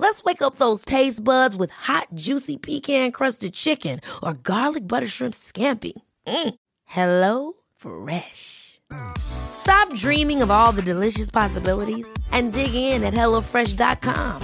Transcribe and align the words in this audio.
Let's 0.00 0.24
wake 0.24 0.40
up 0.40 0.54
those 0.54 0.82
taste 0.82 1.22
buds 1.22 1.54
with 1.54 1.70
hot, 1.72 2.08
juicy 2.14 2.56
pecan-crusted 2.56 3.52
chicken 3.52 4.00
or 4.22 4.32
garlic 4.32 4.88
butter 4.88 5.06
shrimp 5.06 5.34
scampi. 5.34 5.92
Mm. 6.26 6.54
Hello 6.86 7.52
Fresh. 7.76 8.80
Stop 9.18 9.94
dreaming 9.94 10.40
of 10.40 10.50
all 10.50 10.72
the 10.72 10.80
delicious 10.82 11.30
possibilities 11.30 12.08
and 12.32 12.54
dig 12.54 12.74
in 12.74 13.04
at 13.04 13.12
HelloFresh.com. 13.12 14.40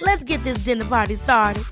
Let's 0.00 0.24
get 0.24 0.42
this 0.42 0.64
dinner 0.64 0.84
party 0.84 1.14
started. 1.14 1.62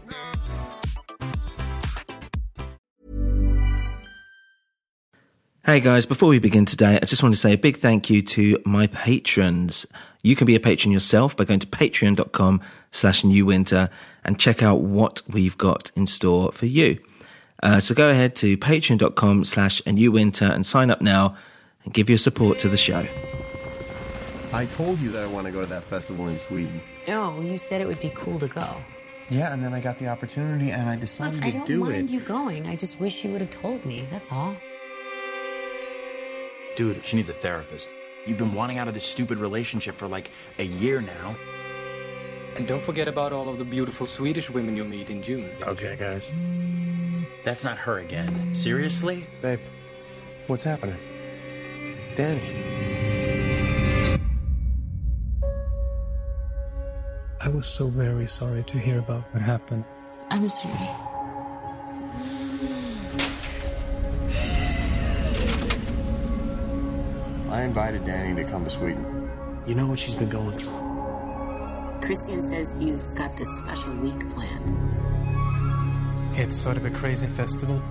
Hey 5.65 5.81
guys, 5.81 6.07
before 6.07 6.29
we 6.29 6.39
begin 6.39 6.67
today, 6.67 7.01
I 7.03 7.05
just 7.05 7.23
want 7.23 7.35
to 7.35 7.41
say 7.41 7.55
a 7.55 7.59
big 7.59 7.79
thank 7.79 8.09
you 8.09 8.23
to 8.23 8.63
my 8.65 8.87
patrons. 8.87 9.87
You 10.23 10.35
can 10.35 10.47
be 10.47 10.55
a 10.57 10.61
patron 10.61 10.93
yourself 10.93 11.37
by 11.37 11.45
going 11.45 11.61
to 11.61 11.67
patreon.com 11.67 12.61
slash 12.91 13.25
new 13.25 13.47
winter 13.47 13.91
and 14.25 14.39
check 14.39 14.63
out 14.63 14.81
what 14.81 15.23
we've 15.29 15.57
got 15.59 15.91
in 15.95 16.07
store 16.07 16.53
for 16.53 16.67
you. 16.67 16.99
Uh, 17.63 17.81
so 17.81 17.95
go 17.95 18.09
ahead 18.11 18.37
to 18.37 18.57
patreon.com 18.57 19.45
slash 19.45 19.83
a 19.87 19.93
new 19.93 20.13
winter 20.13 20.45
and 20.45 20.65
sign 20.65 20.91
up 20.91 21.01
now 21.01 21.37
and 21.85 21.93
give 21.93 22.09
your 22.09 22.19
support 22.19 22.59
to 22.61 22.69
the 22.69 22.77
show. 22.77 23.07
I 24.53 24.65
told 24.67 24.99
you 25.01 25.11
that 25.11 25.25
I 25.25 25.27
want 25.27 25.47
to 25.47 25.53
go 25.53 25.61
to 25.61 25.67
that 25.67 25.83
festival 25.85 26.29
in 26.29 26.39
Sweden. 26.39 26.81
No, 27.07 27.41
you 27.41 27.59
said 27.59 27.81
it 27.81 27.87
would 27.87 28.01
be 28.01 28.13
cool 28.15 28.39
to 28.39 28.49
go. 28.49 28.77
Yeah, 29.31 29.53
and 29.53 29.63
then 29.63 29.75
I 29.75 29.81
got 29.81 29.99
the 29.99 30.09
opportunity 30.09 30.71
and 30.71 30.89
I 30.89 30.97
decided 30.97 31.37
Look, 31.41 31.45
I 31.45 31.51
to 31.51 31.57
don't 31.59 31.67
do 31.67 31.81
mind 31.81 32.11
it. 32.11 32.13
you 32.15 32.21
going. 32.21 32.67
I 32.67 32.77
just 32.77 32.99
wish 32.99 33.25
you 33.25 33.31
would 33.33 33.43
have 33.43 33.51
told 33.51 33.85
me. 33.85 34.07
That's 34.11 34.33
all. 34.33 34.57
Dude, 36.77 37.05
she 37.05 37.17
needs 37.17 37.29
a 37.29 37.33
therapist. 37.35 37.91
You've 38.25 38.39
been 38.39 38.55
wanting 38.55 38.79
out 38.79 38.89
of 38.89 38.95
this 38.95 39.05
stupid 39.05 39.39
relationship 39.39 39.97
for 39.97 40.07
like 40.07 40.31
a 40.59 40.65
year 40.65 41.01
now. 41.01 41.37
And 42.59 42.67
don't 42.67 42.83
forget 42.83 43.07
about 43.07 43.33
all 43.33 43.49
of 43.49 43.59
the 43.59 43.65
beautiful 43.65 44.05
Swedish 44.05 44.51
women 44.51 44.77
you'll 44.77 44.89
meet 44.89 45.11
in 45.11 45.23
June. 45.23 45.49
Okay, 45.63 45.95
guys. 45.95 46.29
That's 47.45 47.63
not 47.63 47.79
her 47.79 47.99
again. 47.99 48.53
Seriously? 48.53 49.29
Babe, 49.41 49.61
what's 50.49 50.65
happening? 50.65 50.99
Danny. 52.17 52.43
I 57.41 57.49
was 57.49 57.65
so 57.65 57.87
very 57.87 58.27
sorry 58.27 58.65
to 58.65 58.79
hear 58.79 58.99
about 58.99 59.23
what 59.33 59.41
happened. 59.41 59.85
I'm 60.29 60.49
sorry. 60.51 60.75
I 67.51 67.63
invited 67.63 68.05
Danny 68.05 68.43
to 68.43 68.51
come 68.51 68.65
to 68.65 68.71
Sweden. 68.71 69.31
You 69.65 69.77
know 69.77 69.87
what 69.87 70.01
she's 70.01 70.15
been 70.15 70.29
going 70.29 70.59
through. 70.59 70.88
Christian 72.09 72.41
says 72.41 72.83
you've 72.83 73.15
got 73.15 73.37
this 73.37 73.47
special 73.63 73.93
week 73.97 74.31
planned. 74.31 74.73
It's 76.35 76.57
sort 76.57 76.79
of 76.79 76.87
a 76.87 76.91
crazy 76.91 77.27
festival. 77.27 77.83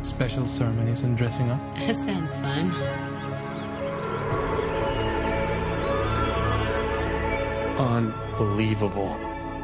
Special 0.00 0.46
ceremonies 0.46 1.02
and 1.02 1.14
dressing 1.14 1.50
up. 1.50 1.60
That 1.76 1.94
sounds 1.94 2.32
fun. 2.32 2.70
Unbelievable. 7.76 9.14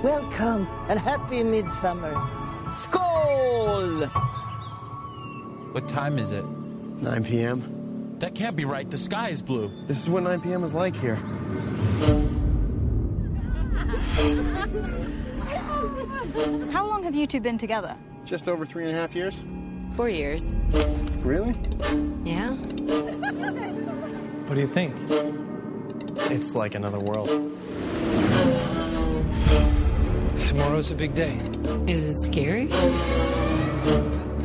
Welcome 0.02 0.68
and 0.90 0.98
happy 0.98 1.42
midsummer. 1.42 2.12
Skål! 2.66 4.10
What 5.72 5.88
time 5.88 6.18
is 6.18 6.32
it? 6.32 6.44
9 6.44 7.24
p.m. 7.24 8.16
That 8.18 8.34
can't 8.34 8.56
be 8.56 8.66
right. 8.66 8.90
The 8.90 8.98
sky 8.98 9.30
is 9.30 9.40
blue. 9.40 9.72
This 9.86 10.02
is 10.02 10.10
what 10.10 10.22
9 10.22 10.42
p.m. 10.42 10.64
is 10.64 10.74
like 10.74 10.94
here. 10.94 11.18
How 16.70 16.86
long 16.86 17.02
have 17.02 17.14
you 17.16 17.26
two 17.26 17.40
been 17.40 17.58
together? 17.58 17.96
Just 18.24 18.48
over 18.48 18.64
three 18.64 18.84
and 18.84 18.92
a 18.92 18.94
half 18.94 19.14
years. 19.14 19.42
Four 19.96 20.08
years. 20.08 20.54
Really? 21.22 21.54
Yeah? 22.24 22.52
What 24.46 24.54
do 24.54 24.60
you 24.60 24.68
think? 24.68 24.94
It's 26.30 26.54
like 26.54 26.74
another 26.74 27.00
world. 27.00 27.28
Tomorrow's 30.46 30.90
a 30.90 30.94
big 30.94 31.14
day. 31.14 31.40
Is 31.86 32.08
it 32.08 32.20
scary? 32.22 32.68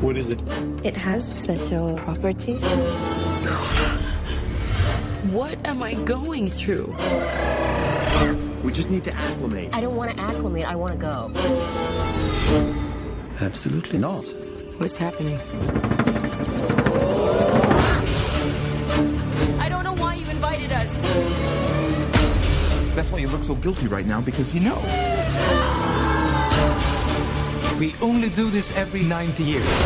What 0.02 0.18
is 0.18 0.30
it? 0.30 0.42
It 0.84 0.98
has 0.98 1.28
special 1.28 1.98
properties. 1.98 2.64
What 5.32 5.58
am 5.66 5.84
I 5.84 5.94
going 5.94 6.50
through? 6.50 6.96
We 8.68 8.74
just 8.74 8.90
need 8.90 9.06
to 9.06 9.14
acclimate. 9.14 9.70
I 9.72 9.80
don't 9.80 9.96
want 9.96 10.12
to 10.12 10.20
acclimate. 10.22 10.66
I 10.66 10.76
want 10.76 10.92
to 10.92 11.00
go. 11.00 11.32
Absolutely 13.40 13.98
not. 13.98 14.28
What's 14.78 14.98
happening? 14.98 15.40
I 19.62 19.70
don't 19.70 19.86
know 19.86 19.94
why 19.94 20.16
you 20.16 20.30
invited 20.30 20.74
us. 20.74 20.92
That's 22.94 23.10
why 23.10 23.20
you 23.20 23.30
look 23.30 23.42
so 23.42 23.56
guilty 23.56 23.88
right 23.88 24.06
now, 24.06 24.20
because 24.20 24.54
you 24.54 24.60
know. 24.60 24.76
We 27.80 27.96
only 28.02 28.30
do 28.32 28.50
this 28.50 28.76
every 28.76 29.04
90 29.04 29.44
years. 29.44 29.82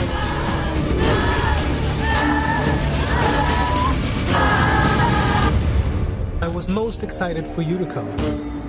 I 6.41 6.47
was 6.51 6.67
most 6.67 7.03
excited 7.03 7.45
for 7.45 7.61
you 7.61 7.77
to 7.77 7.85
come. 7.85 8.60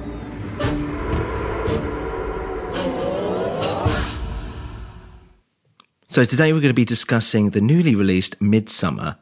So 6.12 6.24
today 6.24 6.52
we're 6.52 6.60
going 6.60 6.68
to 6.68 6.74
be 6.74 6.84
discussing 6.84 7.50
the 7.50 7.62
newly 7.62 7.94
released 7.94 8.38
Midsummer. 8.38 9.16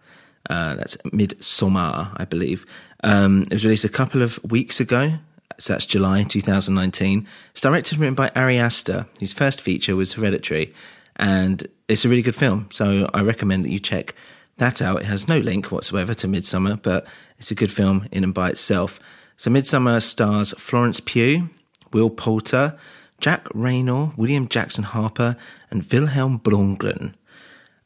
Uh, 0.50 0.74
that's 0.74 0.96
Midsommar, 1.12 2.10
I 2.16 2.24
believe. 2.24 2.66
Um, 3.04 3.42
it 3.42 3.52
was 3.52 3.64
released 3.64 3.84
a 3.84 3.88
couple 3.88 4.22
of 4.22 4.42
weeks 4.42 4.80
ago. 4.80 5.12
So 5.56 5.72
that's 5.72 5.86
July 5.86 6.24
2019. 6.24 7.28
It's 7.52 7.60
directed 7.60 7.92
and 7.92 8.00
written 8.00 8.16
by 8.16 8.32
Ari 8.34 8.58
Aster, 8.58 9.06
whose 9.20 9.32
first 9.32 9.60
feature 9.60 9.94
was 9.94 10.14
Hereditary. 10.14 10.74
And 11.14 11.64
it's 11.86 12.04
a 12.04 12.08
really 12.08 12.22
good 12.22 12.34
film. 12.34 12.66
So 12.72 13.08
I 13.14 13.20
recommend 13.22 13.64
that 13.64 13.70
you 13.70 13.78
check 13.78 14.16
that 14.56 14.82
out. 14.82 15.02
It 15.02 15.06
has 15.06 15.28
no 15.28 15.38
link 15.38 15.70
whatsoever 15.70 16.12
to 16.14 16.26
Midsummer, 16.26 16.74
but 16.74 17.06
it's 17.38 17.52
a 17.52 17.54
good 17.54 17.70
film 17.70 18.08
in 18.10 18.24
and 18.24 18.34
by 18.34 18.50
itself. 18.50 18.98
So 19.36 19.48
Midsummer 19.48 20.00
stars 20.00 20.54
Florence 20.58 20.98
Pugh, 20.98 21.50
Will 21.92 22.10
Poulter, 22.10 22.76
Jack 23.20 23.44
Reynor, 23.50 24.16
William 24.16 24.48
Jackson 24.48 24.82
Harper, 24.82 25.36
and 25.70 25.82
Wilhelm 25.90 26.38
Blomgren. 26.38 27.14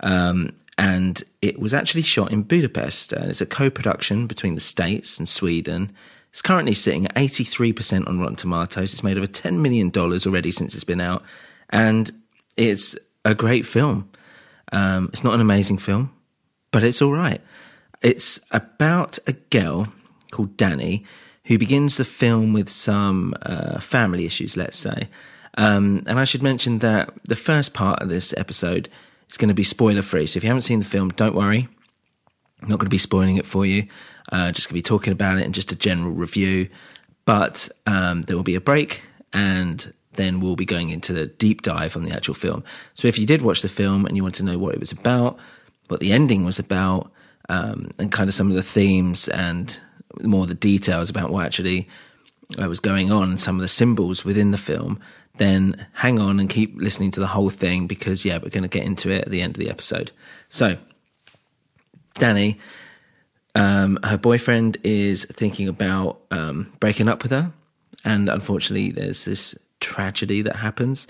Um, 0.01 0.55
and 0.77 1.23
it 1.41 1.59
was 1.59 1.73
actually 1.73 2.03
shot 2.03 2.33
in 2.33 2.43
Budapest. 2.43 3.13
Uh, 3.13 3.27
it's 3.27 3.41
a 3.41 3.47
co-production 3.47 4.27
between 4.27 4.55
the 4.55 4.61
States 4.61 5.19
and 5.19 5.29
Sweden. 5.29 5.93
It's 6.31 6.43
currently 6.43 6.75
sitting 6.75 7.07
at 7.07 7.15
83% 7.15 8.09
on 8.09 8.19
Rotten 8.19 8.37
Tomatoes. 8.37 8.93
It's 8.93 9.05
made 9.05 9.17
over 9.17 9.27
$10 9.27 9.59
million 9.59 9.93
already 9.97 10.51
since 10.51 10.75
it's 10.75 10.85
been 10.85 11.01
out. 11.01 11.23
And 11.71 12.11
it's 12.57 12.99
a 13.25 13.35
great 13.35 13.65
film. 13.65 14.11
Um, 14.73 15.11
it's 15.13 15.23
not 15.23 15.35
an 15.35 15.41
amazing 15.41 15.79
film, 15.79 16.13
but 16.73 16.83
it's 16.83 17.01
all 17.01 17.13
right. 17.13 17.41
It's 18.03 18.41
about 18.51 19.19
a 19.27 19.33
girl 19.33 19.89
called 20.33 20.57
Danny 20.57 21.05
who 21.45 21.59
begins 21.59 21.97
the 21.99 22.05
film 22.05 22.53
with 22.53 22.69
some 22.69 23.35
uh, 23.43 23.79
family 23.79 24.25
issues, 24.25 24.57
let's 24.57 24.79
say. 24.79 25.09
Um, 25.57 26.03
and 26.07 26.19
I 26.19 26.25
should 26.25 26.43
mention 26.43 26.81
that 26.81 27.13
the 27.25 27.37
first 27.37 27.75
part 27.75 28.01
of 28.01 28.09
this 28.09 28.35
episode 28.37 28.89
is 29.31 29.37
going 29.37 29.49
to 29.49 29.55
be 29.55 29.65
spoiler 29.65 30.03
free. 30.03 30.27
So 30.27 30.37
if 30.37 30.45
you 30.45 30.49
haven't 30.49 30.63
seen 30.63 30.81
the 30.81 30.85
film, 30.85 31.11
don't 31.11 31.35
worry. 31.35 31.69
I'm 32.61 32.69
not 32.69 32.79
going 32.79 32.87
to 32.87 32.91
be 32.91 32.99
spoiling 32.99 33.37
it 33.37 33.47
for 33.47 33.65
you. 33.65 33.87
Uh, 34.33 34.51
just 34.51 34.69
going 34.69 34.73
to 34.73 34.75
be 34.75 34.83
talking 34.83 35.13
about 35.13 35.39
it 35.39 35.45
and 35.45 35.55
just 35.55 35.71
a 35.71 35.77
general 35.77 36.13
review. 36.13 36.69
But 37.25 37.69
um, 37.87 38.23
there 38.23 38.37
will 38.37 38.43
be 38.43 38.55
a 38.55 38.61
break, 38.61 39.03
and 39.33 39.93
then 40.13 40.41
we'll 40.41 40.57
be 40.57 40.65
going 40.65 40.91
into 40.91 41.13
the 41.13 41.27
deep 41.27 41.63
dive 41.63 41.97
on 41.97 42.05
the 42.05 42.13
actual 42.13 42.35
film. 42.35 42.65
So 42.95 43.09
if 43.09 43.19
you 43.19 43.27
did 43.27 43.43
watch 43.43 43.63
the 43.63 43.69
film 43.69 44.07
and 44.07 44.17
you 44.17 44.23
want 44.23 44.35
to 44.37 44.45
know 44.45 44.59
what 44.59 44.75
it 44.75 44.81
was 44.81 44.93
about, 44.93 45.39
what 45.89 46.01
the 46.01 46.13
ending 46.13 46.45
was 46.45 46.59
about, 46.59 47.11
um, 47.49 47.91
and 47.99 48.11
kind 48.11 48.29
of 48.29 48.35
some 48.35 48.49
of 48.49 48.57
the 48.57 48.63
themes 48.63 49.29
and 49.29 49.79
more 50.23 50.47
the 50.47 50.55
details 50.55 51.11
about 51.11 51.31
what 51.31 51.45
actually 51.45 51.89
uh, 52.61 52.69
was 52.69 52.81
going 52.81 53.11
on, 53.11 53.37
some 53.37 53.57
of 53.57 53.63
the 53.63 53.69
symbols 53.69 54.25
within 54.25 54.51
the 54.51 54.59
film, 54.59 55.01
then 55.37 55.87
hang 55.93 56.19
on 56.19 56.39
and 56.39 56.49
keep 56.49 56.77
listening 56.77 57.11
to 57.13 57.21
the 57.21 57.27
whole 57.27 57.51
thing 57.51 57.87
because, 57.87 58.25
yeah, 58.25 58.39
we're 58.43 58.51
going 58.51 58.63
to 58.63 58.69
get 58.69 58.85
into 58.85 59.11
it 59.11 59.23
at 59.23 59.31
the 59.31 59.43
end 59.43 59.57
of 59.57 59.61
the 59.61 59.71
episode. 59.71 60.13
So, 60.49 60.79
Danny, 62.15 62.59
um, 63.55 63.99
her 64.05 64.19
boyfriend 64.19 64.79
is 64.85 65.25
thinking 65.25 65.69
about 65.69 66.21
um, 66.31 66.73
breaking 66.81 67.09
up 67.09 67.23
with 67.23 67.33
her. 67.33 67.53
And 68.05 68.29
unfortunately, 68.29 68.91
there's 68.91 69.25
this 69.25 69.55
tragedy 69.81 70.43
that 70.43 70.57
happens. 70.57 71.09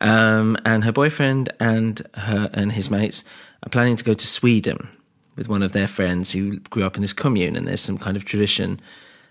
Um, 0.00 0.56
and 0.64 0.84
her 0.84 0.92
boyfriend 0.92 1.52
and 1.60 2.02
her 2.14 2.50
and 2.52 2.72
his 2.72 2.90
mates 2.90 3.24
are 3.62 3.70
planning 3.70 3.96
to 3.96 4.04
go 4.04 4.14
to 4.14 4.26
Sweden 4.26 4.88
with 5.36 5.48
one 5.48 5.62
of 5.62 5.72
their 5.72 5.86
friends 5.86 6.32
who 6.32 6.58
grew 6.58 6.84
up 6.84 6.96
in 6.96 7.02
this 7.02 7.12
commune. 7.12 7.56
And 7.56 7.66
there's 7.66 7.80
some 7.80 7.98
kind 7.98 8.16
of 8.16 8.24
tradition, 8.24 8.80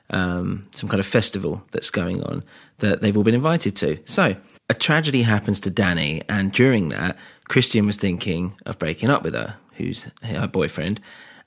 um, 0.09 0.67
some 0.71 0.89
kind 0.89 0.99
of 0.99 1.05
festival 1.05 1.63
that's 1.71 1.89
going 1.89 2.23
on 2.23 2.43
that 2.79 3.01
they've 3.01 3.15
all 3.15 3.23
been 3.23 3.35
invited 3.35 3.75
to. 3.77 3.99
So 4.05 4.35
a 4.69 4.73
tragedy 4.73 5.23
happens 5.23 5.59
to 5.61 5.69
Danny. 5.69 6.21
And 6.29 6.51
during 6.51 6.89
that, 6.89 7.17
Christian 7.47 7.85
was 7.85 7.97
thinking 7.97 8.55
of 8.65 8.79
breaking 8.79 9.09
up 9.09 9.23
with 9.23 9.33
her, 9.33 9.57
who's 9.73 10.07
her 10.23 10.47
boyfriend 10.47 11.01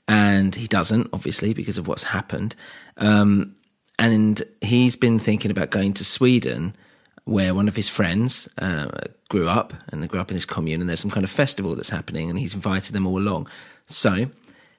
and 0.08 0.54
he 0.54 0.66
doesn't, 0.66 1.08
obviously, 1.12 1.52
because 1.52 1.78
of 1.78 1.88
what's 1.88 2.04
happened. 2.04 2.54
Um, 2.96 3.54
and 3.98 4.42
he's 4.60 4.96
been 4.96 5.18
thinking 5.18 5.50
about 5.50 5.70
going 5.70 5.94
to 5.94 6.04
Sweden, 6.04 6.76
where 7.24 7.54
one 7.54 7.66
of 7.66 7.76
his 7.76 7.88
friends 7.88 8.48
uh, 8.58 8.88
grew 9.28 9.48
up, 9.48 9.74
and 9.88 10.02
they 10.02 10.06
grew 10.06 10.20
up 10.20 10.30
in 10.30 10.36
this 10.36 10.44
commune, 10.44 10.80
and 10.80 10.88
there's 10.88 11.00
some 11.00 11.10
kind 11.10 11.24
of 11.24 11.30
festival 11.30 11.74
that's 11.74 11.90
happening, 11.90 12.30
and 12.30 12.38
he's 12.38 12.54
invited 12.54 12.92
them 12.92 13.06
all 13.06 13.18
along. 13.18 13.48
So 13.86 14.30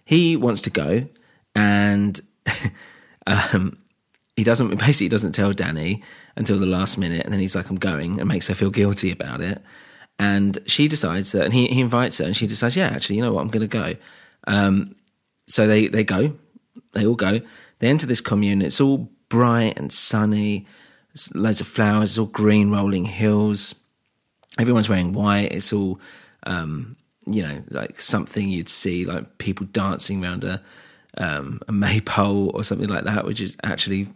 he 0.05 0.37
wants 0.37 0.61
to 0.61 0.69
go, 0.69 1.07
and 1.55 2.21
um, 3.27 3.77
he 4.35 4.43
doesn't 4.43 4.75
basically 4.79 5.09
doesn't 5.09 5.33
tell 5.33 5.53
Danny 5.53 6.03
until 6.35 6.57
the 6.57 6.65
last 6.65 6.97
minute, 6.97 7.23
and 7.23 7.33
then 7.33 7.39
he's 7.39 7.55
like, 7.55 7.69
"I'm 7.69 7.75
going," 7.75 8.19
and 8.19 8.27
makes 8.27 8.47
her 8.47 8.55
feel 8.55 8.71
guilty 8.71 9.11
about 9.11 9.41
it. 9.41 9.61
And 10.19 10.57
she 10.65 10.87
decides 10.87 11.31
that, 11.33 11.45
and 11.45 11.53
he, 11.53 11.67
he 11.67 11.81
invites 11.81 12.17
her, 12.17 12.25
and 12.25 12.35
she 12.35 12.47
decides, 12.47 12.75
"Yeah, 12.75 12.87
actually, 12.87 13.17
you 13.17 13.21
know 13.21 13.33
what? 13.33 13.41
I'm 13.41 13.49
going 13.49 13.67
to 13.67 13.67
go." 13.67 13.95
Um, 14.47 14.95
so 15.47 15.65
they, 15.67 15.87
they 15.87 16.03
go, 16.03 16.33
they 16.93 17.05
all 17.05 17.15
go. 17.15 17.41
They 17.79 17.87
enter 17.87 18.05
this 18.05 18.21
commune. 18.21 18.61
It's 18.61 18.81
all 18.81 19.09
bright 19.29 19.77
and 19.77 19.91
sunny. 19.91 20.67
There's 21.13 21.33
loads 21.33 21.61
of 21.61 21.67
flowers. 21.67 22.11
It's 22.11 22.19
all 22.19 22.25
green, 22.25 22.71
rolling 22.71 23.05
hills. 23.05 23.75
Everyone's 24.59 24.89
wearing 24.89 25.13
white. 25.13 25.53
It's 25.53 25.71
all, 25.71 25.99
um, 26.43 26.97
you 27.25 27.43
know, 27.43 27.63
like 27.69 27.99
something 27.99 28.49
you'd 28.49 28.69
see, 28.69 29.05
like 29.05 29.37
people 29.37 29.67
dancing 29.67 30.23
around 30.23 30.43
a, 30.43 30.61
um, 31.17 31.61
a 31.67 31.71
maypole 31.71 32.51
or 32.53 32.63
something 32.63 32.89
like 32.89 33.03
that, 33.05 33.25
which 33.25 33.41
is 33.41 33.55
actually 33.63 34.07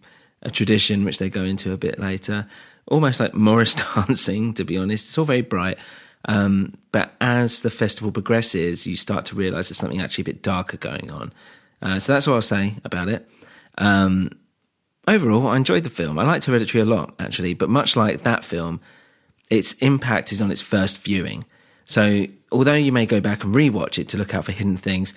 a 0.42 0.50
tradition 0.50 1.06
which 1.06 1.19
they 1.19 1.30
go 1.30 1.44
into 1.44 1.71
a 1.71 1.77
bit 1.77 2.00
later. 2.00 2.48
Almost 2.88 3.19
like 3.19 3.33
Morris 3.33 3.75
dancing, 3.95 4.53
to 4.56 4.63
be 4.63 4.77
honest. 4.77 5.09
It's 5.09 5.18
all 5.18 5.25
very 5.25 5.42
bright. 5.42 5.77
Um, 6.25 6.75
but 6.92 7.13
as 7.19 7.62
the 7.62 7.69
festival 7.69 8.12
progresses, 8.12 8.86
you 8.86 8.95
start 8.95 9.25
to 9.25 9.36
realize 9.36 9.69
there's 9.69 9.77
something 9.77 10.01
actually 10.01 10.24
a 10.24 10.25
bit 10.25 10.44
darker 10.44 10.77
going 10.77 11.09
on. 11.12 11.33
Uh, 11.81 12.00
so 12.00 12.13
that's 12.13 12.27
what 12.27 12.36
I'll 12.36 12.42
say 12.42 12.75
about 12.83 13.09
it. 13.09 13.27
Um, 13.77 14.31
overall, 15.07 15.48
I 15.48 15.57
enjoyed 15.57 15.83
the 15.83 15.89
film. 15.89 16.19
I 16.19 16.24
liked 16.24 16.45
Hereditary 16.45 16.83
a 16.83 16.86
lot, 16.86 17.15
actually, 17.19 17.53
but 17.56 17.69
much 17.69 17.95
like 17.95 18.21
that 18.21 18.44
film, 18.44 18.80
its 19.50 19.74
impact 19.74 20.31
is 20.31 20.42
on 20.42 20.51
its 20.51 20.62
first 20.62 21.03
viewing. 21.03 21.45
So 21.86 22.27
although 22.51 22.75
you 22.75 22.92
may 22.92 23.06
go 23.06 23.19
back 23.19 23.44
and 23.44 23.53
rewatch 23.53 23.98
it 23.98 24.07
to 24.09 24.18
look 24.18 24.36
out 24.36 24.45
for 24.45 24.51
hidden 24.51 24.77
things 24.77 25.13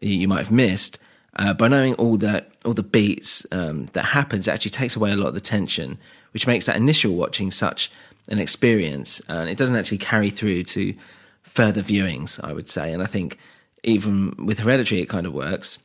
you 0.00 0.28
might 0.28 0.40
have 0.40 0.50
missed, 0.50 0.98
uh, 1.36 1.54
by 1.54 1.68
knowing 1.68 1.94
all 1.94 2.16
that 2.18 2.50
all 2.64 2.74
the 2.74 2.82
beats 2.82 3.46
um, 3.52 3.86
that 3.92 4.06
happens, 4.06 4.48
it 4.48 4.50
actually 4.50 4.70
takes 4.70 4.96
away 4.96 5.12
a 5.12 5.16
lot 5.16 5.28
of 5.28 5.34
the 5.34 5.40
tension, 5.40 5.98
which 6.32 6.46
makes 6.46 6.66
that 6.66 6.76
initial 6.76 7.14
watching 7.14 7.50
such 7.50 7.90
an 8.28 8.38
experience, 8.38 9.22
and 9.28 9.48
it 9.48 9.56
doesn't 9.56 9.76
actually 9.76 9.98
carry 9.98 10.30
through 10.30 10.62
to 10.64 10.94
further 11.42 11.82
viewings. 11.82 12.42
I 12.42 12.52
would 12.52 12.68
say, 12.68 12.92
and 12.92 13.02
I 13.02 13.06
think 13.06 13.38
even 13.84 14.34
with 14.44 14.60
Hereditary, 14.60 15.00
it 15.00 15.08
kind 15.08 15.26
of 15.26 15.32
works 15.32 15.78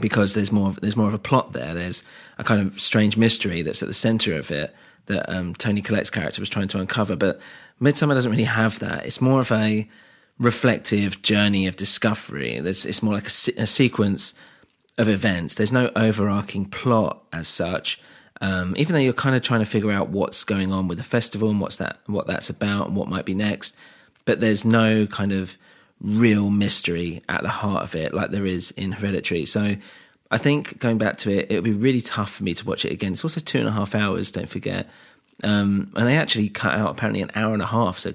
because 0.00 0.34
there's 0.34 0.50
more 0.50 0.68
of, 0.68 0.80
there's 0.80 0.96
more 0.96 1.08
of 1.08 1.14
a 1.14 1.18
plot 1.18 1.52
there. 1.52 1.74
There's 1.74 2.02
a 2.38 2.44
kind 2.44 2.66
of 2.66 2.80
strange 2.80 3.16
mystery 3.16 3.62
that's 3.62 3.82
at 3.82 3.88
the 3.88 3.94
center 3.94 4.38
of 4.38 4.50
it 4.50 4.74
that 5.06 5.28
um, 5.28 5.54
Toni 5.54 5.82
Collette's 5.82 6.10
character 6.10 6.40
was 6.40 6.48
trying 6.48 6.68
to 6.68 6.80
uncover. 6.80 7.16
But 7.16 7.40
Midsummer 7.80 8.14
doesn't 8.14 8.30
really 8.30 8.44
have 8.44 8.78
that. 8.78 9.04
It's 9.04 9.20
more 9.20 9.40
of 9.40 9.52
a 9.52 9.88
reflective 10.38 11.20
journey 11.22 11.66
of 11.66 11.76
discovery. 11.76 12.58
There's, 12.60 12.86
it's 12.86 13.02
more 13.02 13.14
like 13.14 13.26
a, 13.26 13.62
a 13.62 13.66
sequence 13.66 14.34
of 14.98 15.08
events. 15.08 15.54
There's 15.54 15.72
no 15.72 15.90
overarching 15.96 16.66
plot 16.66 17.24
as 17.32 17.48
such. 17.48 18.00
Um, 18.40 18.74
even 18.76 18.94
though 18.94 19.00
you're 19.00 19.12
kind 19.12 19.36
of 19.36 19.42
trying 19.42 19.60
to 19.60 19.66
figure 19.66 19.92
out 19.92 20.08
what's 20.08 20.44
going 20.44 20.72
on 20.72 20.88
with 20.88 20.98
the 20.98 21.04
festival 21.04 21.48
and 21.48 21.60
what's 21.60 21.76
that, 21.76 21.98
what 22.06 22.26
that's 22.26 22.50
about 22.50 22.88
and 22.88 22.96
what 22.96 23.08
might 23.08 23.24
be 23.24 23.34
next, 23.34 23.76
but 24.24 24.40
there's 24.40 24.64
no 24.64 25.06
kind 25.06 25.32
of 25.32 25.56
real 26.00 26.50
mystery 26.50 27.22
at 27.28 27.42
the 27.42 27.48
heart 27.48 27.84
of 27.84 27.94
it 27.94 28.12
like 28.12 28.30
there 28.30 28.46
is 28.46 28.72
in 28.72 28.92
Hereditary. 28.92 29.46
So 29.46 29.76
I 30.30 30.38
think 30.38 30.78
going 30.80 30.98
back 30.98 31.18
to 31.18 31.30
it, 31.30 31.50
it 31.50 31.54
would 31.54 31.64
be 31.64 31.72
really 31.72 32.00
tough 32.00 32.32
for 32.32 32.42
me 32.42 32.54
to 32.54 32.66
watch 32.66 32.84
it 32.84 32.92
again. 32.92 33.12
It's 33.12 33.24
also 33.24 33.40
two 33.40 33.58
and 33.58 33.68
a 33.68 33.72
half 33.72 33.94
hours, 33.94 34.32
don't 34.32 34.48
forget. 34.48 34.88
Um, 35.44 35.92
and 35.94 36.08
they 36.08 36.16
actually 36.16 36.48
cut 36.48 36.74
out 36.74 36.90
apparently 36.90 37.22
an 37.22 37.30
hour 37.34 37.52
and 37.52 37.62
a 37.62 37.66
half. 37.66 37.98
So 37.98 38.14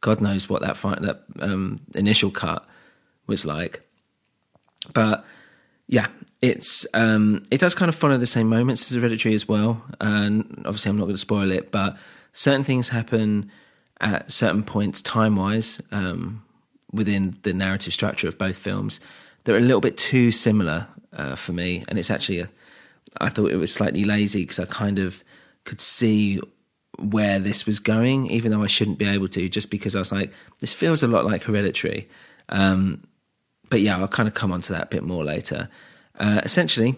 God 0.00 0.20
knows 0.20 0.48
what 0.48 0.62
that 0.62 0.76
that 1.02 1.24
um, 1.40 1.80
initial 1.94 2.30
cut 2.30 2.66
was 3.26 3.44
like. 3.44 3.82
But 4.92 5.24
yeah, 5.88 6.08
it's 6.42 6.86
um, 6.94 7.42
it 7.50 7.60
does 7.60 7.74
kind 7.74 7.88
of 7.88 7.94
follow 7.94 8.18
the 8.18 8.26
same 8.26 8.48
moments 8.48 8.90
as 8.90 8.96
Hereditary 9.00 9.34
as 9.34 9.48
well. 9.48 9.82
And 10.00 10.62
obviously, 10.64 10.90
I'm 10.90 10.96
not 10.96 11.04
going 11.04 11.14
to 11.14 11.20
spoil 11.20 11.50
it, 11.50 11.70
but 11.70 11.96
certain 12.32 12.64
things 12.64 12.88
happen 12.88 13.50
at 14.00 14.30
certain 14.30 14.62
points 14.62 15.00
time 15.00 15.36
wise 15.36 15.80
um, 15.90 16.42
within 16.92 17.36
the 17.42 17.52
narrative 17.52 17.92
structure 17.92 18.28
of 18.28 18.38
both 18.38 18.56
films 18.56 19.00
They're 19.44 19.56
a 19.56 19.60
little 19.60 19.80
bit 19.80 19.96
too 19.96 20.30
similar 20.32 20.88
uh, 21.12 21.36
for 21.36 21.52
me. 21.52 21.84
And 21.88 21.98
it's 21.98 22.10
actually 22.10 22.40
a, 22.40 22.48
I 23.20 23.28
thought 23.28 23.50
it 23.50 23.56
was 23.56 23.72
slightly 23.72 24.04
lazy 24.04 24.42
because 24.42 24.58
I 24.58 24.66
kind 24.66 24.98
of 24.98 25.22
could 25.64 25.80
see 25.80 26.40
where 26.98 27.38
this 27.38 27.66
was 27.66 27.78
going, 27.78 28.26
even 28.26 28.50
though 28.50 28.62
I 28.62 28.68
shouldn't 28.68 28.98
be 28.98 29.06
able 29.06 29.28
to, 29.28 29.48
just 29.48 29.70
because 29.70 29.94
I 29.94 29.98
was 29.98 30.12
like, 30.12 30.32
this 30.60 30.74
feels 30.74 31.02
a 31.02 31.08
lot 31.08 31.24
like 31.24 31.44
Hereditary. 31.44 32.08
Um, 32.48 33.06
but 33.68 33.80
yeah, 33.80 33.98
I'll 33.98 34.08
kind 34.08 34.28
of 34.28 34.34
come 34.34 34.52
on 34.52 34.60
to 34.62 34.72
that 34.72 34.84
a 34.84 34.86
bit 34.86 35.02
more 35.02 35.24
later. 35.24 35.68
Uh, 36.18 36.40
essentially, 36.44 36.96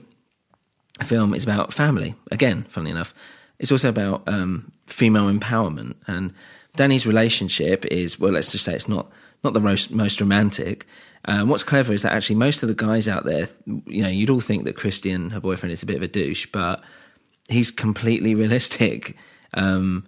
the 0.99 1.05
film 1.05 1.35
is 1.35 1.45
about 1.45 1.73
family. 1.73 2.15
Again, 2.31 2.67
funnily 2.69 2.91
enough, 2.91 3.15
it's 3.59 3.73
also 3.73 3.89
about 3.89 4.23
um, 4.27 4.73
female 4.87 5.33
empowerment. 5.33 5.95
And 6.07 6.33
Danny's 6.77 7.07
relationship 7.07 7.85
is 7.87 8.19
well, 8.19 8.33
let's 8.33 8.53
just 8.53 8.65
say 8.65 8.75
it's 8.75 8.89
not 8.89 9.11
not 9.45 9.55
the 9.55 9.61
most, 9.61 9.91
most 9.91 10.21
romantic. 10.21 10.87
Um, 11.25 11.49
what's 11.49 11.63
clever 11.63 11.93
is 11.93 12.03
that 12.03 12.13
actually 12.13 12.37
most 12.37 12.63
of 12.63 12.69
the 12.69 12.75
guys 12.75 13.09
out 13.09 13.25
there, 13.25 13.49
you 13.87 14.03
know, 14.03 14.09
you'd 14.09 14.31
all 14.31 14.41
think 14.41 14.65
that 14.65 14.77
Christian, 14.77 15.31
her 15.31 15.41
boyfriend, 15.41 15.73
is 15.73 15.83
a 15.83 15.87
bit 15.87 15.97
of 15.97 16.03
a 16.03 16.09
douche, 16.09 16.47
but 16.53 16.83
he's 17.49 17.71
completely 17.71 18.35
realistic. 18.35 19.17
Um, 19.55 20.07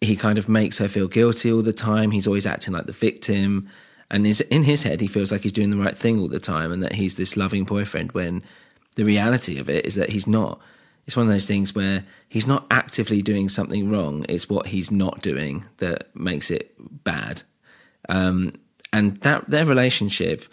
he 0.00 0.16
kind 0.16 0.38
of 0.38 0.48
makes 0.48 0.78
her 0.78 0.88
feel 0.88 1.08
guilty 1.08 1.50
all 1.52 1.62
the 1.62 1.72
time. 1.72 2.10
He's 2.10 2.26
always 2.26 2.46
acting 2.46 2.74
like 2.74 2.86
the 2.86 2.92
victim 2.92 3.68
and 4.10 4.26
is 4.26 4.40
in 4.40 4.64
his 4.64 4.82
head 4.82 5.00
he 5.00 5.06
feels 5.06 5.30
like 5.30 5.42
he's 5.42 5.52
doing 5.52 5.70
the 5.70 5.76
right 5.76 5.96
thing 5.96 6.18
all 6.18 6.28
the 6.28 6.40
time 6.40 6.72
and 6.72 6.82
that 6.82 6.94
he's 6.94 7.16
this 7.16 7.36
loving 7.36 7.64
boyfriend 7.64 8.12
when 8.12 8.42
the 8.96 9.04
reality 9.04 9.58
of 9.58 9.70
it 9.70 9.86
is 9.86 9.94
that 9.94 10.10
he's 10.10 10.26
not. 10.26 10.60
It's 11.06 11.16
one 11.16 11.26
of 11.26 11.32
those 11.32 11.46
things 11.46 11.74
where 11.74 12.04
he's 12.28 12.46
not 12.46 12.66
actively 12.70 13.22
doing 13.22 13.48
something 13.48 13.88
wrong. 13.88 14.26
It's 14.28 14.50
what 14.50 14.66
he's 14.66 14.90
not 14.90 15.22
doing 15.22 15.64
that 15.78 16.14
makes 16.14 16.50
it 16.50 16.74
bad. 17.04 17.42
Um, 18.08 18.54
and 18.92 19.16
that 19.18 19.48
their 19.48 19.64
relationship 19.64 20.44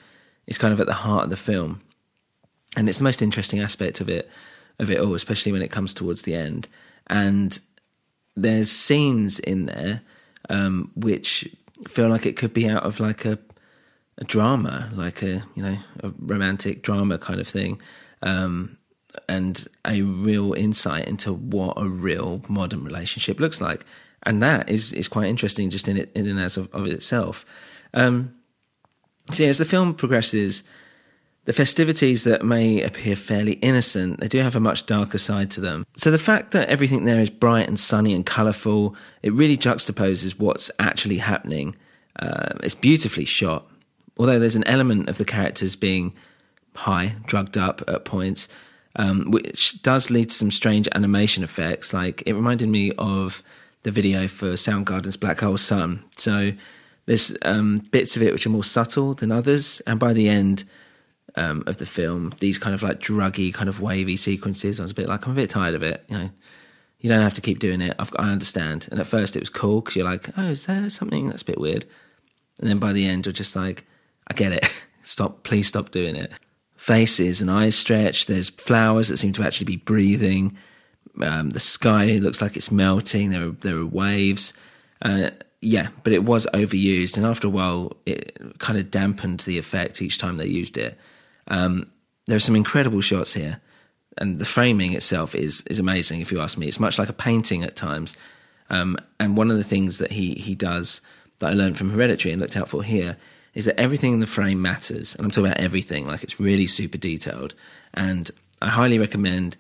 is 0.48 0.58
kind 0.58 0.74
of 0.74 0.80
at 0.80 0.86
the 0.86 0.94
heart 0.94 1.26
of 1.26 1.30
the 1.30 1.36
film. 1.36 1.82
And 2.78 2.88
it's 2.88 3.00
the 3.00 3.04
most 3.04 3.22
interesting 3.22 3.60
aspect 3.60 4.00
of 4.00 4.10
it 4.10 4.30
of 4.78 4.92
it 4.92 5.00
all 5.00 5.16
especially 5.16 5.54
when 5.54 5.62
it 5.62 5.72
comes 5.72 5.94
towards 5.94 6.22
the 6.22 6.36
end. 6.36 6.68
And 7.08 7.58
there's 8.36 8.72
scenes 8.72 9.40
in 9.40 9.66
there 9.66 10.02
um, 10.50 10.92
which 10.96 11.50
feel 11.88 12.10
like 12.10 12.26
it 12.26 12.38
could 12.38 12.54
be 12.54 12.68
out 12.70 12.84
of 12.84 13.00
like 13.00 13.26
a 13.26 13.38
a 14.18 14.24
drama, 14.24 14.90
like 14.94 15.22
a 15.22 15.44
you 15.56 15.64
know 15.64 15.78
a 16.04 16.12
romantic 16.20 16.82
drama 16.82 17.18
kind 17.18 17.40
of 17.40 17.48
thing, 17.48 17.82
um, 18.22 18.78
and 19.28 19.68
a 19.86 20.02
real 20.02 20.54
insight 20.54 21.08
into 21.08 21.34
what 21.34 21.74
a 21.78 21.88
real 21.88 22.42
modern 22.48 22.84
relationship 22.84 23.40
looks 23.40 23.60
like, 23.60 23.86
and 24.24 24.42
that 24.42 24.70
is 24.70 24.94
is 24.94 25.08
quite 25.08 25.28
interesting 25.28 25.70
just 25.70 25.88
in 25.88 25.98
it 25.98 26.12
in 26.16 26.28
and 26.28 26.40
as 26.40 26.58
of, 26.58 26.74
of 26.74 26.88
itself. 26.88 27.46
Um, 27.94 28.36
So 29.32 29.44
yeah, 29.44 29.50
as 29.50 29.58
the 29.58 29.66
film 29.66 29.96
progresses, 29.96 30.64
the 31.46 31.54
festivities 31.54 32.24
that 32.24 32.44
may 32.44 32.82
appear 32.82 33.16
fairly 33.16 33.54
innocent, 33.54 34.20
they 34.20 34.28
do 34.28 34.40
have 34.40 34.56
a 34.56 34.60
much 34.60 34.88
darker 34.88 35.20
side 35.20 35.52
to 35.52 35.62
them. 35.62 35.86
So 35.96 36.10
the 36.10 36.18
fact 36.18 36.52
that 36.52 36.70
everything 36.70 37.06
there 37.06 37.20
is 37.20 37.30
bright 37.30 37.68
and 37.68 37.80
sunny 37.80 38.14
and 38.14 38.26
colourful, 38.26 38.96
it 39.22 39.32
really 39.32 39.58
juxtaposes 39.58 40.40
what's 40.40 40.72
actually 40.80 41.20
happening. 41.20 41.76
Uh, 42.20 42.54
it's 42.64 42.76
beautifully 42.76 43.26
shot. 43.26 43.68
Although 44.18 44.40
there's 44.40 44.56
an 44.56 44.64
element 44.64 45.08
of 45.08 45.18
the 45.18 45.26
characters 45.26 45.76
being 45.76 46.14
high, 46.74 47.16
drugged 47.26 47.58
up 47.58 47.82
at 47.88 48.06
points, 48.06 48.48
um, 48.96 49.30
which 49.30 49.82
does 49.84 50.10
lead 50.10 50.30
to 50.30 50.36
some 50.36 50.52
strange 50.52 50.88
animation 50.96 51.44
effects. 51.44 51.94
Like 51.94 52.24
it 52.26 52.34
reminded 52.34 52.70
me 52.70 52.92
of 52.98 53.44
the 53.84 53.92
video 53.92 54.28
for 54.28 54.54
Soundgarden's 54.54 55.18
Black 55.18 55.42
Hole 55.42 55.58
Sun. 55.58 56.04
So 56.18 56.54
there's 57.06 57.38
um, 57.44 57.88
bits 57.92 58.16
of 58.16 58.24
it 58.24 58.34
which 58.34 58.48
are 58.48 58.52
more 58.52 58.64
subtle 58.64 59.14
than 59.14 59.32
others, 59.32 59.80
and 59.86 60.00
by 60.00 60.14
the 60.14 60.28
end 60.28 60.64
um, 61.36 61.64
of 61.68 61.78
the 61.78 61.86
film, 61.86 62.34
these 62.40 62.58
kind 62.58 62.74
of 62.74 62.84
like 62.84 63.00
druggy, 63.00 63.54
kind 63.54 63.70
of 63.70 63.82
wavy 63.82 64.18
sequences, 64.18 64.80
I 64.80 64.84
was 64.84 64.92
a 64.92 64.96
bit 64.96 65.08
like, 65.08 65.26
I'm 65.26 65.34
a 65.34 65.36
bit 65.36 65.50
tired 65.50 65.76
of 65.76 65.84
it. 65.84 66.04
You 66.08 66.18
know, 66.18 66.30
you 67.00 67.10
don't 67.10 67.22
have 67.22 67.34
to 67.36 67.42
keep 67.42 67.60
doing 67.60 67.82
it. 67.82 67.96
I've, 68.00 68.12
I 68.18 68.32
understand. 68.32 68.88
And 68.92 69.00
at 69.00 69.08
first, 69.08 69.36
it 69.36 69.40
was 69.40 69.50
cool 69.50 69.82
because 69.82 69.96
you're 69.96 70.06
like, 70.06 70.30
oh, 70.38 70.50
is 70.50 70.66
there 70.66 70.90
something 70.90 71.30
that's 71.30 71.42
a 71.42 71.46
bit 71.46 71.60
weird? 71.60 71.86
And 72.60 72.70
then 72.70 72.80
by 72.80 72.94
the 72.94 73.08
end, 73.08 73.26
you're 73.26 73.34
just 73.34 73.56
like, 73.56 73.86
I 74.28 74.34
get 74.34 74.54
it. 74.54 74.88
stop, 75.04 75.44
please 75.44 75.68
stop 75.68 75.92
doing 75.92 76.16
it. 76.16 76.32
Faces 76.76 77.42
and 77.42 77.52
eyes 77.52 77.76
stretch. 77.76 78.26
There's 78.26 78.50
flowers 78.50 79.10
that 79.10 79.18
seem 79.18 79.34
to 79.34 79.44
actually 79.44 79.66
be 79.66 79.78
breathing. 79.78 80.58
Um, 81.22 81.52
the 81.52 81.60
sky 81.60 82.18
looks 82.18 82.42
like 82.42 82.58
it's 82.58 82.72
melting. 82.72 83.30
There 83.30 83.48
are 83.48 83.52
there 83.52 83.78
are 83.78 83.86
waves. 83.86 84.54
Uh, 85.02 85.32
yeah, 85.62 85.88
but 86.04 86.14
it 86.14 86.24
was 86.24 86.46
overused, 86.54 87.18
and 87.18 87.26
after 87.26 87.48
a 87.48 87.50
while, 87.50 87.98
it 88.06 88.38
kind 88.60 88.78
of 88.78 88.92
dampened 88.92 89.40
the 89.42 89.58
effect 89.58 90.02
each 90.02 90.20
time 90.20 90.38
they 90.38 90.46
used 90.46 90.78
it. 90.78 90.98
Um, 91.48 91.92
there 92.28 92.38
are 92.38 92.42
some 92.42 92.56
incredible 92.56 93.02
shots 93.02 93.34
here, 93.34 93.62
and 94.18 94.40
the 94.40 94.46
framing 94.46 94.94
itself 94.94 95.36
is 95.36 95.62
is 95.68 95.80
amazing. 95.80 96.22
If 96.22 96.32
you 96.32 96.40
ask 96.42 96.58
me, 96.58 96.68
it's 96.68 96.80
much 96.80 96.98
like 96.98 97.10
a 97.10 97.14
painting 97.14 97.64
at 97.64 97.76
times. 97.76 98.16
Um, 98.70 98.98
and 99.20 99.38
one 99.38 99.52
of 99.52 99.58
the 99.58 99.64
things 99.64 100.00
that 100.00 100.12
he 100.12 100.34
he 100.36 100.56
does 100.56 101.02
that 101.40 101.52
I 101.52 101.54
learned 101.54 101.78
from 101.78 101.90
Hereditary 101.90 102.32
and 102.32 102.42
looked 102.42 102.58
out 102.58 102.70
for 102.70 102.84
here 102.84 103.18
is 103.54 103.66
that 103.66 103.80
everything 103.80 104.14
in 104.14 104.20
the 104.20 104.28
frame 104.28 104.62
matters, 104.62 105.16
and 105.16 105.26
I'm 105.26 105.32
talking 105.32 105.48
about 105.48 105.60
everything. 105.60 106.08
Like 106.08 106.24
it's 106.24 106.40
really 106.40 106.68
super 106.68 106.98
detailed, 106.98 107.54
and 107.94 108.30
I 108.62 108.70
highly 108.70 109.00
recommend. 109.00 109.58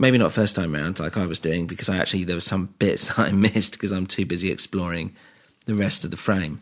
Maybe 0.00 0.16
not 0.16 0.30
first 0.30 0.54
time 0.54 0.74
round 0.74 1.00
like 1.00 1.16
I 1.16 1.26
was 1.26 1.40
doing 1.40 1.66
because 1.66 1.88
I 1.88 1.96
actually 1.96 2.22
there 2.22 2.36
were 2.36 2.40
some 2.40 2.66
bits 2.78 3.08
that 3.08 3.18
I 3.18 3.32
missed 3.32 3.72
because 3.72 3.90
I'm 3.90 4.06
too 4.06 4.24
busy 4.24 4.50
exploring 4.50 5.14
the 5.66 5.74
rest 5.74 6.04
of 6.04 6.12
the 6.12 6.16
frame, 6.16 6.60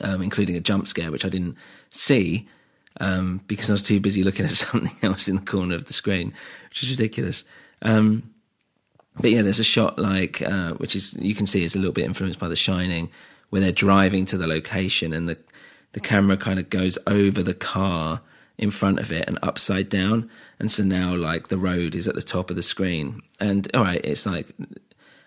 um, 0.00 0.22
including 0.22 0.56
a 0.56 0.60
jump 0.60 0.88
scare 0.88 1.12
which 1.12 1.26
I 1.26 1.28
didn't 1.28 1.56
see 1.90 2.48
um, 2.98 3.40
because 3.46 3.70
I 3.70 3.74
was 3.74 3.82
too 3.82 4.00
busy 4.00 4.24
looking 4.24 4.44
at 4.44 4.50
something 4.52 4.96
else 5.02 5.28
in 5.28 5.36
the 5.36 5.42
corner 5.42 5.74
of 5.74 5.84
the 5.84 5.92
screen, 5.92 6.32
which 6.68 6.82
is 6.82 6.90
ridiculous. 6.90 7.44
Um, 7.82 8.34
but 9.20 9.30
yeah, 9.30 9.42
there's 9.42 9.60
a 9.60 9.64
shot 9.64 9.98
like 9.98 10.40
uh, 10.42 10.72
which 10.74 10.96
is 10.96 11.14
you 11.14 11.34
can 11.34 11.46
see 11.46 11.64
is 11.64 11.74
a 11.74 11.78
little 11.78 11.92
bit 11.92 12.04
influenced 12.04 12.38
by 12.38 12.48
The 12.48 12.56
Shining, 12.56 13.10
where 13.50 13.60
they're 13.60 13.72
driving 13.72 14.24
to 14.26 14.38
the 14.38 14.46
location 14.46 15.12
and 15.12 15.28
the 15.28 15.38
the 15.92 16.00
camera 16.00 16.36
kind 16.36 16.58
of 16.58 16.70
goes 16.70 16.98
over 17.06 17.42
the 17.42 17.54
car 17.54 18.20
in 18.60 18.70
front 18.70 18.98
of 18.98 19.10
it 19.10 19.26
and 19.26 19.38
upside 19.42 19.88
down. 19.88 20.30
And 20.58 20.70
so 20.70 20.82
now 20.82 21.14
like 21.16 21.48
the 21.48 21.58
road 21.58 21.94
is 21.94 22.06
at 22.06 22.14
the 22.14 22.22
top 22.22 22.50
of 22.50 22.56
the 22.56 22.62
screen. 22.62 23.22
And 23.40 23.68
all 23.74 23.84
right, 23.84 24.00
it's 24.04 24.26
like, 24.26 24.54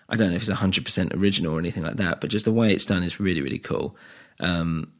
I 0.08 0.16
don't 0.16 0.30
know 0.30 0.36
if 0.36 0.48
it's 0.48 0.60
100% 0.60 1.14
original 1.16 1.52
or 1.54 1.58
anything 1.58 1.82
like 1.82 1.96
that, 1.96 2.20
but 2.20 2.30
just 2.30 2.44
the 2.44 2.52
way 2.52 2.72
it's 2.72 2.86
done 2.86 3.02
is 3.02 3.20
really, 3.20 3.40
really 3.40 3.58
cool. 3.58 3.96
Um, 4.38 4.92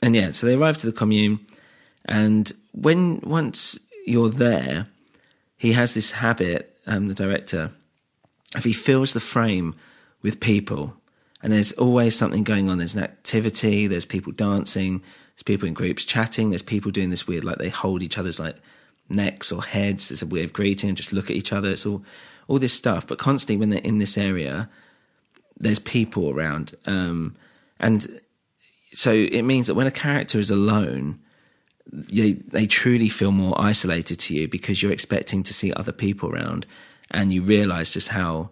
and 0.00 0.14
yeah, 0.14 0.30
so 0.30 0.46
they 0.46 0.54
arrive 0.54 0.78
to 0.78 0.86
the 0.86 0.92
commune. 0.92 1.40
And 2.04 2.50
when 2.72 3.20
once 3.20 3.78
you're 4.06 4.30
there, 4.30 4.86
he 5.56 5.72
has 5.72 5.94
this 5.94 6.12
habit, 6.12 6.78
um, 6.86 7.08
the 7.08 7.14
director, 7.14 7.72
if 8.56 8.64
he 8.64 8.72
fills 8.72 9.12
the 9.12 9.20
frame 9.20 9.74
with 10.22 10.40
people, 10.40 10.94
and 11.42 11.52
there's 11.52 11.72
always 11.72 12.16
something 12.16 12.42
going 12.42 12.68
on. 12.68 12.78
There's 12.78 12.94
an 12.94 13.04
activity. 13.04 13.86
There's 13.86 14.04
people 14.04 14.32
dancing. 14.32 15.02
There's 15.34 15.44
people 15.44 15.68
in 15.68 15.74
groups 15.74 16.04
chatting. 16.04 16.50
There's 16.50 16.62
people 16.62 16.90
doing 16.90 17.10
this 17.10 17.26
weird, 17.26 17.44
like 17.44 17.58
they 17.58 17.68
hold 17.68 18.02
each 18.02 18.18
other's 18.18 18.40
like 18.40 18.56
necks 19.08 19.52
or 19.52 19.62
heads. 19.62 20.08
There's 20.08 20.22
a 20.22 20.26
way 20.26 20.42
of 20.42 20.52
greeting 20.52 20.88
and 20.88 20.96
just 20.96 21.12
look 21.12 21.30
at 21.30 21.36
each 21.36 21.52
other. 21.52 21.70
It's 21.70 21.86
all 21.86 22.02
all 22.48 22.58
this 22.58 22.72
stuff. 22.72 23.06
But 23.06 23.18
constantly 23.18 23.58
when 23.58 23.70
they're 23.70 23.80
in 23.80 23.98
this 23.98 24.18
area, 24.18 24.68
there's 25.56 25.78
people 25.78 26.30
around, 26.30 26.74
um, 26.86 27.36
and 27.78 28.20
so 28.92 29.12
it 29.12 29.42
means 29.42 29.66
that 29.66 29.74
when 29.74 29.86
a 29.86 29.92
character 29.92 30.38
is 30.38 30.50
alone, 30.50 31.20
they 31.90 32.32
they 32.32 32.66
truly 32.66 33.08
feel 33.08 33.32
more 33.32 33.54
isolated 33.60 34.18
to 34.20 34.34
you 34.34 34.48
because 34.48 34.82
you're 34.82 34.92
expecting 34.92 35.42
to 35.44 35.54
see 35.54 35.72
other 35.72 35.92
people 35.92 36.30
around, 36.30 36.66
and 37.10 37.32
you 37.32 37.42
realise 37.42 37.92
just 37.92 38.08
how 38.08 38.50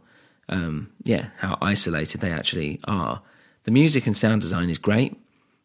um, 0.49 0.91
yeah, 1.05 1.29
how 1.39 1.59
isolated 1.61 2.21
they 2.21 2.33
actually 2.33 2.81
are. 2.85 3.23
The 3.65 3.71
music 3.71 4.07
and 4.07 4.17
sound 4.17 4.43
design 4.43 4.71
is 4.71 4.79
great. 4.79 5.17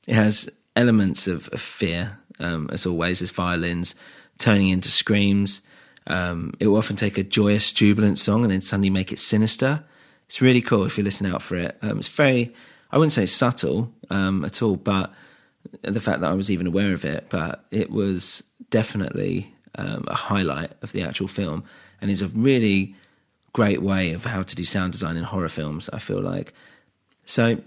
It 0.08 0.16
has 0.16 0.50
elements 0.76 1.28
of, 1.28 1.48
of 1.50 1.62
fear, 1.62 2.18
um, 2.40 2.70
as 2.72 2.86
always, 2.86 3.20
There's 3.20 3.32
violins 3.32 3.96
turning 4.38 4.70
into 4.70 4.90
screams. 4.90 5.62
Um, 6.08 6.54
it 6.60 6.68
will 6.68 6.78
often 6.78 6.96
take 6.96 7.18
a 7.18 7.24
joyous, 7.24 7.72
jubilant 7.72 8.18
song 8.18 8.42
and 8.42 8.52
then 8.52 8.62
suddenly 8.62 8.90
make 8.90 9.12
it 9.12 9.20
sinister. 9.20 9.84
It's 10.28 10.42
really 10.42 10.62
cool 10.62 10.86
if 10.86 10.98
you 10.98 11.04
listen 11.04 11.28
out 11.28 11.42
for 11.42 11.56
it. 11.58 11.78
Um, 11.82 12.00
it's 12.00 12.08
very, 12.08 12.54
I 12.92 12.98
wouldn't 12.98 13.14
say 13.14 13.28
subtle 13.28 13.94
um, 14.10 14.44
at 14.44 14.62
all, 14.62 14.78
but 14.78 15.14
the 15.82 16.00
fact 16.00 16.22
that 16.22 16.30
I 16.30 16.34
was 16.34 16.52
even 16.52 16.68
aware 16.68 16.94
of 16.94 17.06
it, 17.06 17.28
but 17.30 17.66
it 17.72 17.92
was 17.92 18.44
definitely 18.70 19.54
um, 19.76 20.06
a 20.08 20.16
highlight 20.16 20.72
of 20.82 20.92
the 20.92 21.04
actual 21.04 21.28
film 21.28 21.64
and 22.02 22.10
is 22.12 22.22
a 22.22 22.28
really 22.30 22.96
great 23.54 23.82
way 23.82 24.14
of 24.14 24.26
how 24.26 24.44
to 24.44 24.56
do 24.56 24.66
sound 24.66 24.94
design 24.94 25.18
in 25.18 25.24
horror 25.24 25.50
films. 25.50 25.90
I 25.92 26.00
feel 26.00 26.22
like 26.22 26.54
so. 27.26 27.62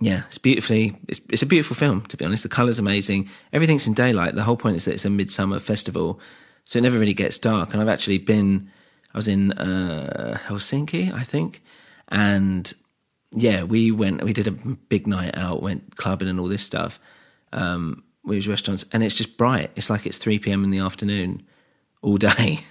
Yeah, 0.00 0.24
it's 0.26 0.38
beautifully. 0.38 0.96
It's, 1.08 1.20
it's 1.30 1.42
a 1.42 1.46
beautiful 1.46 1.76
film, 1.76 2.02
to 2.02 2.16
be 2.16 2.24
honest. 2.24 2.42
The 2.42 2.48
color's 2.48 2.80
amazing. 2.80 3.30
Everything's 3.52 3.86
in 3.86 3.94
daylight. 3.94 4.34
The 4.34 4.42
whole 4.42 4.56
point 4.56 4.76
is 4.76 4.84
that 4.84 4.94
it's 4.94 5.04
a 5.04 5.10
midsummer 5.10 5.60
festival, 5.60 6.20
so 6.64 6.78
it 6.78 6.82
never 6.82 6.98
really 6.98 7.14
gets 7.14 7.38
dark. 7.38 7.72
And 7.72 7.80
I've 7.80 7.88
actually 7.88 8.18
been. 8.18 8.70
I 9.14 9.18
was 9.18 9.28
in 9.28 9.52
uh, 9.52 10.36
Helsinki, 10.48 11.12
I 11.14 11.22
think, 11.22 11.62
and 12.08 12.72
yeah, 13.34 13.62
we 13.64 13.90
went. 13.90 14.22
We 14.22 14.32
did 14.32 14.46
a 14.46 14.52
big 14.52 15.06
night 15.06 15.36
out, 15.36 15.62
went 15.62 15.96
clubbing 15.96 16.28
and 16.28 16.38
all 16.40 16.48
this 16.48 16.62
stuff. 16.62 17.00
Um, 17.52 18.04
we 18.24 18.36
was 18.36 18.48
restaurants, 18.48 18.84
and 18.92 19.02
it's 19.02 19.14
just 19.14 19.36
bright. 19.36 19.70
It's 19.76 19.90
like 19.90 20.06
it's 20.06 20.18
three 20.18 20.38
p.m. 20.38 20.64
in 20.64 20.70
the 20.70 20.78
afternoon 20.78 21.42
all 22.02 22.16
day. 22.16 22.60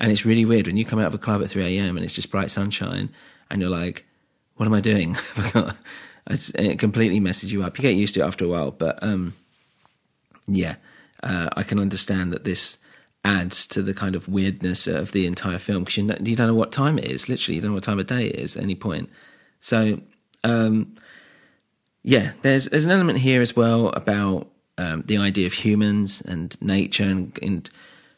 And 0.00 0.10
it's 0.10 0.26
really 0.26 0.44
weird 0.44 0.66
when 0.66 0.76
you 0.76 0.84
come 0.84 0.98
out 0.98 1.06
of 1.06 1.14
a 1.14 1.18
club 1.18 1.42
at 1.42 1.50
3 1.50 1.78
a.m. 1.78 1.96
and 1.96 2.04
it's 2.04 2.14
just 2.14 2.30
bright 2.30 2.50
sunshine 2.50 3.10
and 3.50 3.60
you're 3.60 3.70
like, 3.70 4.04
what 4.56 4.66
am 4.66 4.74
I 4.74 4.80
doing? 4.80 5.16
it 6.26 6.78
completely 6.78 7.20
messes 7.20 7.52
you 7.52 7.62
up. 7.62 7.78
You 7.78 7.82
get 7.82 7.94
used 7.94 8.14
to 8.14 8.20
it 8.20 8.24
after 8.24 8.44
a 8.44 8.48
while, 8.48 8.70
but 8.70 9.02
um, 9.02 9.34
yeah, 10.46 10.76
uh, 11.22 11.48
I 11.56 11.62
can 11.62 11.78
understand 11.78 12.32
that 12.32 12.44
this 12.44 12.78
adds 13.24 13.66
to 13.68 13.82
the 13.82 13.94
kind 13.94 14.14
of 14.14 14.28
weirdness 14.28 14.86
of 14.86 15.12
the 15.12 15.26
entire 15.26 15.58
film 15.58 15.84
because 15.84 15.96
you, 15.96 16.04
you 16.22 16.36
don't 16.36 16.48
know 16.48 16.54
what 16.54 16.72
time 16.72 16.98
it 16.98 17.06
is. 17.06 17.28
Literally, 17.28 17.56
you 17.56 17.62
don't 17.62 17.70
know 17.70 17.74
what 17.76 17.84
time 17.84 17.98
of 17.98 18.06
day 18.06 18.26
it 18.26 18.36
is 18.36 18.56
at 18.56 18.62
any 18.62 18.74
point. 18.74 19.08
So, 19.64 19.98
um, 20.42 20.94
yeah, 22.02 22.32
there's 22.42 22.66
there's 22.66 22.84
an 22.84 22.90
element 22.90 23.20
here 23.20 23.40
as 23.40 23.56
well 23.56 23.88
about 23.88 24.48
um, 24.76 25.04
the 25.06 25.16
idea 25.16 25.46
of 25.46 25.54
humans 25.54 26.20
and 26.20 26.54
nature 26.60 27.04
and, 27.04 27.38
and 27.40 27.70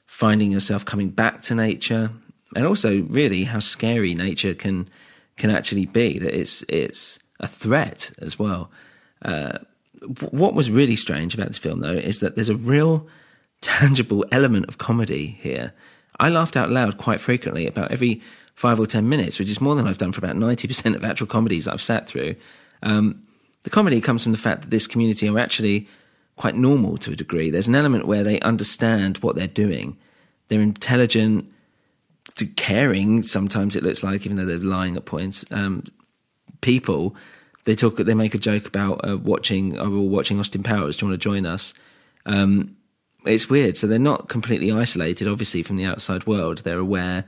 finding 0.06 0.50
yourself 0.50 0.84
coming 0.84 1.10
back 1.10 1.42
to 1.42 1.54
nature, 1.54 2.10
and 2.56 2.66
also 2.66 3.02
really 3.02 3.44
how 3.44 3.60
scary 3.60 4.12
nature 4.12 4.54
can 4.54 4.88
can 5.36 5.50
actually 5.50 5.86
be. 5.86 6.18
That 6.18 6.34
it's 6.34 6.64
it's 6.68 7.20
a 7.38 7.46
threat 7.46 8.10
as 8.18 8.40
well. 8.40 8.68
Uh, 9.22 9.58
what 10.32 10.52
was 10.52 10.68
really 10.68 10.96
strange 10.96 11.32
about 11.32 11.46
this 11.46 11.58
film, 11.58 11.78
though, 11.78 11.92
is 11.92 12.18
that 12.18 12.34
there's 12.34 12.48
a 12.48 12.56
real 12.56 13.06
tangible 13.60 14.24
element 14.32 14.66
of 14.66 14.78
comedy 14.78 15.38
here. 15.40 15.74
I 16.18 16.28
laughed 16.28 16.56
out 16.56 16.70
loud 16.70 16.98
quite 16.98 17.20
frequently 17.20 17.68
about 17.68 17.92
every 17.92 18.20
five 18.56 18.80
or 18.80 18.86
ten 18.86 19.08
minutes, 19.08 19.38
which 19.38 19.50
is 19.50 19.60
more 19.60 19.76
than 19.76 19.86
I've 19.86 19.98
done 19.98 20.10
for 20.10 20.18
about 20.18 20.36
ninety 20.36 20.66
percent 20.66 20.96
of 20.96 21.04
actual 21.04 21.28
comedies 21.28 21.68
I've 21.68 21.80
sat 21.80 22.08
through. 22.08 22.34
Um, 22.82 23.22
the 23.62 23.70
comedy 23.70 24.00
comes 24.00 24.24
from 24.24 24.32
the 24.32 24.38
fact 24.38 24.62
that 24.62 24.70
this 24.70 24.88
community 24.88 25.28
are 25.28 25.38
actually 25.38 25.86
quite 26.36 26.56
normal 26.56 26.96
to 26.98 27.12
a 27.12 27.16
degree. 27.16 27.50
There's 27.50 27.68
an 27.68 27.74
element 27.74 28.06
where 28.06 28.24
they 28.24 28.40
understand 28.40 29.18
what 29.18 29.36
they're 29.36 29.46
doing. 29.46 29.96
They're 30.48 30.60
intelligent, 30.60 31.52
caring. 32.56 33.22
Sometimes 33.22 33.76
it 33.76 33.82
looks 33.82 34.02
like, 34.02 34.24
even 34.24 34.36
though 34.36 34.44
they're 34.44 34.58
lying 34.58 34.96
at 34.96 35.04
points. 35.04 35.44
Um, 35.50 35.84
people, 36.60 37.16
they 37.64 37.74
talk. 37.74 37.96
They 37.96 38.14
make 38.14 38.34
a 38.34 38.38
joke 38.38 38.66
about 38.66 39.06
uh, 39.08 39.18
watching. 39.18 39.78
Are 39.78 39.90
we 39.90 39.96
all 39.96 40.08
watching 40.08 40.38
Austin 40.40 40.62
Powers? 40.62 40.96
Do 40.96 41.04
you 41.04 41.10
want 41.10 41.20
to 41.20 41.28
join 41.28 41.44
us? 41.46 41.74
Um, 42.24 42.76
it's 43.24 43.50
weird. 43.50 43.76
So 43.76 43.86
they're 43.86 43.98
not 43.98 44.28
completely 44.28 44.70
isolated, 44.70 45.28
obviously, 45.28 45.62
from 45.62 45.76
the 45.76 45.84
outside 45.84 46.26
world. 46.26 46.58
They're 46.58 46.78
aware 46.78 47.24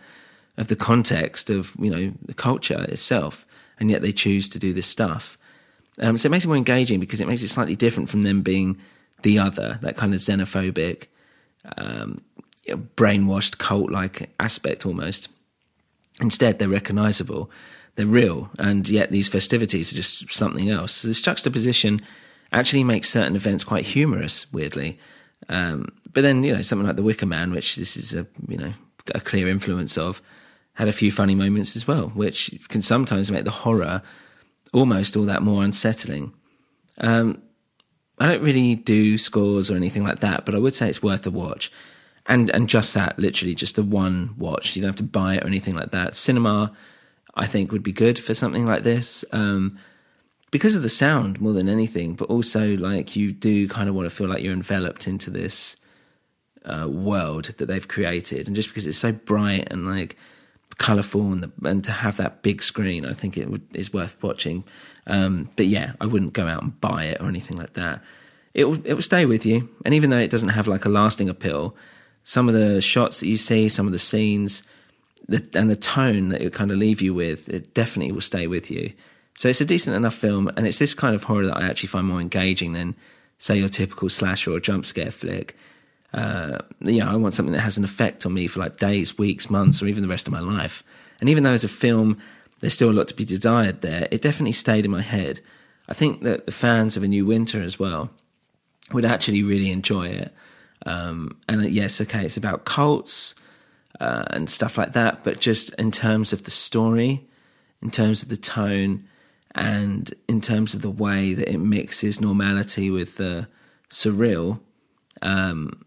of 0.58 0.68
the 0.68 0.76
context 0.76 1.48
of 1.48 1.74
you 1.80 1.90
know 1.90 2.12
the 2.26 2.34
culture 2.34 2.84
itself, 2.88 3.46
and 3.80 3.90
yet 3.90 4.02
they 4.02 4.12
choose 4.12 4.48
to 4.50 4.58
do 4.58 4.74
this 4.74 4.86
stuff. 4.86 5.38
Um, 6.00 6.18
so 6.18 6.26
it 6.26 6.30
makes 6.30 6.44
it 6.44 6.48
more 6.48 6.56
engaging 6.56 7.00
because 7.00 7.20
it 7.20 7.26
makes 7.26 7.42
it 7.42 7.48
slightly 7.48 7.76
different 7.76 8.10
from 8.10 8.22
them 8.22 8.42
being 8.42 8.78
the 9.22 9.38
other, 9.38 9.78
that 9.82 9.96
kind 9.96 10.14
of 10.14 10.20
xenophobic, 10.20 11.06
um, 11.76 12.20
you 12.64 12.74
know, 12.74 12.82
brainwashed 12.96 13.58
cult 13.58 13.90
like 13.90 14.30
aspect 14.38 14.86
almost. 14.86 15.28
Instead, 16.20 16.58
they're 16.58 16.68
recognizable, 16.68 17.50
they're 17.94 18.06
real, 18.06 18.50
and 18.58 18.88
yet 18.88 19.10
these 19.10 19.28
festivities 19.28 19.92
are 19.92 19.96
just 19.96 20.32
something 20.32 20.68
else. 20.70 20.92
So 20.92 21.08
this 21.08 21.22
juxtaposition 21.22 22.00
actually 22.52 22.84
makes 22.84 23.10
certain 23.10 23.36
events 23.36 23.64
quite 23.64 23.84
humorous, 23.84 24.52
weirdly. 24.52 24.98
Um, 25.48 25.88
but 26.12 26.22
then, 26.22 26.42
you 26.42 26.52
know, 26.52 26.62
something 26.62 26.86
like 26.86 26.96
The 26.96 27.02
Wicker 27.02 27.26
Man, 27.26 27.52
which 27.52 27.76
this 27.76 27.96
is 27.96 28.14
a, 28.14 28.26
you 28.48 28.56
know, 28.56 28.72
a 29.14 29.20
clear 29.20 29.48
influence 29.48 29.96
of, 29.98 30.22
had 30.78 30.86
a 30.86 30.92
few 30.92 31.10
funny 31.10 31.34
moments 31.34 31.74
as 31.74 31.88
well, 31.88 32.06
which 32.10 32.56
can 32.68 32.80
sometimes 32.80 33.32
make 33.32 33.42
the 33.42 33.50
horror 33.50 34.00
almost 34.72 35.16
all 35.16 35.24
that 35.24 35.42
more 35.42 35.64
unsettling. 35.64 36.32
Um, 36.98 37.42
I 38.20 38.28
don't 38.28 38.44
really 38.44 38.76
do 38.76 39.18
scores 39.18 39.72
or 39.72 39.76
anything 39.76 40.04
like 40.04 40.20
that, 40.20 40.44
but 40.44 40.54
I 40.54 40.58
would 40.58 40.76
say 40.76 40.88
it's 40.88 41.02
worth 41.02 41.26
a 41.26 41.32
watch. 41.32 41.72
And 42.26 42.48
and 42.50 42.68
just 42.68 42.94
that, 42.94 43.18
literally 43.18 43.56
just 43.56 43.74
the 43.74 43.82
one 43.82 44.36
watch. 44.38 44.76
You 44.76 44.82
don't 44.82 44.90
have 44.90 44.96
to 44.96 45.02
buy 45.02 45.34
it 45.34 45.42
or 45.42 45.48
anything 45.48 45.74
like 45.74 45.90
that. 45.90 46.14
Cinema, 46.14 46.72
I 47.34 47.46
think, 47.46 47.72
would 47.72 47.82
be 47.82 47.92
good 47.92 48.16
for 48.16 48.32
something 48.32 48.64
like 48.64 48.84
this. 48.84 49.24
Um, 49.32 49.80
because 50.52 50.76
of 50.76 50.82
the 50.82 50.88
sound 50.88 51.40
more 51.40 51.54
than 51.54 51.68
anything, 51.68 52.14
but 52.14 52.30
also 52.30 52.76
like 52.76 53.16
you 53.16 53.32
do 53.32 53.66
kind 53.66 53.88
of 53.88 53.96
want 53.96 54.06
to 54.06 54.14
feel 54.14 54.28
like 54.28 54.44
you're 54.44 54.52
enveloped 54.52 55.08
into 55.08 55.28
this 55.28 55.76
uh, 56.64 56.86
world 56.88 57.46
that 57.56 57.66
they've 57.66 57.88
created, 57.88 58.46
and 58.46 58.54
just 58.54 58.68
because 58.68 58.86
it's 58.86 58.98
so 58.98 59.10
bright 59.10 59.66
and 59.72 59.86
like 59.86 60.16
colourful 60.78 61.32
and 61.32 61.42
the, 61.42 61.52
and 61.68 61.84
to 61.84 61.92
have 61.92 62.16
that 62.16 62.42
big 62.42 62.62
screen, 62.62 63.04
I 63.04 63.12
think 63.12 63.36
it 63.36 63.50
would, 63.50 63.66
is 63.74 63.92
worth 63.92 64.16
watching. 64.22 64.64
Um, 65.06 65.50
but 65.56 65.66
yeah, 65.66 65.92
I 66.00 66.06
wouldn't 66.06 66.32
go 66.32 66.46
out 66.46 66.62
and 66.62 66.80
buy 66.80 67.04
it 67.04 67.20
or 67.20 67.28
anything 67.28 67.56
like 67.56 67.74
that. 67.74 68.02
It 68.54 68.64
will 68.64 68.84
it 68.84 68.94
will 68.94 69.02
stay 69.02 69.26
with 69.26 69.44
you, 69.44 69.68
and 69.84 69.94
even 69.94 70.10
though 70.10 70.18
it 70.18 70.30
doesn't 70.30 70.48
have 70.50 70.66
like 70.66 70.84
a 70.84 70.88
lasting 70.88 71.28
appeal, 71.28 71.76
some 72.24 72.48
of 72.48 72.54
the 72.54 72.80
shots 72.80 73.20
that 73.20 73.26
you 73.26 73.36
see, 73.36 73.68
some 73.68 73.86
of 73.86 73.92
the 73.92 73.98
scenes, 73.98 74.62
the, 75.28 75.44
and 75.54 75.70
the 75.70 75.76
tone 75.76 76.30
that 76.30 76.42
it 76.42 76.52
kind 76.52 76.70
of 76.70 76.78
leave 76.78 77.00
you 77.00 77.14
with, 77.14 77.48
it 77.48 77.74
definitely 77.74 78.12
will 78.12 78.20
stay 78.20 78.46
with 78.46 78.70
you. 78.70 78.92
So 79.34 79.48
it's 79.48 79.60
a 79.60 79.64
decent 79.64 79.94
enough 79.94 80.14
film, 80.14 80.48
and 80.56 80.66
it's 80.66 80.78
this 80.78 80.94
kind 80.94 81.14
of 81.14 81.24
horror 81.24 81.46
that 81.46 81.56
I 81.56 81.68
actually 81.68 81.88
find 81.88 82.06
more 82.06 82.20
engaging 82.20 82.72
than, 82.72 82.96
say, 83.38 83.56
your 83.58 83.68
typical 83.68 84.08
slasher 84.08 84.52
or 84.52 84.60
jump 84.60 84.84
scare 84.84 85.12
flick. 85.12 85.56
Uh, 86.12 86.58
you 86.80 87.00
know, 87.00 87.10
I 87.10 87.16
want 87.16 87.34
something 87.34 87.52
that 87.52 87.60
has 87.60 87.76
an 87.76 87.84
effect 87.84 88.24
on 88.24 88.32
me 88.32 88.46
for 88.46 88.60
like 88.60 88.78
days, 88.78 89.18
weeks, 89.18 89.50
months, 89.50 89.82
or 89.82 89.86
even 89.86 90.02
the 90.02 90.08
rest 90.08 90.26
of 90.26 90.32
my 90.32 90.40
life. 90.40 90.82
And 91.20 91.28
even 91.28 91.42
though 91.42 91.52
as 91.52 91.64
a 91.64 91.68
film, 91.68 92.18
there's 92.60 92.74
still 92.74 92.90
a 92.90 92.92
lot 92.92 93.08
to 93.08 93.14
be 93.14 93.24
desired 93.24 93.82
there, 93.82 94.08
it 94.10 94.22
definitely 94.22 94.52
stayed 94.52 94.84
in 94.84 94.90
my 94.90 95.02
head. 95.02 95.40
I 95.88 95.94
think 95.94 96.22
that 96.22 96.46
the 96.46 96.52
fans 96.52 96.96
of 96.96 97.02
A 97.02 97.08
New 97.08 97.26
Winter 97.26 97.62
as 97.62 97.78
well 97.78 98.10
would 98.92 99.04
actually 99.04 99.42
really 99.42 99.70
enjoy 99.70 100.08
it. 100.08 100.34
Um, 100.86 101.38
and 101.48 101.60
uh, 101.62 101.64
yes, 101.64 102.00
okay, 102.00 102.24
it's 102.24 102.36
about 102.36 102.64
cults 102.64 103.34
uh, 104.00 104.24
and 104.30 104.48
stuff 104.48 104.78
like 104.78 104.92
that, 104.92 105.24
but 105.24 105.40
just 105.40 105.74
in 105.74 105.90
terms 105.90 106.32
of 106.32 106.44
the 106.44 106.50
story, 106.50 107.26
in 107.82 107.90
terms 107.90 108.22
of 108.22 108.28
the 108.28 108.36
tone, 108.36 109.04
and 109.54 110.14
in 110.28 110.40
terms 110.40 110.74
of 110.74 110.82
the 110.82 110.90
way 110.90 111.34
that 111.34 111.52
it 111.52 111.58
mixes 111.58 112.20
normality 112.20 112.90
with 112.90 113.16
the 113.16 113.48
surreal, 113.90 114.60
um, 115.22 115.84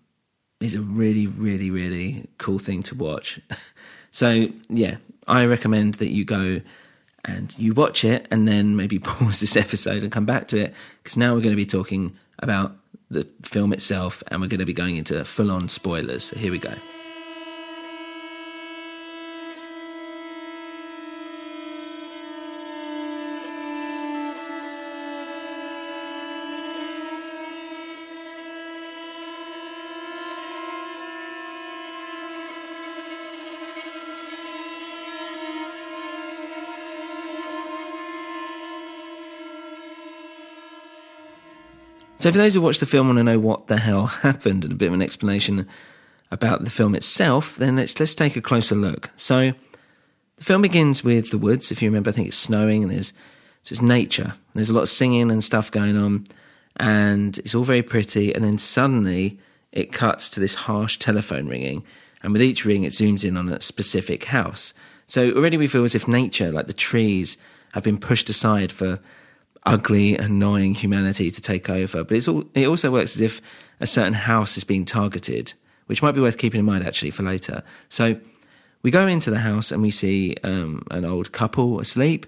is 0.61 0.75
a 0.75 0.81
really, 0.81 1.27
really, 1.27 1.71
really 1.71 2.27
cool 2.37 2.59
thing 2.59 2.83
to 2.83 2.95
watch. 2.95 3.39
so 4.11 4.47
yeah, 4.69 4.97
I 5.27 5.45
recommend 5.45 5.95
that 5.95 6.11
you 6.11 6.25
go 6.25 6.61
and 7.25 7.57
you 7.57 7.73
watch 7.73 8.03
it 8.03 8.27
and 8.31 8.47
then 8.47 8.75
maybe 8.75 8.99
pause 8.99 9.39
this 9.39 9.55
episode 9.55 10.03
and 10.03 10.11
come 10.11 10.25
back 10.25 10.47
to 10.49 10.57
it 10.57 10.73
because 11.03 11.17
now 11.17 11.33
we're 11.33 11.41
going 11.41 11.55
to 11.55 11.57
be 11.57 11.65
talking 11.65 12.15
about 12.39 12.75
the 13.09 13.27
film 13.43 13.73
itself 13.73 14.23
and 14.27 14.41
we're 14.41 14.47
going 14.47 14.59
to 14.59 14.65
be 14.65 14.73
going 14.73 14.95
into 14.95 15.23
full 15.25 15.51
on 15.51 15.67
spoilers. 15.67 16.25
So 16.25 16.37
here 16.37 16.51
we 16.51 16.59
go. 16.59 16.73
So, 42.21 42.31
for 42.31 42.37
those 42.37 42.53
who 42.53 42.61
watch 42.61 42.77
the 42.77 42.85
film 42.85 43.07
want 43.07 43.17
to 43.17 43.23
know 43.23 43.39
what 43.39 43.65
the 43.65 43.77
hell 43.77 44.05
happened 44.21 44.63
and 44.63 44.73
a 44.73 44.75
bit 44.75 44.89
of 44.89 44.93
an 44.93 45.01
explanation 45.01 45.67
about 46.29 46.63
the 46.63 46.69
film 46.69 46.93
itself, 46.93 47.55
then 47.55 47.77
let's 47.77 47.99
let's 47.99 48.13
take 48.13 48.35
a 48.35 48.41
closer 48.41 48.75
look. 48.75 49.09
So, 49.17 49.53
the 50.35 50.43
film 50.43 50.61
begins 50.61 51.03
with 51.03 51.31
the 51.31 51.39
woods. 51.39 51.71
If 51.71 51.81
you 51.81 51.89
remember, 51.89 52.11
I 52.11 52.13
think 52.13 52.27
it's 52.27 52.37
snowing 52.37 52.83
and 52.83 52.91
there's 52.91 53.11
so 53.63 53.73
it's 53.73 53.81
nature. 53.81 54.33
And 54.33 54.53
There's 54.53 54.69
a 54.69 54.73
lot 54.73 54.83
of 54.83 54.89
singing 54.89 55.31
and 55.31 55.43
stuff 55.43 55.71
going 55.71 55.97
on, 55.97 56.25
and 56.75 57.39
it's 57.39 57.55
all 57.55 57.63
very 57.63 57.81
pretty. 57.81 58.31
And 58.35 58.43
then 58.43 58.59
suddenly 58.59 59.39
it 59.71 59.91
cuts 59.91 60.29
to 60.29 60.39
this 60.39 60.53
harsh 60.53 60.97
telephone 60.99 61.47
ringing, 61.47 61.83
and 62.21 62.33
with 62.33 62.43
each 62.43 62.65
ring 62.65 62.83
it 62.83 62.93
zooms 62.93 63.27
in 63.27 63.35
on 63.35 63.49
a 63.49 63.59
specific 63.61 64.25
house. 64.25 64.75
So 65.07 65.31
already 65.31 65.57
we 65.57 65.65
feel 65.65 65.83
as 65.83 65.95
if 65.95 66.07
nature, 66.07 66.51
like 66.51 66.67
the 66.67 66.73
trees, 66.73 67.37
have 67.73 67.83
been 67.83 67.97
pushed 67.97 68.29
aside 68.29 68.71
for 68.71 68.99
ugly, 69.63 70.17
annoying 70.17 70.75
humanity 70.75 71.31
to 71.31 71.41
take 71.41 71.69
over. 71.69 72.03
But 72.03 72.27
all, 72.27 72.45
it 72.53 72.67
also 72.67 72.91
works 72.91 73.15
as 73.15 73.21
if 73.21 73.41
a 73.79 73.87
certain 73.87 74.13
house 74.13 74.57
is 74.57 74.63
being 74.63 74.85
targeted, 74.85 75.53
which 75.85 76.01
might 76.01 76.13
be 76.13 76.21
worth 76.21 76.37
keeping 76.37 76.59
in 76.59 76.65
mind 76.65 76.85
actually 76.85 77.11
for 77.11 77.23
later. 77.23 77.63
So 77.89 78.19
we 78.81 78.91
go 78.91 79.07
into 79.07 79.29
the 79.29 79.39
house 79.39 79.71
and 79.71 79.81
we 79.81 79.91
see 79.91 80.35
um, 80.43 80.85
an 80.91 81.05
old 81.05 81.31
couple 81.31 81.79
asleep. 81.79 82.25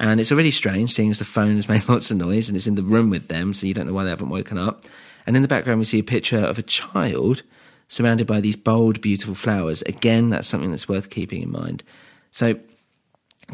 And 0.00 0.20
it's 0.20 0.30
already 0.30 0.52
strange, 0.52 0.92
seeing 0.92 1.10
as 1.10 1.18
the 1.18 1.24
phone 1.24 1.56
has 1.56 1.68
made 1.68 1.88
lots 1.88 2.10
of 2.10 2.16
noise 2.16 2.48
and 2.48 2.56
it's 2.56 2.68
in 2.68 2.76
the 2.76 2.82
room 2.84 3.10
with 3.10 3.28
them, 3.28 3.52
so 3.52 3.66
you 3.66 3.74
don't 3.74 3.86
know 3.86 3.92
why 3.92 4.04
they 4.04 4.10
haven't 4.10 4.28
woken 4.28 4.56
up. 4.56 4.84
And 5.26 5.34
in 5.36 5.42
the 5.42 5.48
background, 5.48 5.80
we 5.80 5.84
see 5.84 5.98
a 5.98 6.04
picture 6.04 6.38
of 6.38 6.58
a 6.58 6.62
child 6.62 7.42
surrounded 7.88 8.26
by 8.26 8.40
these 8.40 8.56
bold, 8.56 9.00
beautiful 9.00 9.34
flowers. 9.34 9.82
Again, 9.82 10.30
that's 10.30 10.46
something 10.46 10.70
that's 10.70 10.88
worth 10.88 11.10
keeping 11.10 11.42
in 11.42 11.50
mind. 11.50 11.82
So 12.30 12.60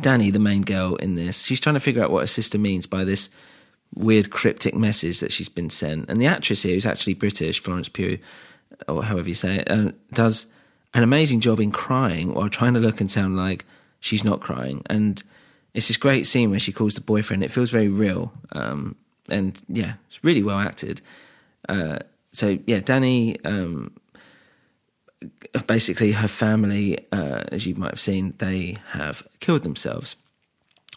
Danny, 0.01 0.31
the 0.31 0.39
main 0.39 0.63
girl 0.63 0.97
in 0.97 1.15
this, 1.15 1.43
she's 1.43 1.61
trying 1.61 1.75
to 1.75 1.81
figure 1.81 2.03
out 2.03 2.11
what 2.11 2.21
her 2.21 2.27
sister 2.27 2.59
means 2.59 2.87
by 2.87 3.05
this 3.05 3.29
weird 3.95 4.31
cryptic 4.31 4.75
message 4.75 5.21
that 5.21 5.33
she's 5.33 5.49
been 5.49 5.71
sent. 5.71 6.09
And 6.11 6.21
the 6.21 6.27
actress 6.27 6.63
here, 6.63 6.75
who's 6.75 6.87
actually 6.87 7.15
British, 7.15 7.61
Florence 7.61 7.89
Pugh, 7.89 8.19
or 8.89 9.05
however 9.05 9.29
you 9.29 9.35
say 9.35 9.57
it, 9.57 9.71
uh, 9.71 9.93
does 10.13 10.47
an 10.95 11.03
amazing 11.03 11.41
job 11.41 11.61
in 11.61 11.71
crying 11.71 12.35
while 12.35 12.49
trying 12.49 12.75
to 12.75 12.81
look 12.81 13.01
and 13.01 13.11
sound 13.11 13.37
like 13.37 13.65
she's 14.01 14.25
not 14.25 14.41
crying. 14.41 14.83
And 14.87 15.23
it's 15.75 15.89
this 15.89 15.97
great 15.97 16.27
scene 16.27 16.51
where 16.51 16.61
she 16.61 16.73
calls 16.73 16.95
the 16.95 17.01
boyfriend. 17.01 17.43
It 17.43 17.51
feels 17.51 17.71
very 17.71 17.89
real. 17.89 18.33
Um, 18.53 18.97
and 19.29 19.61
yeah, 19.69 19.95
it's 20.09 20.23
really 20.23 20.43
well 20.43 20.59
acted. 20.59 21.01
Uh, 21.69 21.99
so 22.33 22.59
yeah, 22.67 22.81
Danny 22.81 23.43
um, 23.45 23.93
basically 25.67 26.13
her 26.13 26.29
family, 26.29 26.99
uh, 27.13 27.45
as 27.53 27.67
you 27.67 27.75
might 27.75 27.91
have 27.91 28.01
seen, 28.01 28.35
they 28.39 28.77
have 28.89 29.27
killed 29.41 29.63
themselves. 29.63 30.17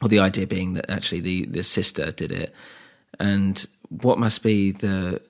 Or 0.01 0.09
the 0.09 0.19
idea 0.19 0.45
being 0.45 0.73
that 0.75 0.89
actually 0.89 1.21
the, 1.21 1.45
the 1.45 1.63
sister 1.63 2.11
did 2.11 2.31
it. 2.31 2.53
And 3.19 3.65
what 3.89 4.19
must 4.19 4.43
be 4.43 4.71
the 4.71 5.21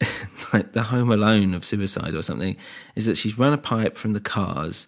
like 0.52 0.72
the 0.72 0.82
home 0.82 1.10
alone 1.10 1.54
of 1.54 1.64
suicide 1.64 2.14
or 2.14 2.22
something 2.22 2.56
is 2.94 3.06
that 3.06 3.16
she's 3.16 3.38
run 3.38 3.52
a 3.52 3.58
pipe 3.58 3.96
from 3.96 4.12
the 4.12 4.20
cars 4.20 4.86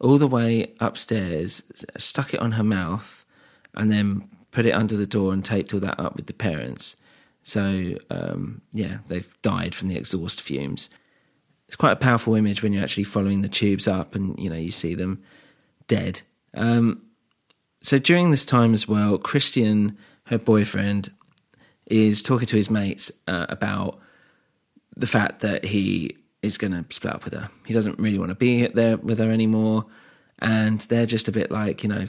all 0.00 0.18
the 0.18 0.26
way 0.26 0.72
upstairs, 0.80 1.62
stuck 1.96 2.34
it 2.34 2.40
on 2.40 2.52
her 2.52 2.62
mouth, 2.62 3.24
and 3.74 3.90
then 3.90 4.28
put 4.50 4.66
it 4.66 4.72
under 4.72 4.96
the 4.96 5.06
door 5.06 5.32
and 5.32 5.44
taped 5.44 5.72
all 5.72 5.80
that 5.80 5.98
up 5.98 6.16
with 6.16 6.26
the 6.26 6.32
parents. 6.32 6.96
So 7.44 7.96
um, 8.10 8.62
yeah, 8.72 8.98
they've 9.08 9.34
died 9.42 9.74
from 9.74 9.88
the 9.88 9.96
exhaust 9.96 10.40
fumes 10.40 10.90
it's 11.66 11.76
quite 11.76 11.92
a 11.92 11.96
powerful 11.96 12.34
image 12.34 12.62
when 12.62 12.72
you're 12.72 12.82
actually 12.82 13.04
following 13.04 13.42
the 13.42 13.48
tubes 13.48 13.88
up 13.88 14.14
and 14.14 14.38
you 14.38 14.48
know 14.48 14.56
you 14.56 14.70
see 14.70 14.94
them 14.94 15.22
dead. 15.88 16.20
Um, 16.54 17.02
so 17.80 17.98
during 17.98 18.30
this 18.30 18.44
time 18.44 18.74
as 18.74 18.88
well, 18.88 19.18
Christian, 19.18 19.96
her 20.24 20.38
boyfriend, 20.38 21.12
is 21.86 22.22
talking 22.22 22.46
to 22.48 22.56
his 22.56 22.70
mates 22.70 23.12
uh, 23.28 23.46
about 23.48 24.00
the 24.96 25.06
fact 25.06 25.40
that 25.40 25.64
he 25.64 26.16
is 26.42 26.58
going 26.58 26.72
to 26.72 26.84
split 26.92 27.14
up 27.14 27.24
with 27.24 27.34
her. 27.34 27.50
He 27.64 27.74
doesn't 27.74 27.98
really 27.98 28.18
want 28.18 28.30
to 28.30 28.34
be 28.34 28.66
there 28.66 28.96
with 28.96 29.18
her 29.18 29.30
anymore, 29.30 29.86
and 30.38 30.80
they're 30.82 31.06
just 31.06 31.28
a 31.28 31.32
bit 31.32 31.50
like, 31.50 31.82
you 31.82 31.88
know, 31.88 32.06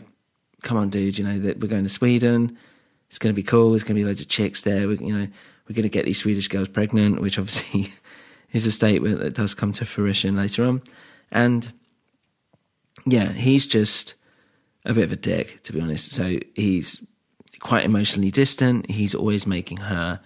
come 0.63 0.77
on, 0.77 0.89
dude, 0.89 1.17
you 1.17 1.23
know 1.23 1.39
that 1.39 1.59
we're 1.59 1.67
going 1.67 1.83
to 1.83 1.89
Sweden. 1.89 2.57
It's 3.09 3.19
going 3.19 3.33
to 3.33 3.35
be 3.35 3.43
cool. 3.43 3.71
There's 3.71 3.83
going 3.83 3.95
to 3.95 4.01
be 4.01 4.05
loads 4.05 4.21
of 4.21 4.27
chicks 4.27 4.63
there. 4.63 4.87
We, 4.87 4.97
you 4.97 5.13
know, 5.13 5.27
we're 5.67 5.75
going 5.75 5.83
to 5.83 5.89
get 5.89 6.05
these 6.05 6.19
Swedish 6.19 6.47
girls 6.47 6.67
pregnant, 6.67 7.21
which 7.21 7.39
obviously 7.39 7.93
is 8.51 8.65
a 8.65 8.71
statement 8.71 9.19
that 9.19 9.35
does 9.35 9.53
come 9.53 9.73
to 9.73 9.85
fruition 9.85 10.35
later 10.35 10.65
on. 10.65 10.81
And 11.31 11.71
yeah, 13.05 13.31
he's 13.31 13.67
just 13.67 14.15
a 14.85 14.93
bit 14.93 15.03
of 15.03 15.11
a 15.11 15.17
dick, 15.17 15.61
to 15.63 15.73
be 15.73 15.81
honest. 15.81 16.11
So 16.11 16.39
he's 16.55 17.03
quite 17.59 17.85
emotionally 17.85 18.31
distant. 18.31 18.89
He's 18.89 19.13
always 19.15 19.45
making 19.45 19.77
her, 19.77 20.19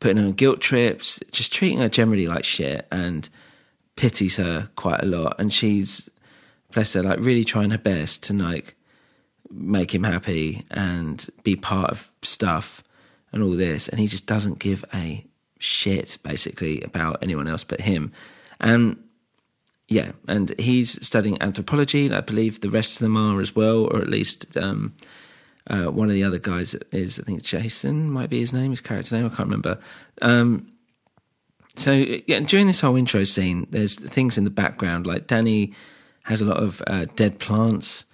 putting 0.00 0.16
her 0.16 0.24
on 0.24 0.32
guilt 0.32 0.60
trips, 0.60 1.20
just 1.30 1.52
treating 1.52 1.78
her 1.78 1.88
generally 1.88 2.26
like 2.26 2.44
shit 2.44 2.86
and 2.90 3.28
pities 3.96 4.36
her 4.36 4.68
quite 4.76 5.02
a 5.02 5.06
lot. 5.06 5.36
And 5.38 5.52
she's, 5.52 6.08
bless 6.72 6.94
her, 6.94 7.02
like 7.02 7.20
really 7.20 7.44
trying 7.44 7.70
her 7.70 7.78
best 7.78 8.24
to 8.24 8.32
like 8.32 8.74
make 9.50 9.94
him 9.94 10.02
happy 10.02 10.64
and 10.70 11.26
be 11.44 11.54
part 11.54 11.90
of 11.90 12.10
stuff 12.22 12.82
and 13.32 13.42
all 13.42 13.52
this. 13.52 13.88
And 13.88 14.00
he 14.00 14.06
just 14.06 14.26
doesn't 14.26 14.58
give 14.58 14.84
a 14.92 15.24
shit 15.64 16.18
basically 16.22 16.80
about 16.82 17.18
anyone 17.22 17.48
else 17.48 17.64
but 17.64 17.80
him. 17.80 18.12
And 18.60 18.96
yeah, 19.88 20.12
and 20.28 20.54
he's 20.58 21.04
studying 21.06 21.40
anthropology. 21.42 22.12
I 22.12 22.20
believe 22.20 22.60
the 22.60 22.70
rest 22.70 22.96
of 22.96 23.00
them 23.00 23.16
are 23.16 23.40
as 23.40 23.54
well, 23.54 23.84
or 23.84 24.00
at 24.00 24.08
least 24.08 24.56
um, 24.56 24.94
uh, 25.66 25.86
one 25.86 26.08
of 26.08 26.14
the 26.14 26.24
other 26.24 26.38
guys 26.38 26.74
is, 26.92 27.18
I 27.18 27.22
think 27.22 27.42
Jason 27.42 28.10
might 28.10 28.30
be 28.30 28.40
his 28.40 28.52
name, 28.52 28.70
his 28.70 28.80
character 28.80 29.14
name. 29.14 29.26
I 29.26 29.28
can't 29.28 29.48
remember. 29.48 29.78
Um, 30.22 30.70
so 31.76 31.92
yeah, 31.92 32.40
during 32.40 32.66
this 32.66 32.80
whole 32.80 32.96
intro 32.96 33.24
scene, 33.24 33.66
there's 33.70 33.96
things 33.96 34.38
in 34.38 34.44
the 34.44 34.50
background 34.50 35.06
like 35.06 35.26
Danny 35.26 35.74
has 36.24 36.40
a 36.40 36.46
lot 36.46 36.62
of 36.62 36.82
uh, 36.86 37.06
dead 37.16 37.38
plants 37.38 38.04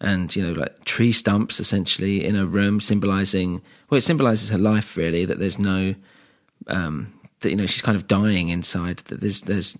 and 0.00 0.34
you 0.36 0.42
know 0.42 0.52
like 0.52 0.84
tree 0.84 1.12
stumps 1.12 1.58
essentially 1.58 2.24
in 2.24 2.36
a 2.36 2.44
room 2.44 2.80
symbolizing 2.80 3.62
well 3.88 3.96
it 3.96 4.02
symbolizes 4.02 4.50
her 4.50 4.58
life 4.58 4.96
really 4.96 5.24
that 5.24 5.38
there's 5.38 5.58
no 5.58 5.94
um 6.66 7.12
that 7.40 7.50
you 7.50 7.56
know 7.56 7.66
she's 7.66 7.82
kind 7.82 7.96
of 7.96 8.08
dying 8.08 8.48
inside 8.48 8.98
that 8.98 9.20
there's 9.20 9.42
there's 9.42 9.76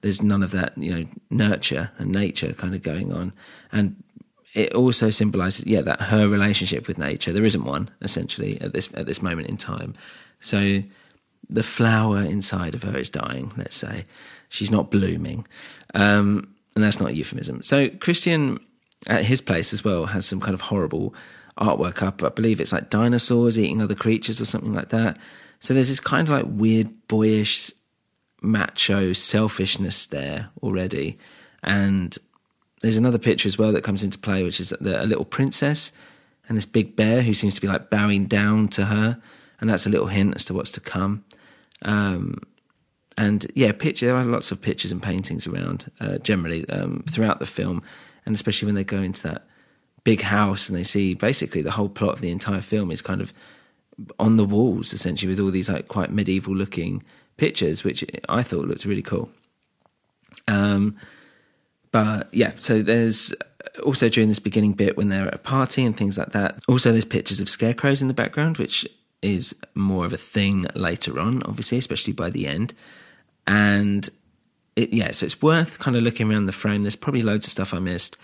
there's 0.00 0.22
none 0.22 0.42
of 0.42 0.50
that 0.52 0.76
you 0.76 0.94
know 0.94 1.06
nurture 1.30 1.90
and 1.98 2.10
nature 2.10 2.52
kind 2.52 2.74
of 2.74 2.82
going 2.82 3.12
on. 3.12 3.32
And 3.72 4.02
it 4.54 4.74
also 4.74 5.10
symbolizes 5.10 5.66
yeah 5.66 5.82
that 5.82 6.00
her 6.02 6.28
relationship 6.28 6.88
with 6.88 6.98
nature. 6.98 7.32
There 7.32 7.44
isn't 7.44 7.64
one 7.64 7.90
essentially 8.02 8.60
at 8.60 8.72
this 8.72 8.88
at 8.94 9.06
this 9.06 9.22
moment 9.22 9.48
in 9.48 9.56
time. 9.56 9.94
So 10.40 10.82
the 11.48 11.62
flower 11.62 12.20
inside 12.22 12.74
of 12.74 12.82
her 12.84 12.96
is 12.96 13.10
dying 13.10 13.52
let's 13.56 13.76
say. 13.76 14.04
She's 14.48 14.70
not 14.70 14.90
blooming. 14.90 15.46
Um 15.94 16.54
and 16.74 16.84
that's 16.84 17.00
not 17.00 17.10
a 17.10 17.14
euphemism. 17.14 17.62
So 17.62 17.88
christian 17.88 18.58
at 19.06 19.24
his 19.24 19.40
place 19.40 19.72
as 19.72 19.82
well 19.82 20.06
has 20.06 20.26
some 20.26 20.40
kind 20.40 20.54
of 20.54 20.60
horrible 20.60 21.14
artwork 21.58 22.02
up. 22.02 22.22
I 22.22 22.28
believe 22.28 22.60
it's 22.60 22.72
like 22.72 22.90
dinosaurs 22.90 23.58
eating 23.58 23.80
other 23.80 23.94
creatures 23.94 24.40
or 24.40 24.44
something 24.44 24.74
like 24.74 24.90
that. 24.90 25.18
So 25.60 25.74
there's 25.74 25.88
this 25.88 26.00
kind 26.00 26.28
of 26.28 26.34
like 26.34 26.46
weird, 26.48 26.88
boyish, 27.08 27.70
macho 28.42 29.12
selfishness 29.12 30.06
there 30.06 30.48
already. 30.62 31.18
And 31.62 32.16
there's 32.82 32.96
another 32.96 33.18
picture 33.18 33.46
as 33.46 33.58
well 33.58 33.72
that 33.72 33.84
comes 33.84 34.02
into 34.02 34.18
play, 34.18 34.42
which 34.42 34.60
is 34.60 34.72
a 34.72 34.78
little 34.80 35.24
princess 35.24 35.92
and 36.48 36.56
this 36.56 36.66
big 36.66 36.96
bear 36.96 37.22
who 37.22 37.34
seems 37.34 37.54
to 37.54 37.60
be 37.60 37.68
like 37.68 37.90
bowing 37.90 38.26
down 38.26 38.68
to 38.68 38.86
her. 38.86 39.20
And 39.60 39.68
that's 39.68 39.86
a 39.86 39.90
little 39.90 40.06
hint 40.06 40.34
as 40.34 40.46
to 40.46 40.54
what's 40.54 40.72
to 40.72 40.80
come. 40.80 41.24
Um, 41.82 42.42
and 43.18 43.50
yeah, 43.54 43.72
picture, 43.72 44.06
there 44.06 44.16
are 44.16 44.24
lots 44.24 44.50
of 44.50 44.62
pictures 44.62 44.90
and 44.90 45.02
paintings 45.02 45.46
around 45.46 45.90
uh, 46.00 46.18
generally 46.18 46.68
um, 46.70 47.04
throughout 47.08 47.38
the 47.38 47.46
film 47.46 47.82
and 48.24 48.34
especially 48.34 48.66
when 48.66 48.74
they 48.74 48.84
go 48.84 49.00
into 49.02 49.22
that 49.24 49.46
big 50.04 50.22
house 50.22 50.68
and 50.68 50.78
they 50.78 50.82
see 50.82 51.14
basically 51.14 51.62
the 51.62 51.72
whole 51.72 51.88
plot 51.88 52.14
of 52.14 52.20
the 52.20 52.30
entire 52.30 52.62
film 52.62 52.90
is 52.90 53.02
kind 53.02 53.20
of 53.20 53.32
on 54.18 54.36
the 54.36 54.44
walls 54.44 54.92
essentially 54.92 55.28
with 55.28 55.40
all 55.40 55.50
these 55.50 55.68
like 55.68 55.88
quite 55.88 56.10
medieval 56.10 56.54
looking 56.54 57.02
pictures 57.36 57.84
which 57.84 58.04
i 58.28 58.42
thought 58.42 58.66
looked 58.66 58.84
really 58.84 59.02
cool. 59.02 59.30
Um 60.48 60.96
but 61.90 62.32
yeah 62.32 62.52
so 62.56 62.82
there's 62.82 63.34
also 63.84 64.08
during 64.08 64.28
this 64.28 64.38
beginning 64.38 64.72
bit 64.72 64.96
when 64.96 65.08
they're 65.08 65.28
at 65.28 65.34
a 65.34 65.38
party 65.38 65.84
and 65.84 65.96
things 65.96 66.16
like 66.16 66.30
that 66.30 66.60
also 66.68 66.92
there's 66.92 67.04
pictures 67.04 67.40
of 67.40 67.48
scarecrows 67.48 68.00
in 68.00 68.08
the 68.08 68.14
background 68.14 68.58
which 68.58 68.86
is 69.22 69.54
more 69.74 70.06
of 70.06 70.12
a 70.12 70.16
thing 70.16 70.66
later 70.74 71.18
on 71.18 71.42
obviously 71.44 71.78
especially 71.78 72.12
by 72.12 72.30
the 72.30 72.46
end. 72.46 72.74
And 73.46 74.08
it, 74.76 74.92
yeah, 74.92 75.10
so 75.10 75.26
it's 75.26 75.42
worth 75.42 75.78
kind 75.78 75.96
of 75.96 76.02
looking 76.02 76.30
around 76.30 76.46
the 76.46 76.52
frame. 76.52 76.82
There's 76.82 76.96
probably 76.96 77.22
loads 77.22 77.46
of 77.46 77.52
stuff 77.52 77.74
I 77.74 77.78
missed. 77.78 78.16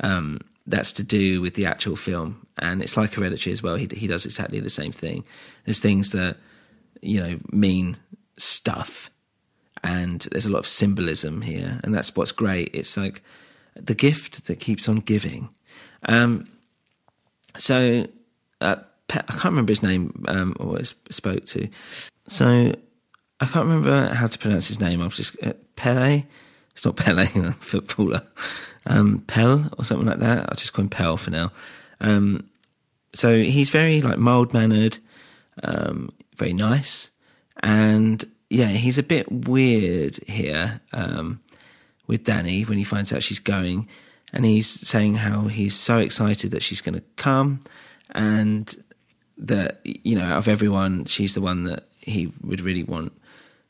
Um, 0.00 0.40
that's 0.66 0.92
to 0.94 1.02
do 1.02 1.40
with 1.40 1.54
the 1.54 1.66
actual 1.66 1.96
film, 1.96 2.46
and 2.58 2.82
it's 2.82 2.96
like 2.96 3.14
Hereditary 3.14 3.52
as 3.52 3.62
well. 3.62 3.76
He 3.76 3.88
he 3.92 4.06
does 4.06 4.24
exactly 4.24 4.60
the 4.60 4.70
same 4.70 4.92
thing. 4.92 5.24
There's 5.64 5.80
things 5.80 6.12
that 6.12 6.36
you 7.00 7.20
know 7.20 7.38
mean 7.50 7.96
stuff, 8.36 9.10
and 9.82 10.20
there's 10.30 10.46
a 10.46 10.50
lot 10.50 10.60
of 10.60 10.66
symbolism 10.66 11.42
here, 11.42 11.80
and 11.82 11.94
that's 11.94 12.14
what's 12.14 12.32
great. 12.32 12.70
It's 12.72 12.96
like 12.96 13.22
the 13.74 13.94
gift 13.94 14.46
that 14.46 14.60
keeps 14.60 14.88
on 14.88 14.96
giving. 14.96 15.48
Um, 16.04 16.48
so 17.56 18.06
uh, 18.60 18.76
I 19.10 19.20
can't 19.32 19.44
remember 19.44 19.72
his 19.72 19.82
name 19.82 20.24
um, 20.28 20.56
or 20.58 20.78
I 20.78 20.82
spoke 21.10 21.46
to. 21.46 21.68
So 22.28 22.72
I 23.40 23.46
can't 23.46 23.66
remember 23.66 24.14
how 24.14 24.26
to 24.26 24.38
pronounce 24.38 24.68
his 24.68 24.80
name. 24.80 25.02
I've 25.02 25.14
just 25.14 25.36
uh, 25.42 25.54
Pele. 25.76 26.24
It's 26.72 26.84
not 26.84 26.96
Pele, 26.96 27.26
footballer. 27.58 28.22
Um, 28.86 29.20
Pell 29.26 29.70
or 29.78 29.84
something 29.84 30.06
like 30.06 30.18
that. 30.18 30.48
I'll 30.48 30.56
just 30.56 30.72
call 30.72 30.84
him 30.84 30.88
Pell 30.90 31.16
for 31.16 31.30
now. 31.30 31.52
Um, 32.00 32.48
so 33.14 33.36
he's 33.36 33.70
very 33.70 34.00
like 34.00 34.18
mild 34.18 34.52
mannered, 34.52 34.98
um, 35.62 36.10
very 36.36 36.52
nice, 36.52 37.10
and 37.62 38.24
yeah, 38.48 38.68
he's 38.68 38.98
a 38.98 39.02
bit 39.02 39.30
weird 39.30 40.18
here 40.26 40.80
um, 40.92 41.40
with 42.06 42.24
Danny 42.24 42.62
when 42.62 42.78
he 42.78 42.84
finds 42.84 43.12
out 43.12 43.22
she's 43.22 43.38
going, 43.38 43.88
and 44.32 44.44
he's 44.44 44.68
saying 44.68 45.16
how 45.16 45.42
he's 45.42 45.74
so 45.74 45.98
excited 45.98 46.50
that 46.50 46.62
she's 46.62 46.80
going 46.80 46.94
to 46.94 47.04
come, 47.16 47.60
and 48.10 48.74
that 49.38 49.80
you 49.84 50.18
know, 50.18 50.36
of 50.36 50.48
everyone, 50.48 51.04
she's 51.04 51.34
the 51.34 51.40
one 51.40 51.64
that 51.64 51.84
he 52.00 52.32
would 52.42 52.60
really 52.60 52.82
want 52.82 53.12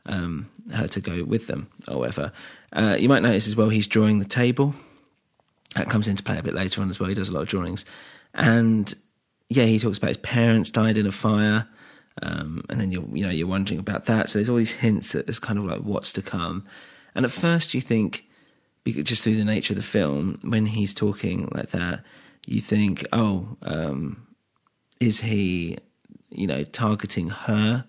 um, 0.07 0.49
her 0.73 0.87
to 0.89 1.01
go 1.01 1.25
with 1.25 1.49
them 1.49 1.69
or 1.89 1.99
whatever. 1.99 2.33
Uh, 2.73 2.97
you 2.99 3.09
might 3.09 3.23
notice 3.23 3.47
as 3.47 3.57
well 3.57 3.69
he's 3.69 3.87
drawing 3.87 4.19
the 4.19 4.25
table. 4.25 4.75
That 5.75 5.89
comes 5.89 6.09
into 6.09 6.23
play 6.23 6.39
a 6.39 6.43
bit 6.43 6.55
later 6.55 6.83
on 6.83 6.91
as 6.91 7.01
well. 7.01 7.09
He 7.09 7.15
does 7.15 7.29
a 7.29 7.33
lot 7.33 7.43
of 7.43 7.49
drawings, 7.49 7.85
and 8.35 8.93
yeah, 9.49 9.65
he 9.65 9.79
talks 9.79 9.99
about 9.99 10.09
his 10.09 10.17
parents 10.19 10.71
died 10.71 10.97
in 10.97 11.07
a 11.07 11.13
fire, 11.13 11.67
um, 12.21 12.65
and 12.69 12.81
then 12.81 12.91
you're 12.91 13.07
you 13.13 13.25
know 13.25 13.31
you're 13.31 13.47
wondering 13.47 13.81
about 13.81 14.07
that. 14.07 14.29
So 14.29 14.39
there's 14.39 14.49
all 14.49 14.57
these 14.57 14.73
hints 14.73 15.13
that 15.13 15.27
there's 15.27 15.39
kind 15.39 15.59
of 15.59 15.65
like 15.65 15.81
what's 15.81 16.13
to 16.15 16.23
come, 16.23 16.65
and 17.15 17.25
at 17.25 17.31
first 17.31 17.75
you 17.75 17.81
think 17.81 18.27
just 18.87 19.23
through 19.23 19.37
the 19.37 19.45
nature 19.45 19.73
of 19.73 19.77
the 19.77 19.83
film 19.83 20.39
when 20.43 20.67
he's 20.67 20.93
talking 20.93 21.49
like 21.55 21.71
that, 21.71 22.05
you 22.47 22.61
think, 22.61 23.07
oh, 23.13 23.57
um, 23.63 24.27
is 25.01 25.21
he 25.21 25.79
you 26.31 26.47
know 26.47 26.65
targeting 26.65 27.31
her? 27.31 27.87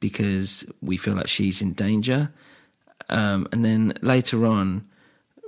because 0.00 0.64
we 0.80 0.96
feel 0.96 1.14
like 1.14 1.28
she's 1.28 1.62
in 1.62 1.74
danger. 1.74 2.32
Um, 3.08 3.48
and 3.52 3.64
then 3.64 3.94
later 4.02 4.46
on, 4.46 4.86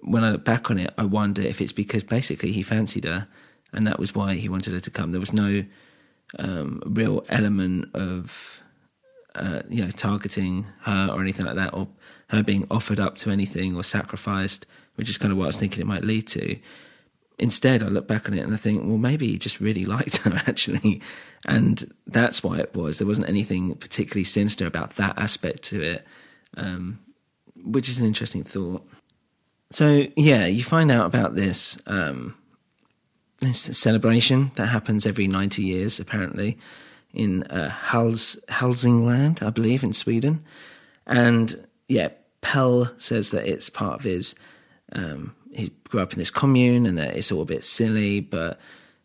when 0.03 0.25
I 0.25 0.33
look 0.33 0.45
back 0.45 0.71
on 0.71 0.79
it, 0.79 0.93
I 0.99 1.05
wonder 1.05 1.43
if 1.43 1.61
it's 1.61 1.73
because 1.73 2.03
basically 2.03 2.53
he 2.53 2.63
fancied 2.63 3.05
her 3.05 3.29
and 3.73 3.87
that 3.87 3.99
was 3.99 4.15
why 4.15 4.35
he 4.35 4.49
wanted 4.49 4.75
her 4.75 4.81
to 4.81 4.91
come. 4.91 5.11
There 5.11 5.21
was 5.21 5.33
no 5.33 5.65
um, 6.39 6.83
real 6.85 7.25
element 7.29 7.89
of, 7.95 8.63
uh, 9.35 9.63
you 9.69 9.85
know, 9.85 9.91
targeting 9.91 10.67
her 10.81 11.09
or 11.11 11.21
anything 11.21 11.47
like 11.47 11.57
that, 11.57 11.73
or 11.75 11.89
her 12.29 12.43
being 12.43 12.67
offered 12.71 13.01
up 13.01 13.17
to 13.19 13.31
anything 13.31 13.75
or 13.75 13.83
sacrificed, 13.83 14.67
which 14.97 15.09
is 15.09 15.19
kind 15.19 15.33
of 15.33 15.39
what 15.39 15.45
I 15.45 15.49
was 15.49 15.59
thinking 15.59 15.81
it 15.81 15.87
might 15.87 16.05
lead 16.05 16.27
to. 16.29 16.59
Instead, 17.39 17.83
I 17.83 17.87
look 17.87 18.07
back 18.07 18.29
on 18.29 18.35
it 18.35 18.43
and 18.43 18.53
I 18.53 18.59
think, 18.59 18.83
well, 18.85 18.99
maybe 18.99 19.27
he 19.27 19.39
just 19.39 19.61
really 19.61 19.85
liked 19.97 20.19
her 20.19 20.43
actually, 20.47 21.01
and 21.47 21.93
that's 22.07 22.43
why 22.43 22.59
it 22.59 22.75
was. 22.75 22.99
There 22.99 23.09
wasn't 23.09 23.29
anything 23.29 23.75
particularly 23.75 24.25
sinister 24.25 24.67
about 24.67 24.97
that 24.97 25.19
aspect 25.19 25.63
to 25.65 25.83
it, 25.83 26.07
um, 26.57 27.01
which 27.65 27.89
is 27.89 27.99
an 27.99 28.07
interesting 28.07 28.45
thought. 28.45 28.87
So 29.71 30.07
yeah, 30.17 30.47
you 30.47 30.63
find 30.63 30.91
out 30.91 31.07
about 31.07 31.35
this 31.35 31.79
um, 31.87 32.37
this 33.41 33.61
celebration 33.79 34.53
that 34.57 34.67
happens 34.67 35.07
every 35.07 35.27
ninety 35.27 35.63
years, 35.63 35.99
apparently, 35.99 36.59
in 37.13 37.45
uh, 37.45 37.71
Hals 37.71 38.39
Hälsingland, 38.49 39.43
I 39.43 39.51
believe, 39.51 39.83
in 39.83 39.93
Sweden, 39.93 40.45
and 41.07 41.67
yeah, 41.89 42.09
Pell 42.41 42.93
says 42.99 43.31
that 43.31 43.47
it's 43.47 43.71
part 43.71 44.01
of 44.01 44.05
his. 44.05 44.35
Um, 44.93 45.35
he 45.53 45.71
grew 45.89 46.01
up 46.01 46.13
in 46.13 46.19
this 46.19 46.31
commune, 46.31 46.87
and 46.87 46.99
that 46.99 47.17
it's 47.17 47.33
all 47.33 47.43
a 47.43 47.47
bit 47.47 47.65
silly, 47.65 48.21
but 48.21 48.59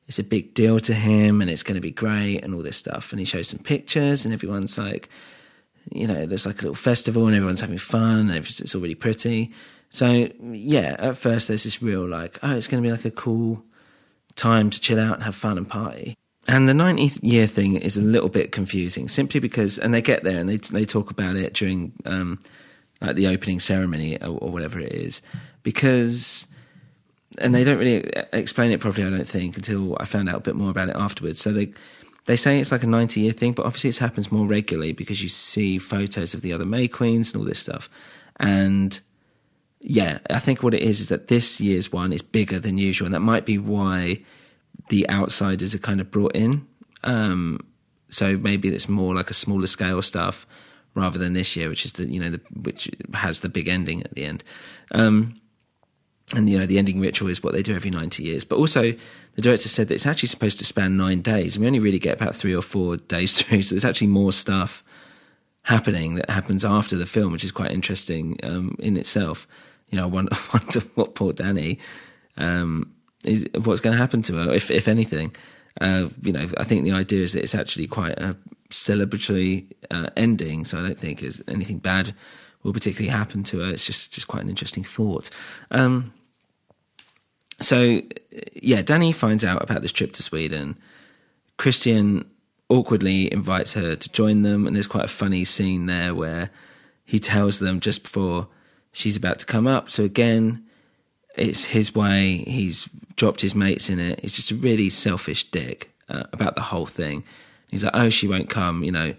it's 0.08 0.20
a 0.20 0.24
big 0.24 0.54
deal 0.54 0.80
to 0.80 0.94
him 0.94 1.42
and 1.42 1.50
it's 1.50 1.64
going 1.64 1.76
to 1.76 1.82
be 1.82 1.92
great 1.92 2.40
and 2.40 2.56
all 2.56 2.62
this 2.62 2.78
stuff. 2.78 3.12
And 3.12 3.20
he 3.20 3.26
shows 3.26 3.50
some 3.50 3.60
pictures 3.60 4.24
and 4.24 4.34
everyone's 4.34 4.78
like, 4.78 5.10
you 5.92 6.08
know, 6.08 6.26
there's 6.26 6.46
like 6.46 6.60
a 6.60 6.62
little 6.62 6.76
festival 6.76 7.28
and 7.28 7.36
everyone's 7.36 7.62
having 7.62 7.78
fun 7.78 8.30
and 8.30 8.32
it's 8.32 8.76
all 8.76 8.82
really 8.82 8.96
pretty. 8.96 9.52
So 9.90 10.30
yeah, 10.42 10.96
at 11.00 11.18
first 11.18 11.48
there's 11.48 11.64
this 11.64 11.82
real 11.82 12.08
like, 12.08 12.40
oh, 12.44 12.56
it's 12.56 12.68
going 12.68 12.84
to 12.84 12.88
be 12.88 12.92
like 12.92 13.06
a 13.06 13.12
cool 13.12 13.64
time 14.36 14.70
to 14.70 14.80
chill 14.80 15.00
out 15.00 15.16
and 15.16 15.24
have 15.24 15.36
fun 15.36 15.58
and 15.58 15.68
party. 15.68 16.16
And 16.48 16.70
the 16.70 16.74
90th 16.74 17.20
year 17.22 17.46
thing 17.46 17.76
is 17.76 17.98
a 17.98 18.02
little 18.02 18.30
bit 18.30 18.52
confusing 18.52 19.10
simply 19.10 19.40
because, 19.40 19.78
and 19.78 19.94
they 19.94 20.02
get 20.02 20.24
there 20.24 20.38
and 20.38 20.48
they, 20.48 20.58
they 20.58 20.86
talk 20.86 21.12
about 21.12 21.36
it 21.36 21.54
during, 21.54 21.94
um, 22.06 22.40
like 23.02 23.16
the 23.16 23.28
opening 23.28 23.60
ceremony 23.60 24.18
or, 24.22 24.38
or 24.38 24.52
whatever 24.52 24.80
it 24.80 24.94
is, 24.94 25.22
because 25.64 26.48
and 27.38 27.54
they 27.54 27.64
don't 27.64 27.78
really 27.78 28.10
explain 28.34 28.72
it 28.72 28.80
properly. 28.80 29.06
I 29.06 29.10
don't 29.10 29.28
think 29.28 29.58
until 29.58 29.98
I 30.00 30.06
found 30.06 30.30
out 30.30 30.38
a 30.38 30.42
bit 30.42 30.56
more 30.56 30.70
about 30.70 30.90
it 30.90 30.96
afterwards. 30.96 31.40
So 31.40 31.52
they 31.52 31.74
they 32.28 32.36
say 32.36 32.60
it's 32.60 32.72
like 32.72 32.84
a 32.84 32.88
ninety 32.88 33.22
year 33.22 33.32
thing, 33.32 33.54
but 33.54 33.66
obviously 33.66 33.90
it 33.90 33.98
happens 33.98 34.32
more 34.32 34.46
regularly 34.46 34.92
because 34.92 35.24
you 35.24 35.30
see 35.30 35.80
photos 35.80 36.34
of 36.34 36.42
the 36.42 36.54
other 36.54 36.66
May 36.66 36.88
Queens 36.88 37.34
and 37.34 37.42
all 37.42 37.48
this 37.48 37.60
stuff. 37.60 37.90
And 38.40 39.00
yeah, 39.80 40.20
I 40.30 40.40
think 40.40 40.62
what 40.62 40.74
it 40.74 40.82
is 40.82 41.00
is 41.00 41.08
that 41.08 41.30
this 41.30 41.60
year's 41.60 41.92
one 41.92 42.14
is 42.14 42.22
bigger 42.22 42.60
than 42.60 42.78
usual, 42.78 43.06
and 43.06 43.16
that 43.16 43.22
might 43.22 43.46
be 43.46 43.58
why 43.58 44.24
the 44.90 45.10
outsiders 45.10 45.74
are 45.74 45.80
kind 45.80 46.02
of 46.02 46.12
brought 46.12 46.36
in. 46.36 46.68
Um, 47.04 47.60
so 48.10 48.38
maybe 48.38 48.70
it's 48.70 48.90
more 48.90 49.16
like 49.16 49.30
a 49.30 49.34
smaller 49.34 49.68
scale 49.68 50.02
stuff 50.02 50.46
rather 50.96 51.18
than 51.18 51.34
this 51.34 51.56
year, 51.56 51.70
which 51.70 51.86
is 51.86 51.94
the 51.94 52.12
you 52.12 52.20
know 52.20 52.32
the, 52.32 52.42
which 52.62 52.92
has 53.14 53.40
the 53.40 53.50
big 53.50 53.70
ending 53.70 54.04
at 54.04 54.14
the 54.16 54.26
end. 54.26 54.44
Um, 54.92 55.40
and 56.36 56.50
you 56.50 56.60
know 56.60 56.66
the 56.66 56.78
ending 56.78 57.00
ritual 57.00 57.30
is 57.30 57.42
what 57.42 57.54
they 57.54 57.62
do 57.62 57.76
every 57.76 57.90
90 57.90 58.24
years 58.24 58.44
but 58.44 58.58
also 58.58 58.94
the 59.36 59.42
director 59.42 59.70
said 59.70 59.88
that 59.88 59.96
it's 59.96 60.06
actually 60.06 60.28
supposed 60.28 60.58
to 60.60 60.66
span 60.66 60.98
nine 60.98 61.22
days 61.22 61.56
and 61.56 61.62
we 61.62 61.68
only 61.68 61.80
really 61.80 62.00
get 62.00 62.20
about 62.20 62.36
three 62.36 62.56
or 62.56 62.62
four 62.62 62.98
days 62.98 63.36
through 63.42 63.62
so 63.62 63.76
there's 63.76 63.86
actually 63.86 64.08
more 64.08 64.34
stuff 64.34 64.84
happening 65.64 66.16
that 66.16 66.30
happens 66.30 66.64
after 66.66 66.96
the 66.96 67.06
film 67.06 67.32
which 67.32 67.44
is 67.44 67.52
quite 67.52 67.72
interesting 67.72 68.38
um, 68.44 68.76
in 68.80 68.98
itself 68.98 69.48
you 69.90 69.98
know 69.98 70.04
i 70.04 70.08
wonder, 70.08 70.36
wonder 70.54 70.80
what 70.96 71.16
poor 71.16 71.32
danny 71.34 71.80
um, 72.38 72.94
is, 73.24 73.48
what's 73.64 73.82
going 73.82 73.94
to 73.94 74.02
happen 74.02 74.22
to 74.22 74.36
her 74.36 74.54
if, 74.54 74.70
if 74.70 74.88
anything 74.88 75.34
uh, 75.80 76.10
you 76.22 76.34
know 76.34 76.48
i 76.58 76.64
think 76.64 76.84
the 76.84 76.92
idea 76.92 77.24
is 77.24 77.34
that 77.34 77.44
it's 77.44 77.56
actually 77.56 77.88
quite 77.88 78.18
a 78.20 78.36
celebratory 78.70 79.66
uh, 79.92 80.10
ending 80.18 80.66
so 80.66 80.78
i 80.78 80.82
don't 80.82 81.00
think 81.00 81.24
anything 81.48 81.80
bad 81.80 82.14
will 82.64 82.74
particularly 82.74 83.10
happen 83.10 83.44
to 83.44 83.60
her. 83.60 83.72
It's 83.72 83.86
just 83.86 84.12
just 84.12 84.28
quite 84.28 84.44
an 84.44 84.50
interesting 84.50 84.84
thought. 84.84 85.30
Um, 85.72 86.14
so 87.60 88.02
yeah, 88.54 88.82
Danny 88.82 89.12
finds 89.12 89.44
out 89.44 89.64
about 89.64 89.82
this 89.82 89.92
trip 89.92 90.14
to 90.14 90.24
Sweden. 90.24 90.78
Christian 91.58 92.30
awkwardly 92.70 93.32
invites 93.32 93.74
her 93.74 93.96
to 93.96 94.10
join 94.12 94.44
them, 94.44 94.68
and 94.68 94.76
there's 94.76 94.88
quite 94.88 95.06
a 95.06 95.10
funny 95.10 95.44
scene 95.46 95.86
there 95.86 96.14
where 96.14 96.50
he 97.06 97.20
tells 97.20 97.60
them 97.60 97.80
just 97.80 98.04
before 98.04 98.48
she's 98.92 99.16
about 99.16 99.40
to 99.40 99.46
come 99.46 99.66
up. 99.68 99.90
So 99.90 100.04
again, 100.04 100.66
it's 101.36 101.66
his 101.66 101.96
way. 101.96 102.38
He's 102.48 102.90
dropped 103.16 103.42
his 103.42 103.56
mates 103.56 103.90
in 103.90 104.00
it. 104.00 104.20
He's 104.20 104.36
just 104.36 104.52
a 104.52 104.56
really 104.56 104.90
selfish 104.90 105.50
dick 105.50 105.92
uh, 106.10 106.24
about 106.34 106.56
the 106.56 106.62
whole 106.62 106.86
thing. 106.86 107.24
He's 107.70 107.84
like, 107.84 107.96
"Oh, 107.96 108.10
she 108.10 108.28
won't 108.28 108.50
come," 108.50 108.84
you 108.84 108.92
know 108.92 109.14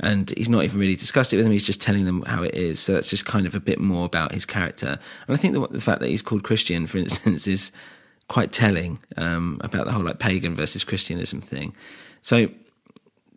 and 0.00 0.30
he's 0.36 0.48
not 0.48 0.64
even 0.64 0.78
really 0.78 0.96
discussed 0.96 1.32
it 1.32 1.36
with 1.36 1.44
them. 1.44 1.52
He's 1.52 1.64
just 1.64 1.80
telling 1.80 2.04
them 2.04 2.22
how 2.22 2.42
it 2.42 2.54
is. 2.54 2.80
So 2.80 2.92
that's 2.92 3.08
just 3.08 3.24
kind 3.24 3.46
of 3.46 3.54
a 3.54 3.60
bit 3.60 3.80
more 3.80 4.04
about 4.04 4.32
his 4.32 4.44
character. 4.44 4.98
And 5.26 5.36
I 5.36 5.36
think 5.36 5.54
the, 5.54 5.66
the 5.68 5.80
fact 5.80 6.00
that 6.00 6.08
he's 6.08 6.22
called 6.22 6.42
Christian, 6.42 6.86
for 6.86 6.98
instance, 6.98 7.46
is 7.46 7.72
quite 8.28 8.52
telling 8.52 8.98
um, 9.16 9.58
about 9.62 9.86
the 9.86 9.92
whole 9.92 10.04
like 10.04 10.18
pagan 10.18 10.54
versus 10.54 10.84
Christianism 10.84 11.40
thing. 11.40 11.74
So 12.22 12.48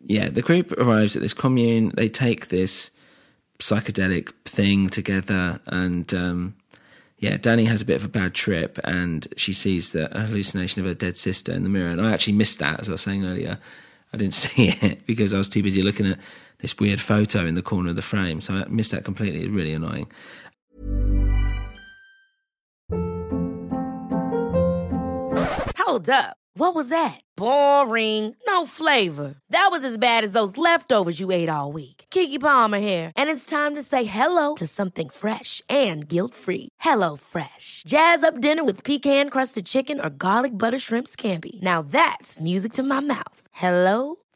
yeah, 0.04 0.28
the 0.28 0.42
group 0.42 0.72
arrives 0.72 1.16
at 1.16 1.22
this 1.22 1.34
commune. 1.34 1.92
They 1.94 2.08
take 2.08 2.48
this 2.48 2.90
psychedelic 3.58 4.32
thing 4.44 4.88
together, 4.88 5.60
and 5.66 6.12
um, 6.14 6.56
yeah, 7.18 7.36
Danny 7.36 7.66
has 7.66 7.82
a 7.82 7.84
bit 7.84 7.96
of 7.96 8.04
a 8.04 8.08
bad 8.08 8.34
trip, 8.34 8.78
and 8.84 9.28
she 9.36 9.52
sees 9.52 9.92
the 9.92 10.08
hallucination 10.08 10.80
of 10.80 10.86
her 10.86 10.94
dead 10.94 11.16
sister 11.16 11.52
in 11.52 11.62
the 11.62 11.68
mirror. 11.68 11.90
And 11.90 12.00
I 12.00 12.12
actually 12.12 12.32
missed 12.34 12.58
that, 12.60 12.80
as 12.80 12.88
I 12.88 12.92
was 12.92 13.02
saying 13.02 13.24
earlier. 13.24 13.58
I 14.12 14.16
didn't 14.16 14.34
see 14.44 14.70
it 14.80 15.06
because 15.06 15.34
I 15.34 15.38
was 15.38 15.48
too 15.48 15.62
busy 15.62 15.82
looking 15.82 16.06
at 16.06 16.18
this 16.60 16.78
weird 16.78 17.00
photo 17.00 17.46
in 17.46 17.54
the 17.54 17.62
corner 17.62 17.90
of 17.90 17.96
the 17.96 18.02
frame. 18.02 18.40
So 18.40 18.54
I 18.54 18.64
missed 18.68 18.92
that 18.92 19.04
completely. 19.04 19.42
It's 19.42 19.52
really 19.52 19.72
annoying. 19.72 20.10
Hold 25.78 26.08
up. 26.08 26.36
What 26.54 26.74
was 26.74 26.88
that? 26.88 27.20
Boring. 27.36 28.36
No 28.46 28.66
flavor. 28.66 29.36
That 29.50 29.68
was 29.70 29.82
as 29.82 29.98
bad 29.98 30.24
as 30.24 30.32
those 30.32 30.58
leftovers 30.58 31.18
you 31.18 31.30
ate 31.30 31.48
all 31.48 31.72
week. 31.72 32.04
Keke 32.10 32.40
Palmer 32.40 32.80
here, 32.80 33.12
and 33.16 33.30
it's 33.30 33.46
time 33.46 33.76
to 33.76 33.82
say 33.82 34.04
hello 34.04 34.56
to 34.56 34.66
something 34.66 35.08
fresh 35.08 35.62
and 35.68 36.08
guilt-free. 36.08 36.68
Hello 36.80 37.16
Fresh. 37.16 37.84
Jazz 37.86 38.22
up 38.22 38.40
dinner 38.40 38.64
with 38.64 38.84
pecan-crusted 38.84 39.64
chicken 39.64 40.00
or 40.00 40.10
garlic 40.10 40.56
butter 40.56 40.78
shrimp 40.78 41.06
scampi. 41.06 41.62
Now 41.62 41.82
that's 41.82 42.40
music 42.40 42.72
to 42.74 42.82
my 42.82 43.00
mouth. 43.00 43.42
Hello 43.52 44.16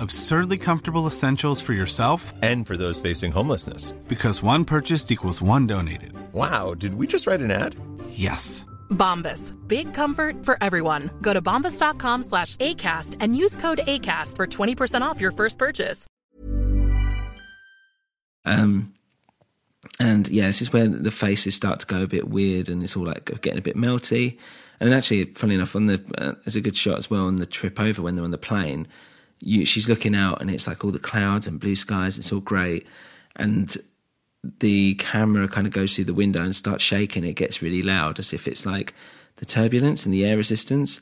Absurdly 0.00 0.58
comfortable 0.58 1.06
essentials 1.06 1.62
for 1.62 1.72
yourself 1.72 2.34
and 2.42 2.66
for 2.66 2.76
those 2.76 3.00
facing 3.00 3.32
homelessness. 3.32 3.92
Because 4.08 4.42
one 4.42 4.64
purchased 4.64 5.10
equals 5.10 5.40
one 5.40 5.66
donated. 5.66 6.12
Wow, 6.32 6.74
did 6.74 6.94
we 6.94 7.06
just 7.06 7.26
write 7.26 7.40
an 7.40 7.50
ad? 7.50 7.74
Yes. 8.10 8.66
Bombas. 8.90 9.54
Big 9.66 9.94
comfort 9.94 10.44
for 10.44 10.58
everyone. 10.60 11.10
Go 11.22 11.32
to 11.32 11.40
bombas.com 11.40 12.24
slash 12.24 12.56
ACAST 12.56 13.16
and 13.20 13.36
use 13.36 13.56
code 13.56 13.78
ACAST 13.86 14.36
for 14.36 14.46
20% 14.46 15.02
off 15.02 15.20
your 15.20 15.32
first 15.32 15.58
purchase. 15.58 16.06
Um, 18.44 18.94
and 19.98 20.28
yeah, 20.28 20.46
this 20.46 20.62
is 20.62 20.72
where 20.72 20.86
the 20.86 21.10
faces 21.10 21.54
start 21.54 21.80
to 21.80 21.86
go 21.86 22.02
a 22.02 22.06
bit 22.06 22.28
weird 22.28 22.68
and 22.68 22.82
it's 22.82 22.96
all 22.96 23.06
like 23.06 23.40
getting 23.40 23.58
a 23.58 23.62
bit 23.62 23.76
melty. 23.76 24.38
And 24.78 24.92
actually, 24.92 25.24
funny 25.24 25.54
enough, 25.54 25.74
on 25.74 25.86
the 25.86 26.04
uh, 26.18 26.32
there's 26.44 26.54
a 26.54 26.60
good 26.60 26.76
shot 26.76 26.98
as 26.98 27.08
well 27.08 27.26
on 27.26 27.36
the 27.36 27.46
trip 27.46 27.80
over 27.80 28.02
when 28.02 28.14
they're 28.14 28.24
on 28.24 28.30
the 28.30 28.38
plane 28.38 28.86
you, 29.40 29.66
she's 29.66 29.88
looking 29.88 30.14
out 30.14 30.40
and 30.40 30.50
it's 30.50 30.66
like 30.66 30.84
all 30.84 30.90
the 30.90 30.98
clouds 30.98 31.46
and 31.46 31.60
blue 31.60 31.76
skies. 31.76 32.18
It's 32.18 32.32
all 32.32 32.40
great. 32.40 32.86
And 33.36 33.76
the 34.60 34.94
camera 34.96 35.48
kind 35.48 35.66
of 35.66 35.72
goes 35.72 35.94
through 35.94 36.04
the 36.04 36.14
window 36.14 36.42
and 36.42 36.54
starts 36.54 36.82
shaking. 36.82 37.24
It 37.24 37.34
gets 37.34 37.62
really 37.62 37.82
loud 37.82 38.18
as 38.18 38.32
if 38.32 38.48
it's 38.48 38.64
like 38.64 38.94
the 39.36 39.46
turbulence 39.46 40.04
and 40.04 40.14
the 40.14 40.24
air 40.24 40.36
resistance. 40.36 41.00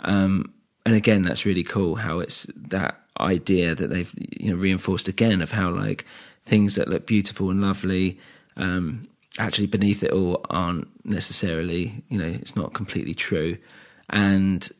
Um, 0.00 0.52
and 0.84 0.94
again, 0.94 1.22
that's 1.22 1.46
really 1.46 1.64
cool 1.64 1.96
how 1.96 2.20
it's 2.20 2.46
that 2.56 3.02
idea 3.20 3.74
that 3.74 3.88
they've 3.88 4.12
you 4.16 4.50
know 4.50 4.56
reinforced 4.56 5.08
again 5.08 5.42
of 5.42 5.52
how 5.52 5.70
like 5.70 6.04
things 6.42 6.74
that 6.74 6.88
look 6.88 7.06
beautiful 7.06 7.50
and 7.50 7.60
lovely 7.60 8.18
um, 8.56 9.06
actually 9.38 9.66
beneath 9.66 10.02
it 10.02 10.10
all 10.10 10.44
aren't 10.50 10.88
necessarily 11.04 12.02
you 12.08 12.18
know 12.18 12.26
it's 12.26 12.56
not 12.56 12.72
completely 12.72 13.14
true 13.14 13.56
and 14.10 14.70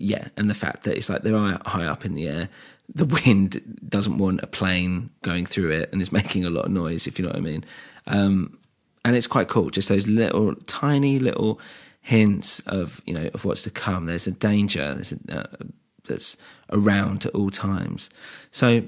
yeah, 0.00 0.28
and 0.36 0.48
the 0.48 0.54
fact 0.54 0.84
that 0.84 0.96
it's 0.96 1.08
like 1.08 1.22
they're 1.22 1.36
high 1.66 1.86
up 1.86 2.04
in 2.04 2.14
the 2.14 2.28
air. 2.28 2.48
The 2.94 3.04
wind 3.04 3.80
doesn't 3.88 4.18
want 4.18 4.42
a 4.42 4.46
plane 4.46 5.10
going 5.22 5.46
through 5.46 5.70
it 5.70 5.90
and 5.92 6.02
is 6.02 6.12
making 6.20 6.44
a 6.44 6.50
lot 6.50 6.66
of 6.66 6.72
noise, 6.72 7.06
if 7.06 7.18
you 7.18 7.24
know 7.24 7.30
what 7.30 7.38
I 7.38 7.40
mean. 7.40 7.64
Um, 8.06 8.58
and 9.04 9.16
it's 9.16 9.26
quite 9.26 9.48
cool, 9.48 9.70
just 9.70 9.88
those 9.88 10.06
little, 10.06 10.54
tiny 10.66 11.18
little 11.18 11.60
hints 12.02 12.58
of 12.66 13.00
you 13.06 13.14
know 13.14 13.30
of 13.32 13.44
what's 13.44 13.62
to 13.62 13.70
come. 13.70 14.06
There's 14.06 14.26
a 14.26 14.32
danger 14.32 14.94
there's 14.94 15.12
a, 15.12 15.40
uh, 15.40 15.64
that's 16.04 16.36
around 16.70 17.26
at 17.26 17.34
all 17.34 17.50
times. 17.50 18.10
So 18.50 18.82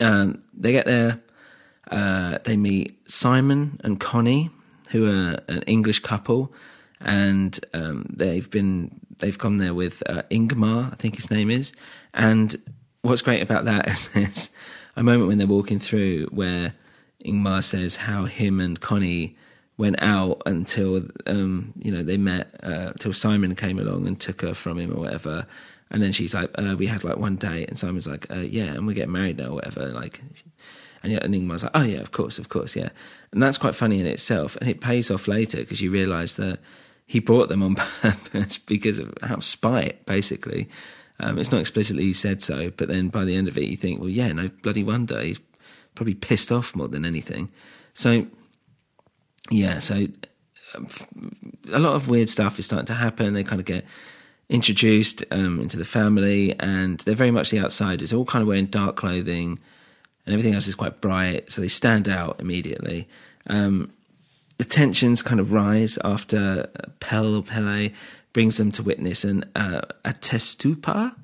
um, 0.00 0.42
they 0.52 0.72
get 0.72 0.86
there. 0.86 1.20
Uh, 1.90 2.38
they 2.44 2.56
meet 2.56 2.98
Simon 3.10 3.78
and 3.84 4.00
Connie, 4.00 4.50
who 4.90 5.06
are 5.06 5.38
an 5.48 5.62
English 5.66 6.00
couple, 6.00 6.52
and 7.00 7.58
um, 7.72 8.06
they've 8.10 8.50
been 8.50 9.00
they've 9.18 9.38
come 9.38 9.58
there 9.58 9.74
with 9.74 10.02
uh, 10.08 10.22
Ingmar, 10.30 10.92
I 10.92 10.96
think 10.96 11.16
his 11.16 11.30
name 11.30 11.50
is. 11.50 11.72
And 12.12 12.56
what's 13.02 13.22
great 13.22 13.42
about 13.42 13.64
that 13.66 13.88
is 13.88 14.12
there's 14.12 14.50
a 14.96 15.02
moment 15.02 15.28
when 15.28 15.38
they're 15.38 15.46
walking 15.46 15.78
through 15.78 16.26
where 16.26 16.74
Ingmar 17.24 17.62
says 17.62 17.96
how 17.96 18.24
him 18.24 18.60
and 18.60 18.80
Connie 18.80 19.36
went 19.76 20.00
out 20.02 20.40
until 20.46 21.02
um, 21.26 21.72
you 21.78 21.90
know 21.90 22.02
they 22.02 22.16
met 22.16 22.54
uh, 22.62 22.92
till 22.98 23.12
Simon 23.12 23.54
came 23.54 23.78
along 23.78 24.06
and 24.06 24.20
took 24.20 24.42
her 24.42 24.54
from 24.54 24.78
him 24.78 24.92
or 24.92 25.00
whatever. 25.00 25.46
And 25.90 26.02
then 26.02 26.12
she's 26.12 26.34
like, 26.34 26.50
uh, 26.56 26.74
"We 26.78 26.86
had 26.86 27.04
like 27.04 27.18
one 27.18 27.36
date," 27.36 27.68
and 27.68 27.78
Simon's 27.78 28.06
like, 28.06 28.30
uh, 28.30 28.40
"Yeah, 28.40 28.72
and 28.72 28.86
we're 28.86 28.94
getting 28.94 29.12
married 29.12 29.38
now, 29.38 29.50
or 29.50 29.54
whatever." 29.56 29.88
Like, 29.88 30.22
and 31.02 31.12
yeah, 31.12 31.18
and 31.22 31.34
Ingmar's 31.34 31.62
like, 31.62 31.72
"Oh 31.74 31.82
yeah, 31.82 32.00
of 32.00 32.10
course, 32.10 32.38
of 32.38 32.48
course, 32.48 32.74
yeah." 32.74 32.88
And 33.32 33.42
that's 33.42 33.58
quite 33.58 33.74
funny 33.74 34.00
in 34.00 34.06
itself, 34.06 34.56
and 34.56 34.68
it 34.68 34.80
pays 34.80 35.10
off 35.10 35.28
later 35.28 35.58
because 35.58 35.80
you 35.80 35.90
realise 35.90 36.34
that 36.34 36.58
he 37.06 37.20
brought 37.20 37.48
them 37.48 37.62
on 37.62 37.74
purpose 38.02 38.58
because 38.58 38.98
of 38.98 39.12
how 39.22 39.40
spite, 39.40 40.04
basically. 40.06 40.68
Um, 41.20 41.38
it's 41.38 41.52
not 41.52 41.60
explicitly 41.60 42.12
said 42.12 42.42
so, 42.42 42.70
but 42.76 42.88
then 42.88 43.08
by 43.08 43.24
the 43.24 43.36
end 43.36 43.48
of 43.48 43.56
it, 43.56 43.64
you 43.64 43.76
think, 43.76 44.00
well, 44.00 44.08
yeah, 44.08 44.32
no 44.32 44.48
bloody 44.62 44.82
wonder. 44.82 45.20
He's 45.20 45.40
probably 45.94 46.14
pissed 46.14 46.50
off 46.50 46.74
more 46.74 46.88
than 46.88 47.04
anything. 47.04 47.50
So, 47.92 48.26
yeah, 49.50 49.78
so 49.78 50.06
um, 50.74 50.88
a 51.72 51.78
lot 51.78 51.94
of 51.94 52.08
weird 52.08 52.28
stuff 52.28 52.58
is 52.58 52.66
starting 52.66 52.86
to 52.86 52.94
happen. 52.94 53.34
They 53.34 53.44
kind 53.44 53.60
of 53.60 53.66
get 53.66 53.84
introduced 54.48 55.24
um, 55.30 55.60
into 55.60 55.76
the 55.76 55.84
family, 55.84 56.58
and 56.58 56.98
they're 57.00 57.14
very 57.14 57.30
much 57.30 57.50
the 57.50 57.60
outsiders. 57.60 58.12
All 58.12 58.24
kind 58.24 58.42
of 58.42 58.48
wearing 58.48 58.66
dark 58.66 58.96
clothing, 58.96 59.60
and 60.26 60.32
everything 60.32 60.54
else 60.54 60.66
is 60.66 60.74
quite 60.74 61.00
bright, 61.00 61.50
so 61.50 61.60
they 61.60 61.68
stand 61.68 62.08
out 62.08 62.40
immediately. 62.40 63.08
Um, 63.46 63.92
the 64.56 64.64
tensions 64.64 65.22
kind 65.22 65.40
of 65.40 65.52
rise 65.52 65.98
after 66.04 66.68
Pel 67.00 67.42
Pele 67.42 67.92
brings 68.32 68.56
them 68.56 68.72
to 68.72 68.82
witness 68.82 69.24
an 69.24 69.44
uh, 69.54 69.82
ättestupa 70.04 71.14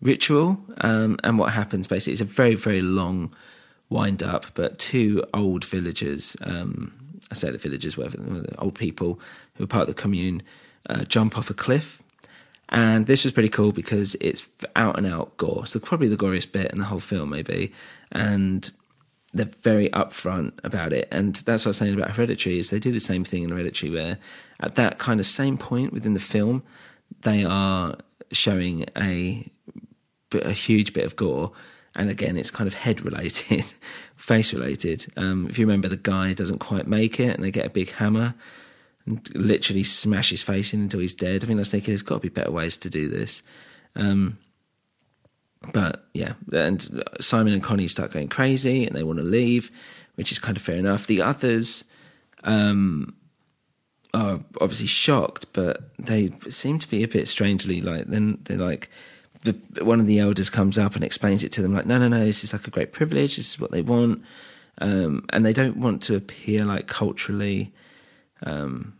ritual, 0.00 0.60
um, 0.78 1.18
and 1.24 1.38
what 1.38 1.52
happens 1.52 1.86
basically 1.86 2.12
is 2.12 2.20
a 2.20 2.24
very 2.24 2.54
very 2.54 2.80
long 2.80 3.34
wind 3.88 4.22
up, 4.22 4.46
but 4.54 4.78
two 4.78 5.24
old 5.32 5.64
villagers, 5.64 6.36
um, 6.42 6.92
I 7.30 7.34
say 7.34 7.50
the 7.50 7.58
villagers, 7.58 7.94
the 7.94 8.54
old 8.58 8.74
people 8.74 9.20
who 9.54 9.64
are 9.64 9.66
part 9.66 9.88
of 9.88 9.94
the 9.94 10.00
commune, 10.00 10.42
uh, 10.88 11.04
jump 11.04 11.38
off 11.38 11.50
a 11.50 11.54
cliff. 11.54 12.02
And 12.70 13.06
this 13.06 13.24
was 13.24 13.32
pretty 13.32 13.48
cool 13.48 13.72
because 13.72 14.14
it's 14.20 14.46
out 14.76 14.98
and 14.98 15.06
out 15.06 15.34
gore. 15.38 15.66
So 15.66 15.80
probably 15.80 16.08
the 16.08 16.18
goriest 16.18 16.52
bit 16.52 16.70
in 16.70 16.78
the 16.78 16.84
whole 16.84 17.00
film, 17.00 17.30
maybe. 17.30 17.72
And 18.12 18.70
they're 19.32 19.46
very 19.46 19.88
upfront 19.90 20.52
about 20.64 20.92
it. 20.92 21.08
And 21.10 21.36
that's 21.36 21.64
what 21.64 21.68
I 21.68 21.70
was 21.70 21.76
saying 21.76 21.94
about 21.94 22.12
Hereditary 22.12 22.58
is 22.58 22.70
they 22.70 22.78
do 22.78 22.92
the 22.92 23.00
same 23.00 23.24
thing 23.24 23.42
in 23.42 23.50
Hereditary 23.50 23.92
where 23.92 24.18
at 24.60 24.74
that 24.76 24.98
kind 24.98 25.20
of 25.20 25.26
same 25.26 25.58
point 25.58 25.92
within 25.92 26.14
the 26.14 26.20
film, 26.20 26.62
they 27.22 27.44
are 27.44 27.96
showing 28.32 28.86
a 28.96 29.50
a 30.32 30.52
huge 30.52 30.92
bit 30.92 31.06
of 31.06 31.16
gore. 31.16 31.52
And 31.96 32.10
again, 32.10 32.36
it's 32.36 32.50
kind 32.50 32.68
of 32.68 32.74
head 32.74 33.00
related, 33.00 33.64
face 34.16 34.52
related. 34.52 35.06
Um, 35.16 35.48
if 35.48 35.58
you 35.58 35.66
remember, 35.66 35.88
the 35.88 35.96
guy 35.96 36.32
doesn't 36.32 36.58
quite 36.58 36.86
make 36.86 37.18
it, 37.18 37.34
and 37.34 37.42
they 37.42 37.50
get 37.50 37.66
a 37.66 37.70
big 37.70 37.92
hammer 37.92 38.34
and 39.06 39.28
literally 39.34 39.84
smash 39.84 40.30
his 40.30 40.42
face 40.42 40.74
in 40.74 40.82
until 40.82 41.00
he's 41.00 41.14
dead. 41.14 41.42
I 41.42 41.46
mean, 41.46 41.58
I 41.58 41.60
was 41.60 41.70
thinking 41.70 41.92
there's 41.92 42.02
got 42.02 42.16
to 42.16 42.20
be 42.20 42.28
better 42.28 42.50
ways 42.50 42.76
to 42.78 42.90
do 42.90 43.08
this. 43.08 43.42
Um, 43.96 44.38
but 45.72 46.06
yeah, 46.14 46.34
and 46.52 47.02
Simon 47.20 47.52
and 47.52 47.62
Connie 47.62 47.88
start 47.88 48.12
going 48.12 48.28
crazy, 48.28 48.86
and 48.86 48.94
they 48.94 49.02
want 49.02 49.18
to 49.18 49.24
leave, 49.24 49.70
which 50.14 50.32
is 50.32 50.38
kind 50.38 50.56
of 50.56 50.62
fair 50.62 50.76
enough. 50.76 51.06
The 51.06 51.20
others 51.20 51.84
um, 52.44 53.14
are 54.14 54.40
obviously 54.60 54.86
shocked, 54.86 55.46
but 55.52 55.90
they 55.98 56.30
seem 56.50 56.78
to 56.78 56.88
be 56.88 57.02
a 57.02 57.08
bit 57.08 57.28
strangely 57.28 57.80
like. 57.80 58.06
Then 58.06 58.38
they're 58.44 58.56
like, 58.56 58.88
the, 59.42 59.52
one 59.84 60.00
of 60.00 60.06
the 60.06 60.20
elders 60.20 60.50
comes 60.50 60.78
up 60.78 60.94
and 60.94 61.04
explains 61.04 61.44
it 61.44 61.52
to 61.52 61.62
them, 61.62 61.74
like, 61.74 61.86
no, 61.86 61.98
no, 61.98 62.08
no, 62.08 62.24
this 62.24 62.44
is 62.44 62.52
like 62.52 62.66
a 62.66 62.70
great 62.70 62.92
privilege. 62.92 63.36
This 63.36 63.50
is 63.50 63.60
what 63.60 63.70
they 63.70 63.82
want, 63.82 64.22
um, 64.80 65.26
and 65.30 65.44
they 65.44 65.52
don't 65.52 65.78
want 65.78 66.02
to 66.02 66.16
appear 66.16 66.64
like 66.64 66.86
culturally. 66.86 67.72
Um, 68.42 68.94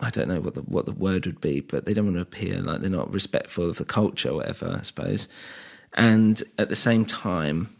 I 0.00 0.10
don't 0.10 0.28
know 0.28 0.40
what 0.40 0.54
the 0.54 0.62
what 0.62 0.86
the 0.86 0.92
word 0.92 1.26
would 1.26 1.40
be, 1.40 1.60
but 1.60 1.84
they 1.84 1.94
don't 1.94 2.06
want 2.06 2.16
to 2.16 2.22
appear 2.22 2.60
like 2.60 2.80
they're 2.80 2.90
not 2.90 3.12
respectful 3.12 3.68
of 3.68 3.76
the 3.78 3.84
culture, 3.84 4.30
or 4.30 4.36
whatever. 4.36 4.76
I 4.78 4.82
suppose. 4.82 5.28
And 5.94 6.42
at 6.58 6.68
the 6.68 6.76
same 6.76 7.04
time, 7.04 7.74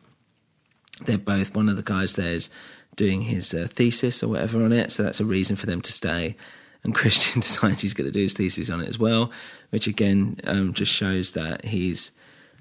they're 1.03 1.19
both 1.19 1.55
one 1.55 1.69
of 1.69 1.77
the 1.77 1.83
guys 1.83 2.15
there's 2.15 2.49
doing 2.97 3.23
his 3.23 3.53
uh, 3.53 3.67
thesis 3.69 4.23
or 4.23 4.29
whatever 4.29 4.65
on 4.65 4.73
it, 4.73 4.91
so 4.91 5.03
that's 5.03 5.21
a 5.21 5.25
reason 5.25 5.57
for 5.57 5.67
them 5.67 5.83
to 5.83 5.93
stay. 5.93 6.37
And 6.83 6.95
Christian 6.95 7.41
decides 7.41 7.83
he's 7.83 7.95
going 7.95 8.09
to 8.09 8.13
do 8.13 8.23
his 8.23 8.35
thesis 8.35 8.71
on 8.71 8.81
it 8.81 8.89
as 8.89 8.99
well, 8.99 9.31
which 9.71 9.87
again 9.87 10.41
um, 10.45 10.73
just 10.73 10.93
shows 10.93 11.33
that 11.33 11.65
he's 11.65 12.13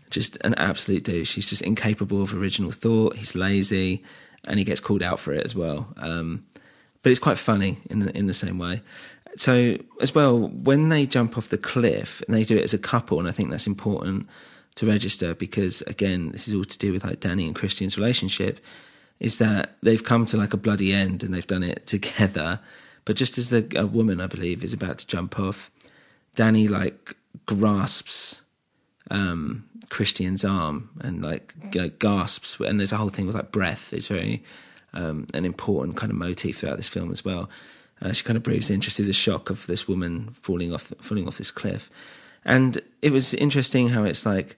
just 0.09 0.37
an 0.41 0.53
absolute 0.55 1.03
douche. 1.03 1.35
He's 1.35 1.49
just 1.49 1.61
incapable 1.61 2.21
of 2.21 2.35
original 2.35 2.71
thought. 2.71 3.15
He's 3.15 3.35
lazy, 3.35 4.03
and 4.47 4.59
he 4.59 4.65
gets 4.65 4.81
called 4.81 5.01
out 5.01 5.19
for 5.19 5.33
it 5.33 5.45
as 5.45 5.55
well. 5.55 5.93
Um, 5.97 6.45
but 7.01 7.11
it's 7.11 7.19
quite 7.19 7.37
funny 7.37 7.77
in 7.89 7.99
the, 7.99 8.17
in 8.17 8.27
the 8.27 8.33
same 8.33 8.57
way. 8.57 8.81
So 9.37 9.77
as 10.01 10.15
well, 10.15 10.47
when 10.47 10.89
they 10.89 11.05
jump 11.05 11.37
off 11.37 11.49
the 11.49 11.57
cliff 11.57 12.23
and 12.25 12.35
they 12.35 12.43
do 12.43 12.57
it 12.57 12.63
as 12.63 12.73
a 12.73 12.79
couple, 12.79 13.19
and 13.19 13.27
I 13.27 13.31
think 13.31 13.49
that's 13.51 13.67
important 13.67 14.27
to 14.75 14.85
register 14.85 15.33
because 15.33 15.81
again, 15.83 16.31
this 16.31 16.47
is 16.47 16.53
all 16.53 16.65
to 16.65 16.77
do 16.77 16.91
with 16.91 17.03
like 17.03 17.19
Danny 17.19 17.45
and 17.45 17.55
Christian's 17.55 17.97
relationship. 17.97 18.59
Is 19.19 19.37
that 19.37 19.77
they've 19.81 20.03
come 20.03 20.25
to 20.27 20.37
like 20.37 20.53
a 20.53 20.57
bloody 20.57 20.91
end 20.91 21.23
and 21.23 21.33
they've 21.33 21.47
done 21.47 21.63
it 21.63 21.87
together. 21.87 22.59
But 23.05 23.15
just 23.15 23.37
as 23.37 23.49
the 23.49 23.67
a 23.75 23.85
woman, 23.85 24.19
I 24.19 24.27
believe, 24.27 24.63
is 24.63 24.73
about 24.73 24.97
to 24.99 25.07
jump 25.07 25.39
off, 25.39 25.71
Danny 26.35 26.67
like 26.67 27.15
grasps 27.45 28.41
um, 29.11 29.65
Christian's 29.89 30.43
arm 30.43 30.89
and 31.01 31.21
like 31.21 31.53
you 31.71 31.81
know, 31.81 31.89
gasps. 31.89 32.59
And 32.59 32.79
there's 32.79 32.91
a 32.91 32.97
whole 32.97 33.09
thing 33.09 33.27
with 33.27 33.35
like 33.35 33.51
breath. 33.51 33.93
It's 33.93 34.07
very 34.07 34.43
um, 34.93 35.27
an 35.33 35.45
important 35.45 35.97
kind 35.97 36.11
of 36.11 36.17
motif 36.17 36.59
throughout 36.59 36.77
this 36.77 36.89
film 36.89 37.11
as 37.11 37.23
well. 37.23 37.49
Uh, 38.01 38.11
she 38.11 38.23
kind 38.23 38.37
of 38.37 38.43
breathes 38.43 38.69
in 38.69 38.81
just 38.81 38.97
through 38.97 39.05
the 39.05 39.13
shock 39.13 39.49
of 39.49 39.67
this 39.67 39.87
woman 39.87 40.29
falling 40.33 40.73
off 40.73 40.91
falling 40.99 41.27
off 41.27 41.37
this 41.37 41.51
cliff, 41.51 41.89
and 42.43 42.81
it 43.01 43.11
was 43.11 43.33
interesting 43.33 43.89
how 43.89 44.03
it's 44.03 44.25
like 44.25 44.57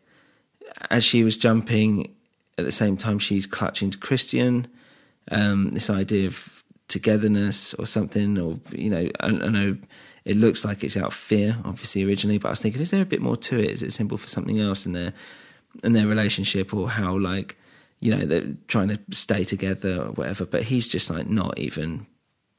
as 0.90 1.04
she 1.04 1.24
was 1.24 1.38
jumping, 1.38 2.14
at 2.58 2.66
the 2.66 2.72
same 2.72 2.98
time 2.98 3.20
she's 3.20 3.46
clutching 3.46 3.92
to 3.92 3.98
Christian. 3.98 4.68
Um, 5.30 5.72
this 5.72 5.90
idea 5.90 6.28
of 6.28 6.64
togetherness 6.88 7.74
or 7.76 7.86
something, 7.86 8.38
or 8.38 8.56
you 8.72 8.90
know, 8.90 9.10
I, 9.20 9.28
I, 9.28 9.50
know 9.50 9.78
it 10.26 10.38
looks 10.38 10.64
like 10.64 10.84
it's 10.84 10.98
out 10.98 11.08
of 11.08 11.14
fear, 11.14 11.58
obviously 11.66 12.04
originally, 12.04 12.38
but 12.38 12.48
I 12.48 12.52
was 12.52 12.62
thinking, 12.62 12.82
is 12.82 12.92
there 12.92 13.02
a 13.02 13.06
bit 13.06 13.22
more 13.22 13.36
to 13.38 13.60
it? 13.60 13.72
Is 13.72 13.84
it 13.84 13.94
simple 13.94 14.18
for 14.18 14.30
something 14.30 14.60
else 14.60 14.86
in 14.86 14.94
their 14.94 15.14
in 15.84 15.94
their 15.94 16.08
relationship, 16.08 16.74
or 16.74 16.90
how 16.90 17.18
like 17.18 17.58
you 18.00 18.16
know 18.16 18.26
they're 18.26 18.56
trying 18.68 18.88
to 18.90 19.00
stay 19.12 19.44
together 19.44 20.02
or 20.02 20.12
whatever? 20.12 20.46
But 20.46 20.64
he's 20.64 20.88
just 20.88 21.10
like 21.10 21.28
not 21.28 21.58
even 21.60 22.08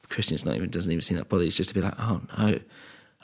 Christian's 0.09 0.45
not 0.45 0.57
even 0.57 0.71
doesn't 0.71 0.91
even 0.91 1.03
seem 1.03 1.17
that 1.17 1.29
bothered. 1.29 1.45
He's 1.45 1.57
just 1.57 1.71
to 1.71 1.75
be 1.75 1.81
like, 1.81 1.99
oh 1.99 2.21
no, 2.39 2.61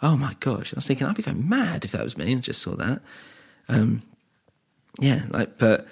oh 0.02 0.16
my 0.16 0.36
gosh. 0.40 0.72
I 0.72 0.76
was 0.76 0.86
thinking 0.86 1.06
I'd 1.06 1.16
be 1.16 1.22
going 1.22 1.48
mad 1.48 1.84
if 1.84 1.92
that 1.92 2.02
was 2.02 2.16
me 2.16 2.32
and 2.32 2.42
just 2.42 2.62
saw 2.62 2.76
that. 2.76 3.00
Um, 3.68 4.02
yeah, 5.00 5.24
like, 5.30 5.58
but 5.58 5.86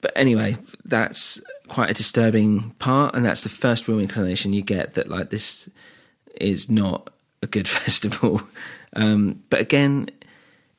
but 0.00 0.12
anyway, 0.16 0.56
that's 0.84 1.40
quite 1.68 1.90
a 1.90 1.94
disturbing 1.94 2.70
part, 2.78 3.14
and 3.14 3.24
that's 3.24 3.42
the 3.42 3.48
first 3.48 3.88
real 3.88 4.00
inclination 4.00 4.52
you 4.52 4.62
get 4.62 4.94
that 4.94 5.08
like 5.08 5.30
this 5.30 5.70
is 6.40 6.68
not 6.68 7.10
a 7.42 7.46
good 7.46 7.68
festival. 7.80 8.42
Um, 8.94 9.42
but 9.48 9.60
again, 9.60 10.10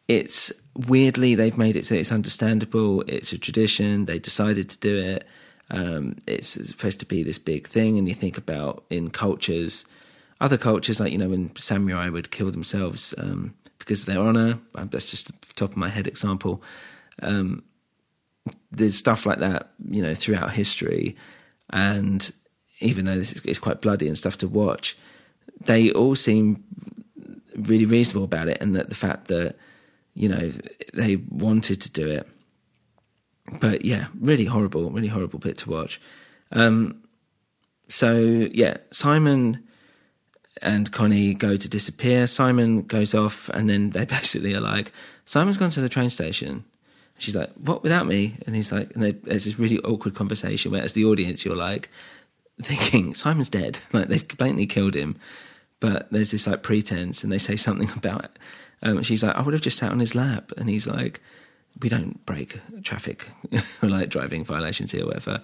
it's 0.08 0.52
weirdly 0.76 1.36
they've 1.36 1.58
made 1.58 1.76
it 1.76 1.86
so 1.86 1.96
it's 1.96 2.12
understandable. 2.12 3.02
It's 3.08 3.34
a 3.34 3.38
tradition. 3.38 4.06
They 4.06 4.20
decided 4.20 4.70
to 4.70 4.78
do 4.80 4.98
it. 4.98 5.28
Um, 5.72 6.18
it's 6.28 6.50
supposed 6.50 7.00
to 7.00 7.06
be 7.06 7.24
this 7.24 7.40
big 7.40 7.68
thing, 7.68 7.98
and 7.98 8.08
you 8.08 8.14
think 8.14 8.38
about 8.38 8.84
in 8.90 9.10
cultures, 9.10 9.86
other 10.42 10.58
cultures 10.58 11.00
like 11.00 11.12
you 11.12 11.18
know 11.18 11.30
when 11.30 11.56
samurai 11.56 12.10
would 12.10 12.32
kill 12.32 12.52
themselves 12.52 13.14
um, 13.18 13.54
because 13.80 14.02
of 14.02 14.08
their 14.08 14.20
honor. 14.20 14.60
That's 14.74 15.10
just 15.10 15.32
top 15.56 15.72
of 15.72 15.78
my 15.78 15.90
head 15.90 16.08
example. 16.08 16.62
Um, 17.22 17.64
there's 18.72 18.98
stuff 18.98 19.26
like 19.26 19.40
that, 19.40 19.72
you 19.90 20.02
know, 20.02 20.14
throughout 20.14 20.52
history, 20.52 21.16
and 21.70 22.32
even 22.80 23.06
though 23.06 23.18
this 23.18 23.34
it's 23.46 23.60
quite 23.60 23.82
bloody 23.82 24.08
and 24.08 24.18
stuff 24.18 24.38
to 24.40 24.48
watch, 24.48 24.98
they 25.66 25.92
all 25.92 26.16
seem 26.16 26.64
really 27.56 27.86
reasonable 27.86 28.26
about 28.26 28.48
it, 28.50 28.58
and 28.62 28.76
that 28.76 28.90
the 28.90 28.96
fact 28.96 29.28
that 29.28 29.56
you 30.14 30.28
know 30.28 30.52
they 30.94 31.16
wanted 31.16 31.82
to 31.82 31.92
do 31.92 32.10
it 32.10 32.28
but 33.60 33.86
yeah, 33.86 34.08
really 34.20 34.46
horrible, 34.46 34.90
really 34.90 35.08
horrible 35.08 35.40
bit 35.40 35.58
to 35.60 35.70
watch. 35.70 36.02
Um, 36.52 37.04
so 37.90 38.18
yeah, 38.52 38.78
Simon 38.92 39.64
and 40.62 40.92
Connie 40.92 41.34
go 41.34 41.58
to 41.58 41.70
disappear. 41.70 42.28
Simon 42.28 42.84
goes 42.84 43.14
off, 43.14 43.50
and 43.50 43.70
then 43.70 43.92
they 43.92 44.06
basically 44.18 44.54
are 44.54 44.62
like, 44.62 44.92
Simon's 45.26 45.58
gone 45.58 45.72
to 45.72 45.82
the 45.82 45.90
train 45.90 46.10
station. 46.10 46.66
She's 47.18 47.36
like, 47.36 47.52
"What 47.54 47.84
without 47.84 48.08
me?" 48.08 48.36
And 48.46 48.56
he's 48.56 48.72
like, 48.72 48.94
and 48.96 49.04
there's 49.04 49.46
this 49.46 49.60
really 49.60 49.80
awkward 49.80 50.16
conversation 50.16 50.72
where, 50.72 50.84
as 50.84 50.94
the 50.94 51.06
audience, 51.06 51.46
you're 51.46 51.56
like 51.56 51.90
thinking 52.62 53.14
Simon's 53.14 53.50
dead, 53.50 53.80
like 53.94 54.08
they've 54.08 54.28
blatantly 54.38 54.68
killed 54.68 54.96
him, 54.96 55.18
but 55.80 56.12
there's 56.12 56.32
this 56.32 56.48
like 56.48 56.64
pretense, 56.64 57.24
and 57.24 57.32
they 57.32 57.38
say 57.38 57.56
something 57.56 57.90
about 57.96 58.26
it. 58.26 58.40
Um, 58.82 59.02
she's 59.04 59.24
like, 59.24 59.36
"I 59.36 59.42
would 59.42 59.54
have 59.54 59.62
just 59.62 59.78
sat 59.78 59.92
on 59.92 60.00
his 60.00 60.16
lap," 60.16 60.52
and 60.58 60.70
he's 60.70 60.88
like, 60.88 61.22
we 61.82 61.90
don't 61.90 62.24
break 62.26 62.60
traffic 62.84 63.28
like 63.82 64.10
driving 64.10 64.44
violations 64.44 64.92
here, 64.92 65.04
or 65.04 65.08
whatever. 65.08 65.42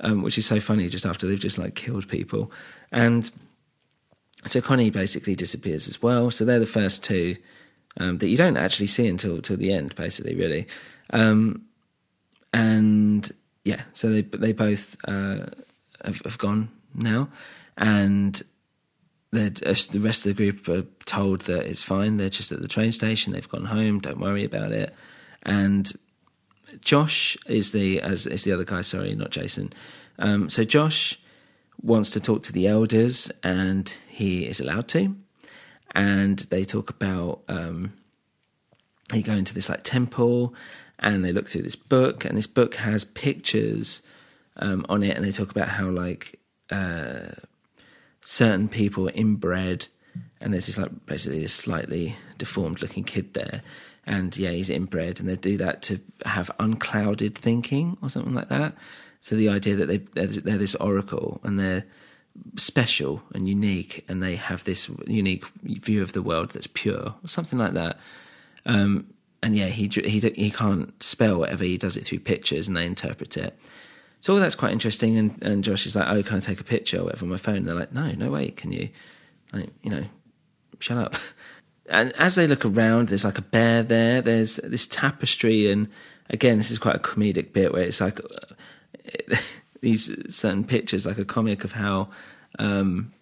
Um, 0.00 0.22
which 0.22 0.36
is 0.36 0.44
so 0.44 0.60
funny. 0.60 0.88
Just 0.88 1.06
after 1.06 1.26
they've 1.26 1.40
just 1.40 1.58
like 1.58 1.74
killed 1.74 2.06
people, 2.08 2.52
and 2.92 3.30
so 4.46 4.60
Connie 4.60 4.90
basically 4.90 5.34
disappears 5.34 5.88
as 5.88 6.02
well. 6.02 6.30
So 6.30 6.44
they're 6.44 6.58
the 6.58 6.66
first 6.66 7.02
two 7.02 7.36
um, 7.98 8.18
that 8.18 8.28
you 8.28 8.36
don't 8.36 8.56
actually 8.56 8.88
see 8.88 9.06
until 9.06 9.40
till 9.40 9.56
the 9.56 9.72
end, 9.72 9.94
basically, 9.94 10.34
really. 10.34 10.66
Um, 11.10 11.66
and 12.52 13.30
yeah, 13.64 13.82
so 13.92 14.10
they 14.10 14.22
they 14.22 14.52
both 14.52 14.96
uh, 15.06 15.46
have, 16.04 16.20
have 16.24 16.38
gone 16.38 16.70
now, 16.94 17.28
and 17.76 18.42
uh, 19.34 19.50
the 19.50 20.00
rest 20.00 20.24
of 20.24 20.34
the 20.36 20.50
group 20.50 20.68
are 20.68 20.86
told 21.04 21.42
that 21.42 21.66
it's 21.66 21.82
fine. 21.82 22.16
They're 22.16 22.30
just 22.30 22.52
at 22.52 22.62
the 22.62 22.68
train 22.68 22.92
station. 22.92 23.32
They've 23.32 23.48
gone 23.48 23.66
home. 23.66 24.00
Don't 24.00 24.20
worry 24.20 24.44
about 24.44 24.72
it. 24.72 24.94
And 25.42 25.92
Josh 26.80 27.36
is 27.46 27.72
the 27.72 28.00
as 28.00 28.26
is 28.26 28.44
the 28.44 28.52
other 28.52 28.64
guy. 28.64 28.82
Sorry, 28.82 29.14
not 29.14 29.30
Jason. 29.30 29.72
Um, 30.18 30.48
so 30.48 30.64
Josh 30.64 31.18
wants 31.82 32.10
to 32.10 32.20
talk 32.20 32.42
to 32.44 32.52
the 32.52 32.66
elders, 32.66 33.30
and 33.42 33.92
he 34.08 34.46
is 34.46 34.60
allowed 34.60 34.88
to. 34.88 35.16
And 35.94 36.38
they 36.38 36.64
talk 36.64 36.90
about 36.90 37.42
um, 37.48 37.92
they 39.10 39.22
go 39.22 39.32
into 39.34 39.54
this 39.54 39.68
like 39.68 39.82
temple, 39.82 40.54
and 40.98 41.24
they 41.24 41.32
look 41.32 41.48
through 41.48 41.62
this 41.62 41.76
book, 41.76 42.24
and 42.24 42.36
this 42.36 42.46
book 42.46 42.76
has 42.76 43.04
pictures 43.04 44.02
um, 44.56 44.86
on 44.88 45.02
it, 45.02 45.16
and 45.16 45.24
they 45.24 45.32
talk 45.32 45.50
about 45.50 45.68
how 45.68 45.88
like 45.88 46.38
uh, 46.70 47.32
certain 48.20 48.68
people 48.68 49.08
are 49.08 49.12
inbred, 49.12 49.86
and 50.40 50.52
there's 50.52 50.66
this 50.66 50.78
like 50.78 51.06
basically 51.06 51.42
this 51.42 51.52
slightly 51.52 52.16
deformed 52.38 52.82
looking 52.82 53.04
kid 53.04 53.34
there, 53.34 53.62
and 54.06 54.36
yeah, 54.36 54.50
he's 54.50 54.70
inbred, 54.70 55.20
and 55.20 55.28
they 55.28 55.36
do 55.36 55.56
that 55.56 55.82
to 55.82 56.00
have 56.24 56.50
unclouded 56.58 57.34
thinking 57.34 57.96
or 58.02 58.08
something 58.08 58.34
like 58.34 58.48
that. 58.48 58.74
So 59.20 59.36
the 59.36 59.48
idea 59.48 59.76
that 59.76 59.86
they 59.86 59.98
they're, 59.98 60.26
they're 60.26 60.58
this 60.58 60.76
oracle 60.76 61.40
and 61.42 61.58
they're 61.58 61.84
special 62.56 63.22
and 63.34 63.48
unique, 63.48 64.04
and 64.08 64.22
they 64.22 64.36
have 64.36 64.64
this 64.64 64.88
unique 65.06 65.44
view 65.62 66.02
of 66.02 66.12
the 66.12 66.22
world 66.22 66.50
that's 66.50 66.68
pure, 66.68 67.14
or 67.22 67.28
something 67.28 67.58
like 67.58 67.72
that. 67.72 67.98
Um, 68.64 69.06
and 69.42 69.56
yeah, 69.56 69.66
he 69.66 69.88
he 69.88 70.20
he 70.20 70.50
can't 70.50 71.00
spell 71.02 71.38
whatever 71.38 71.64
he 71.64 71.78
does 71.78 71.96
it 71.96 72.04
through 72.04 72.20
pictures, 72.20 72.68
and 72.68 72.76
they 72.76 72.86
interpret 72.86 73.36
it. 73.36 73.58
So 74.20 74.34
all 74.34 74.40
that's 74.40 74.54
quite 74.54 74.72
interesting. 74.72 75.16
And, 75.18 75.42
and 75.42 75.64
Josh 75.64 75.86
is 75.86 75.94
like, 75.94 76.08
"Oh, 76.08 76.22
can 76.22 76.38
I 76.38 76.40
take 76.40 76.60
a 76.60 76.64
picture 76.64 77.00
or 77.00 77.04
whatever 77.04 77.24
on 77.24 77.30
my 77.30 77.36
phone?" 77.36 77.56
And 77.56 77.68
they're 77.68 77.74
like, 77.74 77.92
"No, 77.92 78.12
no 78.12 78.30
way, 78.30 78.50
can 78.50 78.72
you? 78.72 78.88
Like, 79.52 79.70
you 79.82 79.90
know, 79.90 80.04
shut 80.78 80.98
up." 80.98 81.14
And 81.88 82.12
as 82.14 82.34
they 82.34 82.48
look 82.48 82.64
around, 82.64 83.10
there's 83.10 83.24
like 83.24 83.38
a 83.38 83.42
bear 83.42 83.80
there. 83.84 84.20
There's 84.20 84.56
this 84.56 84.88
tapestry, 84.88 85.70
and 85.70 85.86
again, 86.28 86.58
this 86.58 86.72
is 86.72 86.80
quite 86.80 86.96
a 86.96 86.98
comedic 86.98 87.52
bit 87.52 87.72
where 87.72 87.84
it's 87.84 88.00
like 88.00 88.20
these 89.80 90.10
certain 90.34 90.64
pictures, 90.64 91.06
like 91.06 91.18
a 91.18 91.24
comic 91.24 91.62
of 91.62 91.70
how 91.70 92.08
um, 92.58 93.12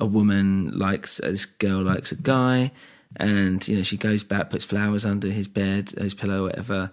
a 0.00 0.06
woman 0.06 0.78
likes 0.78 1.18
this 1.18 1.44
girl 1.44 1.82
likes 1.82 2.10
a 2.10 2.16
guy, 2.16 2.72
and 3.16 3.66
you 3.66 3.76
know 3.76 3.82
she 3.82 3.96
goes 3.96 4.22
back, 4.22 4.50
puts 4.50 4.64
flowers 4.64 5.04
under 5.04 5.28
his 5.28 5.48
bed, 5.48 5.90
his 5.90 6.14
pillow, 6.14 6.44
whatever, 6.44 6.90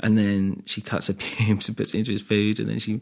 and 0.00 0.18
then 0.18 0.62
she 0.66 0.80
cuts 0.80 1.06
her 1.08 1.14
pubes 1.18 1.68
and 1.68 1.76
puts 1.76 1.94
it 1.94 1.98
into 1.98 2.12
his 2.12 2.22
food, 2.22 2.58
and 2.58 2.68
then 2.68 2.78
she 2.78 3.00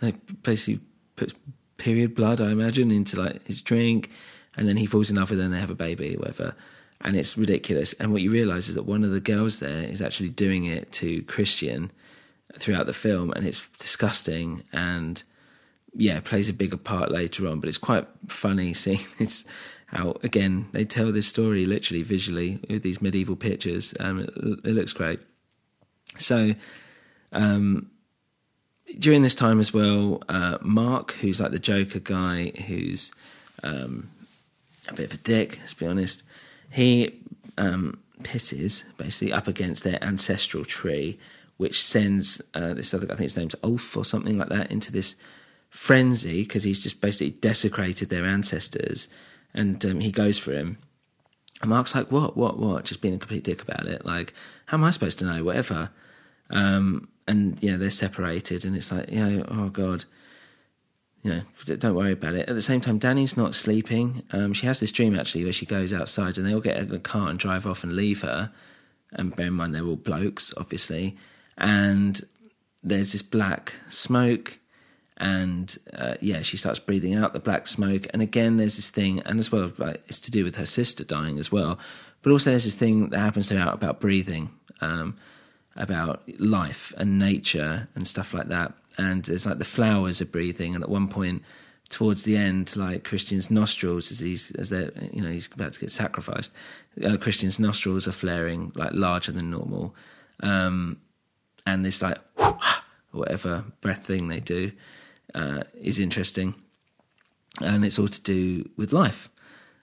like 0.00 0.16
basically 0.42 0.80
puts 1.16 1.34
period 1.76 2.14
blood, 2.14 2.40
I 2.40 2.50
imagine, 2.50 2.90
into 2.90 3.20
like 3.20 3.46
his 3.46 3.60
drink, 3.60 4.10
and 4.56 4.68
then 4.68 4.76
he 4.76 4.86
falls 4.86 5.10
in 5.10 5.16
love 5.16 5.30
with 5.30 5.38
her, 5.38 5.44
and 5.44 5.54
they 5.54 5.60
have 5.60 5.70
a 5.70 5.74
baby, 5.74 6.16
whatever. 6.16 6.54
And 7.00 7.14
it's 7.16 7.36
ridiculous. 7.36 7.92
And 7.94 8.10
what 8.10 8.22
you 8.22 8.30
realise 8.30 8.68
is 8.68 8.74
that 8.74 8.84
one 8.84 9.04
of 9.04 9.10
the 9.10 9.20
girls 9.20 9.58
there 9.58 9.82
is 9.82 10.00
actually 10.00 10.30
doing 10.30 10.64
it 10.64 10.90
to 10.92 11.22
Christian 11.24 11.90
throughout 12.58 12.86
the 12.86 12.92
film, 12.92 13.32
and 13.32 13.46
it's 13.46 13.68
disgusting. 13.78 14.64
And 14.72 15.22
yeah, 15.94 16.20
plays 16.20 16.48
a 16.48 16.54
bigger 16.54 16.76
part 16.76 17.10
later 17.10 17.46
on, 17.48 17.60
but 17.60 17.68
it's 17.68 17.78
quite 17.78 18.06
funny 18.28 18.74
seeing 18.74 19.04
this. 19.18 19.44
How 19.86 20.16
again 20.22 20.68
they 20.72 20.84
tell 20.84 21.12
this 21.12 21.26
story 21.26 21.64
literally 21.64 22.02
visually 22.02 22.58
with 22.68 22.82
these 22.82 23.00
medieval 23.00 23.36
pictures. 23.36 23.94
Um, 24.00 24.20
it, 24.20 24.30
it 24.64 24.72
looks 24.72 24.92
great. 24.92 25.20
So, 26.18 26.54
um, 27.32 27.90
during 28.98 29.22
this 29.22 29.34
time 29.34 29.60
as 29.60 29.72
well, 29.72 30.22
uh, 30.28 30.58
Mark, 30.62 31.12
who's 31.12 31.40
like 31.40 31.50
the 31.50 31.58
Joker 31.58 31.98
guy, 31.98 32.52
who's 32.66 33.12
um, 33.62 34.10
a 34.88 34.94
bit 34.94 35.06
of 35.06 35.14
a 35.14 35.22
dick, 35.22 35.58
let's 35.60 35.74
be 35.74 35.86
honest, 35.86 36.22
he 36.70 37.20
um, 37.58 37.98
pisses 38.22 38.84
basically 38.96 39.32
up 39.32 39.48
against 39.48 39.84
their 39.84 40.02
ancestral 40.02 40.64
tree, 40.64 41.18
which 41.56 41.82
sends 41.82 42.40
uh, 42.54 42.74
this 42.74 42.94
other 42.94 43.06
guy, 43.06 43.14
I 43.14 43.16
think 43.16 43.26
his 43.26 43.36
name's 43.36 43.56
Ulf 43.62 43.96
or 43.96 44.04
something 44.04 44.38
like 44.38 44.48
that, 44.48 44.70
into 44.70 44.92
this 44.92 45.16
frenzy 45.68 46.42
because 46.42 46.62
he's 46.62 46.80
just 46.80 47.00
basically 47.00 47.30
desecrated 47.30 48.08
their 48.08 48.24
ancestors. 48.24 49.08
And 49.56 49.84
um, 49.84 50.00
he 50.00 50.12
goes 50.12 50.38
for 50.38 50.52
him. 50.52 50.78
And 51.62 51.70
Mark's 51.70 51.94
like, 51.94 52.12
what, 52.12 52.36
what, 52.36 52.58
what? 52.58 52.84
Just 52.84 53.00
being 53.00 53.14
a 53.14 53.18
complete 53.18 53.42
dick 53.42 53.62
about 53.62 53.86
it. 53.86 54.04
Like, 54.04 54.34
how 54.66 54.76
am 54.76 54.84
I 54.84 54.90
supposed 54.90 55.18
to 55.20 55.24
know? 55.24 55.42
Whatever. 55.42 55.90
Um, 56.50 57.08
and, 57.26 57.60
you 57.62 57.72
know, 57.72 57.78
they're 57.78 57.90
separated. 57.90 58.64
And 58.64 58.76
it's 58.76 58.92
like, 58.92 59.10
you 59.10 59.24
know, 59.24 59.44
oh, 59.48 59.68
God. 59.70 60.04
You 61.22 61.30
know, 61.32 61.76
don't 61.76 61.94
worry 61.94 62.12
about 62.12 62.36
it. 62.36 62.48
At 62.48 62.54
the 62.54 62.62
same 62.62 62.80
time, 62.80 62.98
Danny's 62.98 63.36
not 63.36 63.54
sleeping. 63.54 64.22
Um, 64.30 64.52
she 64.52 64.66
has 64.66 64.78
this 64.78 64.92
dream, 64.92 65.18
actually, 65.18 65.42
where 65.42 65.52
she 65.52 65.66
goes 65.66 65.92
outside 65.92 66.38
and 66.38 66.46
they 66.46 66.54
all 66.54 66.60
get 66.60 66.76
in 66.76 66.88
the 66.90 67.00
car 67.00 67.30
and 67.30 67.38
drive 67.38 67.66
off 67.66 67.82
and 67.82 67.96
leave 67.96 68.20
her. 68.20 68.52
And 69.12 69.34
bear 69.34 69.46
in 69.46 69.54
mind, 69.54 69.74
they're 69.74 69.84
all 69.84 69.96
blokes, 69.96 70.52
obviously. 70.56 71.16
And 71.56 72.20
there's 72.82 73.12
this 73.12 73.22
black 73.22 73.72
smoke 73.88 74.60
and 75.18 75.78
uh, 75.94 76.14
yeah, 76.20 76.42
she 76.42 76.56
starts 76.56 76.78
breathing 76.78 77.14
out 77.14 77.32
the 77.32 77.40
black 77.40 77.66
smoke. 77.66 78.06
And 78.10 78.20
again, 78.20 78.56
there's 78.56 78.76
this 78.76 78.90
thing, 78.90 79.20
and 79.20 79.38
as 79.38 79.50
well, 79.50 79.70
like, 79.78 80.02
it's 80.08 80.20
to 80.22 80.30
do 80.30 80.44
with 80.44 80.56
her 80.56 80.66
sister 80.66 81.04
dying 81.04 81.38
as 81.38 81.50
well. 81.50 81.78
But 82.22 82.32
also, 82.32 82.50
there's 82.50 82.64
this 82.64 82.74
thing 82.74 83.10
that 83.10 83.18
happens 83.18 83.48
to 83.48 83.58
her 83.58 83.70
about 83.70 84.00
breathing, 84.00 84.50
um, 84.80 85.16
about 85.74 86.22
life 86.38 86.92
and 86.98 87.18
nature 87.18 87.88
and 87.94 88.06
stuff 88.06 88.34
like 88.34 88.48
that. 88.48 88.74
And 88.98 89.24
there's 89.24 89.46
like 89.46 89.58
the 89.58 89.64
flowers 89.64 90.20
are 90.20 90.26
breathing, 90.26 90.74
and 90.74 90.84
at 90.84 90.90
one 90.90 91.08
point, 91.08 91.42
towards 91.88 92.24
the 92.24 92.36
end, 92.36 92.76
like 92.76 93.04
Christian's 93.04 93.50
nostrils, 93.50 94.10
as 94.10 94.20
he's 94.20 94.50
as 94.52 94.68
they 94.70 94.90
you 95.12 95.22
know 95.22 95.30
he's 95.30 95.48
about 95.52 95.72
to 95.74 95.80
get 95.80 95.92
sacrificed, 95.92 96.52
uh, 97.02 97.16
Christian's 97.16 97.58
nostrils 97.58 98.06
are 98.06 98.12
flaring 98.12 98.72
like 98.74 98.92
larger 98.92 99.32
than 99.32 99.50
normal, 99.50 99.94
um, 100.42 100.98
and 101.66 101.84
this 101.84 102.02
like 102.02 102.18
whatever 103.12 103.64
breath 103.80 104.04
thing 104.04 104.28
they 104.28 104.40
do 104.40 104.72
uh, 105.36 105.62
is 105.80 106.00
interesting, 106.00 106.54
and 107.60 107.84
it's 107.84 107.98
all 107.98 108.08
to 108.08 108.20
do 108.22 108.68
with 108.76 108.92
life. 108.92 109.28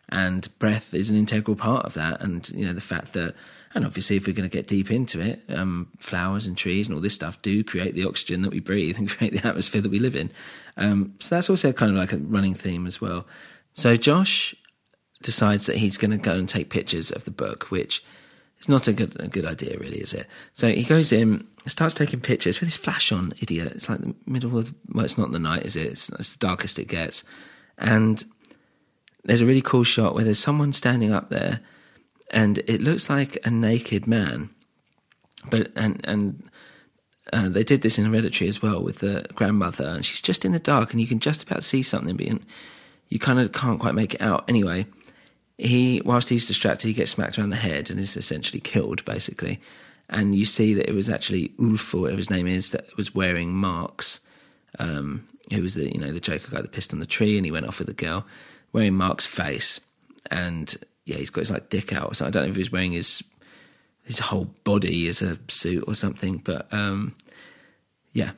And 0.09 0.47
breath 0.59 0.93
is 0.93 1.09
an 1.09 1.15
integral 1.15 1.55
part 1.55 1.85
of 1.85 1.93
that, 1.93 2.21
and 2.21 2.49
you 2.49 2.65
know 2.65 2.73
the 2.73 2.81
fact 2.81 3.13
that, 3.13 3.35
and 3.73 3.85
obviously, 3.85 4.17
if 4.17 4.27
we're 4.27 4.33
going 4.33 4.49
to 4.49 4.55
get 4.55 4.67
deep 4.67 4.91
into 4.91 5.21
it, 5.21 5.41
um, 5.49 5.87
flowers 5.97 6.45
and 6.45 6.57
trees 6.57 6.87
and 6.87 6.95
all 6.95 7.01
this 7.01 7.13
stuff 7.13 7.41
do 7.41 7.63
create 7.63 7.95
the 7.95 8.05
oxygen 8.05 8.41
that 8.41 8.51
we 8.51 8.59
breathe 8.59 8.97
and 8.97 9.09
create 9.17 9.33
the 9.33 9.47
atmosphere 9.47 9.81
that 9.81 9.91
we 9.91 9.99
live 9.99 10.15
in. 10.15 10.29
Um, 10.75 11.13
so 11.19 11.35
that's 11.35 11.49
also 11.49 11.71
kind 11.71 11.91
of 11.91 11.97
like 11.97 12.11
a 12.11 12.17
running 12.17 12.53
theme 12.53 12.85
as 12.85 12.99
well. 12.99 13.25
So 13.73 13.95
Josh 13.95 14.55
decides 15.21 15.67
that 15.67 15.77
he's 15.77 15.97
going 15.97 16.11
to 16.11 16.17
go 16.17 16.35
and 16.35 16.49
take 16.49 16.69
pictures 16.69 17.09
of 17.09 17.25
the 17.25 17.31
book, 17.31 17.71
which 17.71 18.03
is 18.63 18.69
not 18.69 18.87
a 18.87 18.93
good 18.93 19.19
a 19.19 19.27
good 19.27 19.45
idea, 19.45 19.77
really, 19.77 19.99
is 19.99 20.13
it? 20.13 20.27
So 20.53 20.67
he 20.67 20.83
goes 20.83 21.11
in, 21.11 21.47
starts 21.67 21.95
taking 21.95 22.21
pictures 22.21 22.59
with 22.59 22.69
his 22.69 22.77
flash 22.77 23.11
on, 23.11 23.33
idiot. 23.39 23.73
It's 23.75 23.89
like 23.89 23.99
the 23.99 24.15
middle 24.25 24.57
of 24.57 24.73
well, 24.89 25.05
it's 25.05 25.17
not 25.17 25.31
the 25.31 25.39
night, 25.39 25.65
is 25.65 25.75
it? 25.75 25.87
It's, 25.87 26.09
it's 26.09 26.33
the 26.33 26.39
darkest 26.39 26.79
it 26.79 26.87
gets, 26.87 27.23
and 27.77 28.23
there's 29.23 29.41
a 29.41 29.45
really 29.45 29.61
cool 29.61 29.83
shot 29.83 30.15
where 30.15 30.23
there's 30.23 30.39
someone 30.39 30.73
standing 30.73 31.11
up 31.11 31.29
there, 31.29 31.59
and 32.31 32.59
it 32.59 32.81
looks 32.81 33.09
like 33.09 33.37
a 33.45 33.51
naked 33.51 34.07
man, 34.07 34.49
but 35.49 35.71
and 35.75 36.01
and. 36.03 36.49
Uh, 37.31 37.47
they 37.47 37.63
did 37.63 37.81
this 37.81 37.97
in 37.97 38.05
Hereditary 38.05 38.49
as 38.49 38.61
well 38.61 38.83
with 38.83 38.99
the 38.99 39.25
grandmother, 39.33 39.85
and 39.85 40.05
she's 40.05 40.21
just 40.21 40.43
in 40.43 40.51
the 40.51 40.59
dark, 40.59 40.91
and 40.91 40.99
you 40.99 41.07
can 41.07 41.19
just 41.19 41.41
about 41.41 41.63
see 41.63 41.81
something, 41.81 42.17
but 42.17 42.27
you 43.07 43.17
kind 43.17 43.39
of 43.39 43.51
can't 43.53 43.79
quite 43.79 43.95
make 43.95 44.13
it 44.13 44.21
out. 44.21 44.43
Anyway, 44.47 44.85
he, 45.57 46.01
whilst 46.03 46.29
he's 46.29 46.47
distracted, 46.47 46.87
he 46.87 46.93
gets 46.93 47.11
smacked 47.11 47.37
around 47.37 47.51
the 47.51 47.55
head 47.57 47.89
and 47.89 47.99
is 47.99 48.17
essentially 48.17 48.59
killed, 48.59 49.05
basically. 49.05 49.61
And 50.09 50.35
you 50.35 50.45
see 50.45 50.73
that 50.73 50.89
it 50.89 50.93
was 50.93 51.09
actually 51.09 51.53
Ulf, 51.59 51.93
or 51.93 52.01
whatever 52.01 52.17
his 52.17 52.29
name 52.29 52.47
is, 52.47 52.71
that 52.71 52.95
was 52.97 53.15
wearing 53.15 53.53
Mark's, 53.53 54.19
um, 54.79 55.27
who 55.51 55.61
was 55.61 55.75
the, 55.75 55.91
you 55.91 55.99
know, 55.99 56.11
the 56.11 56.19
Joker 56.19 56.51
guy 56.51 56.61
that 56.61 56.71
pissed 56.71 56.93
on 56.93 56.99
the 56.99 57.05
tree 57.05 57.37
and 57.37 57.45
he 57.45 57.51
went 57.51 57.67
off 57.67 57.79
with 57.79 57.87
the 57.87 57.93
girl, 57.93 58.25
wearing 58.71 58.95
Mark's 58.95 59.25
face. 59.25 59.79
And 60.29 60.75
yeah, 61.05 61.17
he's 61.17 61.29
got 61.29 61.41
his 61.41 61.51
like 61.51 61.69
dick 61.69 61.93
out. 61.93 62.15
So 62.17 62.25
I 62.25 62.29
don't 62.29 62.43
know 62.43 62.49
if 62.49 62.55
he 62.55 62.61
was 62.61 62.71
wearing 62.71 62.91
his, 62.91 63.23
his 64.03 64.19
whole 64.19 64.53
body 64.63 65.07
as 65.07 65.21
a 65.21 65.37
suit 65.47 65.85
or 65.87 65.95
something, 65.95 66.37
but, 66.37 66.71
um, 66.73 67.15
yeah, 68.11 68.31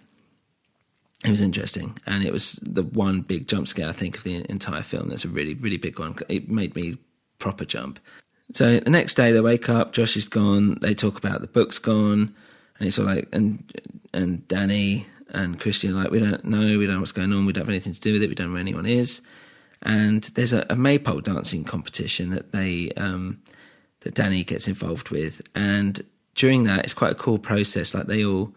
it 1.26 1.32
was 1.32 1.42
interesting, 1.42 1.98
and 2.06 2.24
it 2.24 2.32
was 2.32 2.54
the 2.62 2.84
one 2.84 3.22
big 3.22 3.48
jump 3.48 3.68
scare 3.68 3.90
I 3.90 3.94
think 3.94 4.18
of 4.18 4.24
the 4.24 4.46
entire 4.50 4.84
film. 4.84 5.10
That's 5.10 5.26
a 5.26 5.30
really, 5.30 5.56
really 5.56 5.78
big 5.78 6.00
one. 6.00 6.16
It 6.30 6.50
made 6.50 6.76
me 6.76 6.98
proper 7.40 7.66
jump. 7.66 8.00
So 8.54 8.80
the 8.80 8.90
next 8.90 9.16
day 9.16 9.32
they 9.32 9.42
wake 9.42 9.70
up, 9.70 9.92
Josh 9.92 10.16
is 10.16 10.28
gone. 10.28 10.78
They 10.82 10.94
talk 10.94 11.18
about 11.18 11.42
the 11.42 11.48
book's 11.48 11.80
gone, 11.80 12.36
and 12.78 12.88
it's 12.88 13.00
all 13.00 13.06
like, 13.06 13.28
and 13.34 13.72
and 14.14 14.48
Danny 14.48 15.08
and 15.30 15.60
Christian 15.60 15.92
are 15.92 16.04
like, 16.04 16.12
we 16.12 16.20
don't 16.20 16.46
know, 16.46 16.78
we 16.78 16.86
don't 16.86 16.96
know 16.96 17.00
what's 17.00 17.12
going 17.12 17.34
on, 17.34 17.46
we 17.46 17.54
don't 17.54 17.64
have 17.64 17.70
anything 17.70 17.94
to 17.94 18.00
do 18.00 18.14
with 18.14 18.24
it, 18.24 18.30
we 18.30 18.36
don't 18.36 18.48
know 18.48 18.54
where 18.54 18.62
anyone 18.62 18.86
is. 18.86 19.22
And 19.82 20.24
there's 20.36 20.54
a, 20.54 20.66
a 20.70 20.76
maypole 20.76 21.22
dancing 21.22 21.64
competition 21.64 22.30
that 22.30 22.52
they 22.52 22.92
um, 22.98 23.42
that 24.02 24.14
Danny 24.14 24.44
gets 24.44 24.68
involved 24.68 25.10
with, 25.10 25.42
and 25.56 26.04
during 26.36 26.64
that, 26.66 26.86
it's 26.86 26.94
quite 26.94 27.14
a 27.14 27.16
cool 27.16 27.40
process. 27.40 27.94
Like 27.94 28.08
they 28.08 28.24
all 28.24 28.54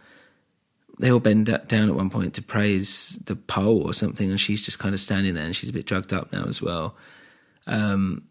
they 0.98 1.12
all 1.12 1.20
bend 1.20 1.46
down 1.68 1.88
at 1.88 1.94
one 1.94 2.10
point 2.10 2.34
to 2.34 2.42
praise 2.42 3.18
the 3.24 3.36
pole 3.36 3.82
or 3.82 3.94
something, 3.94 4.30
and 4.30 4.40
she's 4.40 4.64
just 4.64 4.78
kind 4.78 4.94
of 4.94 5.00
standing 5.00 5.34
there, 5.34 5.44
and 5.44 5.54
she's 5.54 5.70
a 5.70 5.72
bit 5.72 5.86
drugged 5.86 6.12
up 6.12 6.32
now 6.32 6.44
as 6.44 6.60
well. 6.60 6.96
Um, 7.66 8.24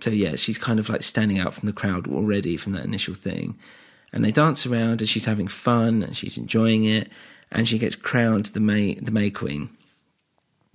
so 0.00 0.10
yeah, 0.10 0.36
she's 0.36 0.58
kind 0.58 0.78
of 0.78 0.88
like 0.88 1.02
standing 1.02 1.38
out 1.38 1.54
from 1.54 1.66
the 1.66 1.72
crowd 1.72 2.06
already 2.06 2.56
from 2.56 2.72
that 2.72 2.84
initial 2.84 3.14
thing, 3.14 3.58
and 4.12 4.24
they 4.24 4.30
dance 4.32 4.66
around, 4.66 5.00
and 5.00 5.08
she's 5.08 5.24
having 5.24 5.48
fun, 5.48 6.02
and 6.02 6.16
she's 6.16 6.38
enjoying 6.38 6.84
it, 6.84 7.10
and 7.50 7.66
she 7.66 7.78
gets 7.78 7.96
crowned 7.96 8.46
the 8.46 8.60
May 8.60 8.94
the 8.94 9.10
May 9.10 9.30
Queen. 9.30 9.70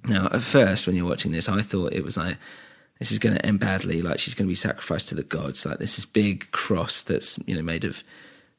Now, 0.06 0.30
at 0.32 0.42
first, 0.42 0.88
when 0.88 0.96
you're 0.96 1.06
watching 1.06 1.32
this, 1.32 1.48
I 1.48 1.62
thought 1.62 1.94
it 1.94 2.04
was 2.04 2.18
like 2.18 2.38
this 3.00 3.12
is 3.12 3.20
going 3.20 3.36
to 3.36 3.46
end 3.46 3.60
badly, 3.60 4.02
like 4.02 4.20
she's 4.20 4.34
going 4.34 4.48
to 4.48 4.52
be 4.52 4.56
sacrificed 4.56 5.08
to 5.10 5.16
the 5.16 5.24
gods, 5.24 5.66
like 5.66 5.78
this 5.78 5.98
is 5.98 6.06
big 6.06 6.52
cross 6.52 7.02
that's 7.02 7.40
you 7.46 7.56
know 7.56 7.62
made 7.62 7.86
of 7.86 8.04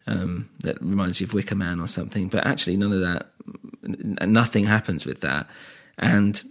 um, 0.07 0.49
that 0.61 0.81
reminds 0.83 1.21
you 1.21 1.27
of 1.27 1.35
Wicker 1.35 1.55
Man 1.55 1.81
or 1.81 1.87
something. 1.87 2.29
But 2.29 2.47
actually, 2.47 2.77
none 2.77 2.93
of 2.93 3.01
that, 3.01 3.31
nothing 4.29 4.65
happens 4.65 5.07
with 5.07 5.21
that. 5.21 5.49
And 5.99 6.43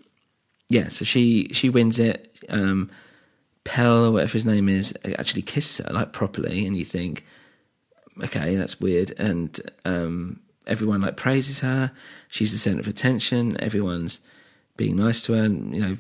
yeah, 0.70 0.88
so 0.88 1.06
she 1.06 1.50
she 1.52 1.70
wins 1.70 2.00
it. 2.00 2.34
Um, 2.50 2.90
Pell 3.64 4.06
or 4.06 4.12
whatever 4.12 4.34
his 4.34 4.46
name 4.46 4.68
is 4.68 4.98
actually 5.18 5.44
kisses 5.44 5.86
her 5.86 5.94
like 5.94 6.14
properly, 6.14 6.66
and 6.66 6.76
you 6.76 6.86
think, 6.86 7.26
okay, 8.24 8.56
that's 8.56 8.80
weird. 8.80 9.14
And 9.20 9.60
um, 9.86 10.40
everyone 10.66 11.02
like 11.02 11.16
praises 11.18 11.60
her. 11.60 11.92
She's 12.28 12.52
the 12.52 12.58
center 12.58 12.80
of 12.80 12.88
attention. 12.88 13.62
Everyone's 13.62 14.20
being 14.78 14.96
nice 14.96 15.22
to 15.24 15.34
her, 15.34 15.44
and 15.44 15.76
you 15.76 15.82
know, 15.82 15.98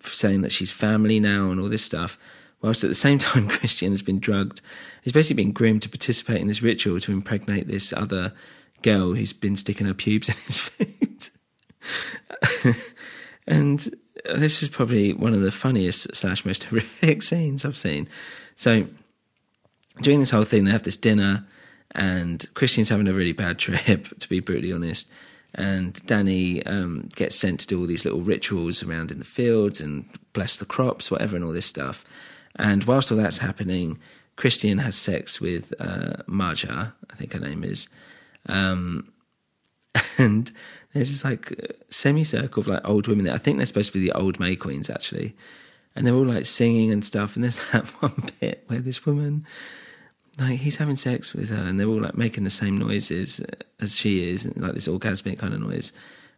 saying 0.00 0.40
that 0.42 0.52
she's 0.52 0.72
family 0.72 1.20
now 1.20 1.50
and 1.50 1.60
all 1.60 1.68
this 1.68 1.84
stuff. 1.84 2.18
Whilst 2.62 2.84
at 2.84 2.88
the 2.88 2.94
same 2.94 3.18
time, 3.20 3.48
Christian 3.48 3.92
has 3.92 4.02
been 4.02 4.18
drugged. 4.18 4.60
He's 5.02 5.12
basically 5.12 5.42
been 5.42 5.52
groomed 5.52 5.82
to 5.82 5.88
participate 5.88 6.40
in 6.40 6.48
this 6.48 6.62
ritual 6.62 7.00
to 7.00 7.12
impregnate 7.12 7.68
this 7.68 7.92
other 7.92 8.32
girl 8.82 9.14
who's 9.14 9.32
been 9.32 9.56
sticking 9.56 9.86
her 9.86 9.94
pubes 9.94 10.28
in 10.30 10.34
his 10.46 10.58
food. 10.58 11.28
and 13.46 13.94
this 14.24 14.62
is 14.62 14.68
probably 14.68 15.12
one 15.12 15.32
of 15.32 15.40
the 15.40 15.52
funniest 15.52 16.14
slash 16.14 16.44
most 16.44 16.64
horrific 16.64 17.22
scenes 17.22 17.64
I've 17.64 17.76
seen. 17.76 18.08
So 18.56 18.86
during 20.00 20.20
this 20.20 20.30
whole 20.30 20.44
thing, 20.44 20.64
they 20.64 20.70
have 20.72 20.82
this 20.82 20.96
dinner, 20.96 21.46
and 21.92 22.44
Christian's 22.54 22.88
having 22.88 23.08
a 23.08 23.12
really 23.12 23.32
bad 23.32 23.58
trip, 23.58 24.18
to 24.18 24.28
be 24.28 24.40
brutally 24.40 24.72
honest. 24.72 25.08
And 25.54 25.94
Danny 26.06 26.64
um, 26.66 27.08
gets 27.14 27.36
sent 27.36 27.60
to 27.60 27.66
do 27.66 27.80
all 27.80 27.86
these 27.86 28.04
little 28.04 28.20
rituals 28.20 28.82
around 28.82 29.10
in 29.10 29.18
the 29.18 29.24
fields 29.24 29.80
and 29.80 30.06
bless 30.34 30.58
the 30.58 30.66
crops, 30.66 31.10
whatever, 31.10 31.34
and 31.34 31.44
all 31.44 31.52
this 31.52 31.66
stuff. 31.66 32.04
And 32.58 32.84
whilst 32.84 33.12
all 33.12 33.18
that's 33.18 33.38
happening, 33.38 33.98
Christian 34.36 34.78
has 34.78 34.96
sex 34.96 35.40
with 35.40 35.72
uh, 35.78 36.22
Marja, 36.28 36.92
I 37.10 37.14
think 37.16 37.32
her 37.32 37.40
name 37.40 37.64
is. 37.64 37.88
Um, 38.48 39.12
and 40.18 40.50
there's 40.92 41.10
this 41.10 41.24
like 41.24 41.78
semicircle 41.90 42.60
of 42.62 42.66
like 42.66 42.88
old 42.88 43.06
women 43.06 43.24
there. 43.24 43.34
I 43.34 43.38
think 43.38 43.58
they're 43.58 43.66
supposed 43.66 43.92
to 43.92 43.98
be 43.98 44.06
the 44.06 44.16
old 44.16 44.40
May 44.40 44.56
Queens 44.56 44.90
actually. 44.90 45.36
And 45.94 46.06
they're 46.06 46.14
all 46.14 46.26
like 46.26 46.44
singing 46.44 46.92
and 46.92 47.04
stuff. 47.04 47.36
And 47.36 47.44
there's 47.44 47.60
that 47.72 47.86
one 48.02 48.28
bit 48.40 48.64
where 48.66 48.80
this 48.80 49.04
woman, 49.06 49.46
like 50.38 50.60
he's 50.60 50.76
having 50.76 50.96
sex 50.96 51.32
with 51.32 51.48
her 51.48 51.62
and 51.62 51.80
they're 51.80 51.88
all 51.88 52.02
like 52.02 52.16
making 52.16 52.44
the 52.44 52.50
same 52.50 52.78
noises 52.78 53.40
as 53.80 53.94
she 53.94 54.30
is, 54.30 54.46
like 54.56 54.74
this 54.74 54.88
orgasmic 54.88 55.38
kind 55.38 55.54
of 55.54 55.60
noise. 55.60 55.92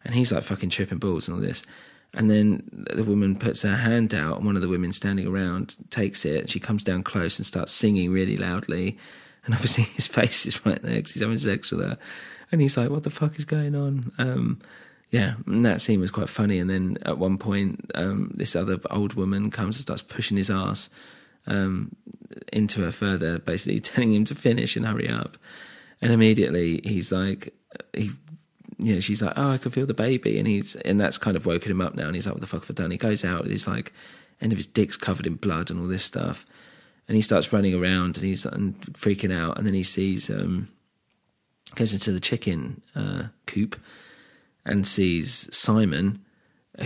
And 0.05 0.15
he's 0.15 0.31
like 0.31 0.45
fucking 0.45 0.71
tripping 0.71 0.99
balls 0.99 1.29
and 1.29 1.37
all 1.37 1.43
this. 1.43 1.65
And 2.15 2.31
then 2.31 2.87
the 2.95 3.05
woman 3.05 3.37
puts 3.37 3.63
her 3.63 3.77
hand 3.77 4.15
out, 4.15 4.39
and 4.39 4.47
one 4.47 4.57
of 4.57 4.63
the 4.63 4.69
women 4.69 4.93
standing 4.93 5.27
around 5.27 5.77
takes 5.91 6.25
it. 6.25 6.49
She 6.49 6.59
comes 6.59 6.83
down 6.83 7.03
close 7.03 7.39
and 7.39 7.47
starts 7.47 7.73
singing 7.73 8.11
really 8.11 8.37
loudly. 8.37 8.99
And 9.45 9.55
obviously, 9.55 9.85
his 9.85 10.07
face 10.07 10.47
is 10.47 10.65
right 10.65 10.81
there 10.81 10.97
because 10.97 11.13
he's 11.13 11.23
having 11.23 11.39
sex 11.39 11.71
with 11.71 11.81
her. 11.81 11.99
And 12.51 12.61
he's 12.61 12.77
like, 12.77 12.91
What 12.91 13.03
the 13.03 13.11
fuck 13.11 13.39
is 13.39 13.45
going 13.45 13.75
on? 13.75 14.13
Um, 14.19 14.59
yeah, 15.11 15.35
and 15.47 15.65
that 15.65 15.81
scene 15.81 16.01
was 16.01 16.11
quite 16.11 16.29
funny. 16.29 16.59
And 16.59 16.69
then 16.69 16.99
at 17.03 17.19
one 17.19 17.39
point, 17.39 17.91
um, 17.95 18.33
this 18.35 18.55
other 18.55 18.79
old 18.91 19.15
woman 19.15 19.51
comes 19.51 19.77
and 19.77 19.83
starts 19.83 20.03
pushing 20.03 20.37
his 20.37 20.51
ass 20.51 20.91
um, 21.47 21.95
into 22.53 22.83
her 22.83 22.93
further, 22.93 23.39
basically 23.39 23.81
telling 23.81 24.15
him 24.15 24.25
to 24.27 24.35
finish 24.35 24.77
and 24.77 24.87
hurry 24.87 25.09
up. 25.09 25.39
And 26.01 26.13
immediately 26.13 26.81
he's 26.85 27.11
like, 27.11 27.55
he 27.93 28.11
you 28.79 28.95
know, 28.95 29.01
she's 29.01 29.23
like, 29.23 29.35
"Oh, 29.37 29.51
I 29.51 29.59
can 29.59 29.71
feel 29.71 29.87
the 29.87 29.95
baby," 29.95 30.39
and 30.39 30.47
he's 30.47 30.77
and 30.77 31.01
that's 31.01 31.19
kind 31.19 31.37
of 31.37 31.47
woken 31.47 31.71
him 31.71 31.81
up 31.81 31.95
now. 31.95 32.07
And 32.07 32.15
he's 32.15 32.27
like, 32.27 32.35
"What 32.35 32.41
the 32.41 32.47
fuck 32.47 32.67
have 32.67 32.71
I 32.71 32.83
done?" 32.83 32.91
He 32.91 32.97
goes 32.97 33.25
out, 33.25 33.43
and 33.43 33.51
he's 33.51 33.67
like, 33.67 33.93
end 34.41 34.53
of 34.53 34.59
his 34.59 34.67
dick's 34.67 34.97
covered 34.97 35.27
in 35.27 35.35
blood 35.35 35.71
and 35.71 35.81
all 35.81 35.87
this 35.87 36.05
stuff, 36.05 36.47
and 37.07 37.17
he 37.17 37.23
starts 37.23 37.53
running 37.53 37.75
around 37.75 38.17
and 38.17 38.25
he's 38.25 38.45
and 38.45 38.81
freaking 38.93 39.33
out, 39.33 39.57
and 39.59 39.67
then 39.67 39.75
he 39.75 39.83
sees 39.83 40.31
um, 40.31 40.69
goes 41.75 41.93
into 41.93 42.13
the 42.13 42.21
chicken 42.21 42.83
uh, 42.95 43.25
coop 43.47 43.81
and 44.65 44.87
sees 44.87 45.49
Simon, 45.57 46.25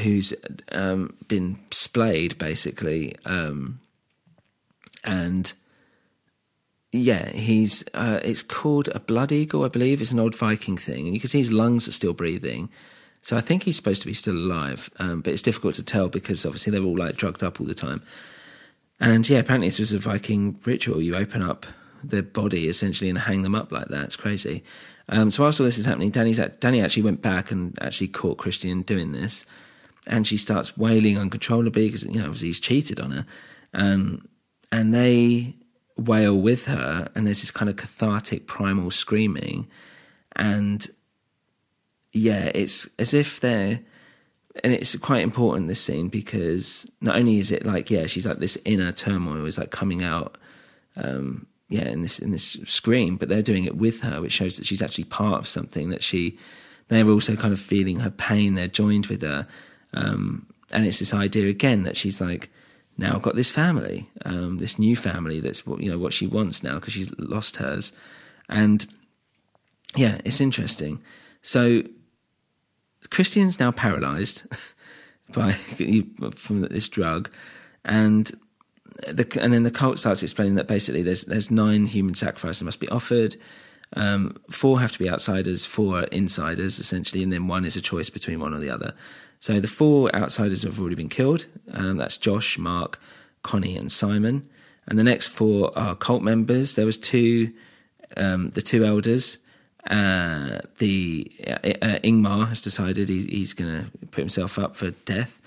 who's 0.03 0.33
um, 0.71 1.17
been 1.29 1.59
splayed 1.71 2.39
basically, 2.39 3.15
um, 3.25 3.81
and 5.05 5.53
yeah, 6.93 7.31
he's 7.31 7.83
uh, 7.95 8.21
it's 8.23 8.43
called 8.43 8.89
a 8.89 9.01
blood 9.01 9.33
eagle, 9.33 9.65
I 9.65 9.69
believe. 9.69 10.03
It's 10.03 10.13
an 10.13 10.21
old 10.21 10.37
Viking 10.37 10.77
thing, 10.77 11.07
and 11.07 11.15
you 11.15 11.21
can 11.21 11.31
see 11.31 11.39
his 11.39 11.53
lungs 11.53 11.89
are 11.89 11.93
still 11.93 12.13
breathing. 12.13 12.69
So 13.23 13.37
I 13.37 13.41
think 13.41 13.63
he's 13.63 13.77
supposed 13.77 14.03
to 14.03 14.09
be 14.09 14.15
still 14.15 14.37
alive, 14.37 14.91
um, 14.99 15.23
but 15.23 15.33
it's 15.33 15.43
difficult 15.43 15.77
to 15.77 15.83
tell 15.83 16.09
because 16.09 16.45
obviously 16.45 16.71
they're 16.71 16.83
all 16.83 16.99
like 16.99 17.17
drugged 17.17 17.43
up 17.43 17.61
all 17.61 17.67
the 17.67 17.75
time. 17.75 18.03
And 19.01 19.29
yeah, 19.29 19.39
apparently 19.39 19.69
this 19.69 19.79
was 19.79 19.93
a 19.93 19.99
Viking 19.99 20.59
ritual. 20.67 21.01
You 21.01 21.17
open 21.17 21.41
up 21.41 21.65
their 22.05 22.23
body 22.23 22.69
essentially 22.69 23.09
and 23.09 23.19
hang 23.19 23.43
them 23.43 23.55
up 23.55 23.73
like 23.73 23.89
that. 23.89 24.05
It's 24.05 24.17
crazy. 24.17 24.63
Um, 25.09 25.31
so 25.31 25.45
whilst 25.45 25.61
all 25.61 25.67
this 25.67 25.79
is 25.79 25.87
happening, 25.87 26.11
Danny's 26.11 26.39
at, 26.39 26.61
Danny 26.61 26.83
actually 26.83 27.05
went 27.05 27.23
back 27.23 27.51
and 27.51 27.79
actually 27.81 28.09
caught 28.09 28.39
Christian 28.39 28.83
doing 28.83 29.13
this, 29.13 29.45
and 30.07 30.27
she 30.27 30.37
starts 30.37 30.77
wailing 30.77 31.17
uncontrollably 31.17 31.89
because 31.89 32.05
you 32.05 32.19
know 32.19 32.25
obviously 32.25 32.49
he's 32.49 32.61
cheated 32.61 33.01
on 33.01 33.13
her, 33.13 33.27
um, 33.73 34.27
and 34.71 34.95
they 34.95 35.55
wail 35.97 36.37
with 36.37 36.67
her, 36.67 37.09
and 37.15 37.27
there's 37.27 37.41
this 37.41 37.51
kind 37.51 37.69
of 37.69 37.77
cathartic 37.77 38.47
primal 38.47 38.91
screaming, 38.91 39.69
and 40.35 40.87
yeah, 42.13 42.51
it's 42.55 42.89
as 42.99 43.15
if 43.15 43.41
they're, 43.41 43.81
and 44.63 44.73
it's 44.73 44.97
quite 44.97 45.23
important 45.23 45.69
this 45.69 45.81
scene 45.81 46.09
because 46.09 46.87
not 47.01 47.17
only 47.17 47.39
is 47.39 47.51
it 47.51 47.65
like 47.65 47.91
yeah, 47.91 48.07
she's 48.07 48.27
like 48.27 48.39
this 48.39 48.59
inner 48.65 48.93
turmoil 48.93 49.47
is 49.47 49.59
like 49.59 49.71
coming 49.71 50.03
out, 50.03 50.37
um, 50.97 51.47
yeah, 51.69 51.89
in 51.89 52.03
this 52.03 52.19
in 52.19 52.33
this 52.33 52.59
scream, 52.65 53.17
but 53.17 53.29
they're 53.29 53.43
doing 53.43 53.65
it 53.65 53.77
with 53.77 54.03
her, 54.03 54.21
which 54.21 54.33
shows 54.33 54.57
that 54.57 54.67
she's 54.67 54.83
actually 54.83 55.05
part 55.05 55.41
of 55.41 55.49
something 55.49 55.89
that 55.89 56.03
she, 56.03 56.39
they're 56.89 57.09
also 57.09 57.37
kind 57.37 57.53
of 57.53 57.61
feeling 57.61 58.01
her 58.01 58.11
pain, 58.11 58.55
they're 58.55 58.69
joined 58.69 59.07
with 59.07 59.23
her, 59.23 59.47
um, 59.95 60.47
and 60.73 60.87
it's 60.87 60.99
this 60.99 61.15
idea 61.15 61.49
again 61.49 61.83
that 61.85 61.97
she's 61.97 62.21
like 62.21 62.51
now 63.03 63.19
got 63.19 63.35
this 63.35 63.51
family, 63.51 64.09
um, 64.25 64.59
this 64.59 64.79
new 64.79 64.97
family. 64.97 65.41
That's 65.41 65.67
what 65.67 65.83
you 65.83 65.91
know 65.91 65.99
what 65.99 66.13
she 66.13 66.27
wants 66.27 66.63
now 66.63 66.77
because 66.77 66.95
she's 66.95 67.11
lost 67.19 67.57
hers, 67.57 67.93
and 68.49 68.87
yeah, 69.97 70.21
it's 70.25 70.41
interesting. 70.41 71.03
So 71.43 71.83
Christian's 73.11 73.59
now 73.59 73.73
paralysed 73.73 74.47
by 75.35 75.53
from 75.53 76.61
this 76.63 76.89
drug, 76.89 77.31
and 77.85 78.31
the, 79.09 79.27
and 79.41 79.53
then 79.53 79.65
the 79.65 79.71
cult 79.71 79.99
starts 79.99 80.23
explaining 80.23 80.55
that 80.55 80.69
basically 80.69 81.03
there's 81.03 81.25
there's 81.25 81.51
nine 81.51 81.87
human 81.87 82.15
sacrifices 82.15 82.61
that 82.61 82.67
must 82.67 82.81
be 82.81 82.89
offered. 82.89 83.37
Um, 83.95 84.39
four 84.51 84.81
have 84.81 84.93
to 84.93 84.99
be 84.99 85.11
outsiders, 85.11 85.67
four 85.67 86.01
are 86.01 86.05
insiders, 86.05 86.79
essentially, 86.79 87.23
and 87.23 87.31
then 87.31 87.47
one 87.47 87.67
is 87.67 87.77
a 87.77 87.83
choice 87.83 88.09
between 88.09 88.41
one 88.41 88.55
or 88.55 88.59
the 88.59 88.71
other. 88.71 88.95
So 89.43 89.59
the 89.59 89.67
four 89.67 90.09
outsiders 90.15 90.63
have 90.63 90.79
already 90.79 90.95
been 90.95 91.09
killed. 91.09 91.47
Um, 91.73 91.97
that's 91.97 92.17
Josh, 92.17 92.59
Mark, 92.59 93.01
Connie, 93.43 93.77
and 93.77 93.91
Simon. 93.91 94.49
And 94.87 94.97
the 94.97 95.03
next 95.03 95.31
four 95.31 95.77
are 95.77 95.97
cult 95.97 96.23
members. 96.23 96.77
There 96.77 96.87
was 96.87 96.97
two, 96.97 97.53
um, 98.17 98.51
the 98.51 98.63
two 98.63 98.85
elders. 98.85 99.39
Uh, 99.91 100.61
the 100.79 101.29
uh, 101.45 101.55
uh, 101.55 101.99
Ingmar 102.05 102.51
has 102.51 102.63
decided 102.63 103.09
he, 103.09 103.27
he's 103.27 103.53
going 103.53 103.83
to 103.83 104.07
put 104.13 104.21
himself 104.21 104.61
up 104.61 104.77
for 104.77 104.93
death, 104.93 105.43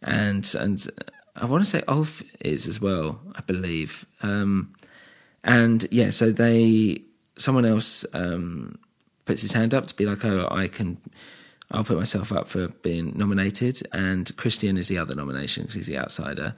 and 0.00 0.50
and 0.58 0.88
I 1.36 1.44
want 1.44 1.62
to 1.62 1.68
say 1.68 1.82
Ulf 1.86 2.22
is 2.40 2.66
as 2.66 2.80
well, 2.80 3.20
I 3.34 3.42
believe. 3.42 4.06
Um, 4.22 4.74
and 5.44 5.86
yeah, 5.90 6.08
so 6.08 6.30
they 6.30 7.02
someone 7.36 7.66
else 7.66 8.06
um, 8.14 8.78
puts 9.26 9.42
his 9.42 9.52
hand 9.52 9.74
up 9.74 9.86
to 9.88 9.94
be 9.94 10.06
like, 10.06 10.24
oh, 10.24 10.48
I 10.50 10.66
can, 10.66 10.96
I'll 11.70 11.84
put 11.84 11.98
myself 11.98 12.32
up 12.32 12.46
for 12.46 12.68
being 12.68 13.12
nominated, 13.16 13.86
and 13.92 14.34
Christian 14.36 14.76
is 14.76 14.88
the 14.88 14.98
other 14.98 15.14
nomination 15.14 15.62
because 15.62 15.74
he's 15.74 15.86
the 15.86 15.98
outsider. 15.98 16.54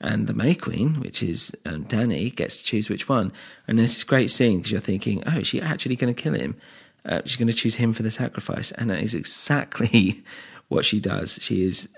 And 0.00 0.26
the 0.26 0.34
May 0.34 0.54
Queen, 0.54 1.00
which 1.00 1.22
is 1.22 1.52
um, 1.64 1.84
Danny, 1.84 2.30
gets 2.30 2.58
to 2.58 2.64
choose 2.64 2.90
which 2.90 3.08
one. 3.08 3.32
And 3.66 3.78
this 3.78 4.04
great 4.04 4.30
scene 4.30 4.58
because 4.58 4.72
you're 4.72 4.80
thinking, 4.80 5.22
oh, 5.26 5.38
is 5.38 5.46
she 5.46 5.60
actually 5.60 5.96
going 5.96 6.14
to 6.14 6.22
kill 6.22 6.34
him? 6.34 6.56
Uh, 7.04 7.22
she's 7.24 7.36
going 7.36 7.48
to 7.48 7.54
choose 7.54 7.76
him 7.76 7.92
for 7.92 8.02
the 8.02 8.10
sacrifice. 8.10 8.72
And 8.72 8.90
that 8.90 9.02
is 9.02 9.14
exactly 9.14 10.22
what 10.68 10.84
she 10.84 11.00
does. 11.00 11.38
She 11.40 11.64
is 11.64 11.88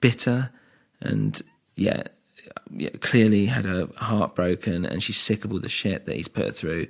bitter 0.00 0.50
and, 1.00 1.40
yeah, 1.74 2.04
yeah, 2.74 2.90
clearly 3.00 3.46
had 3.46 3.64
her 3.64 3.88
heart 3.96 4.34
broken 4.34 4.86
and 4.86 5.02
she's 5.02 5.18
sick 5.18 5.44
of 5.44 5.52
all 5.52 5.58
the 5.58 5.68
shit 5.68 6.06
that 6.06 6.16
he's 6.16 6.28
put 6.28 6.46
her 6.46 6.52
through. 6.52 6.86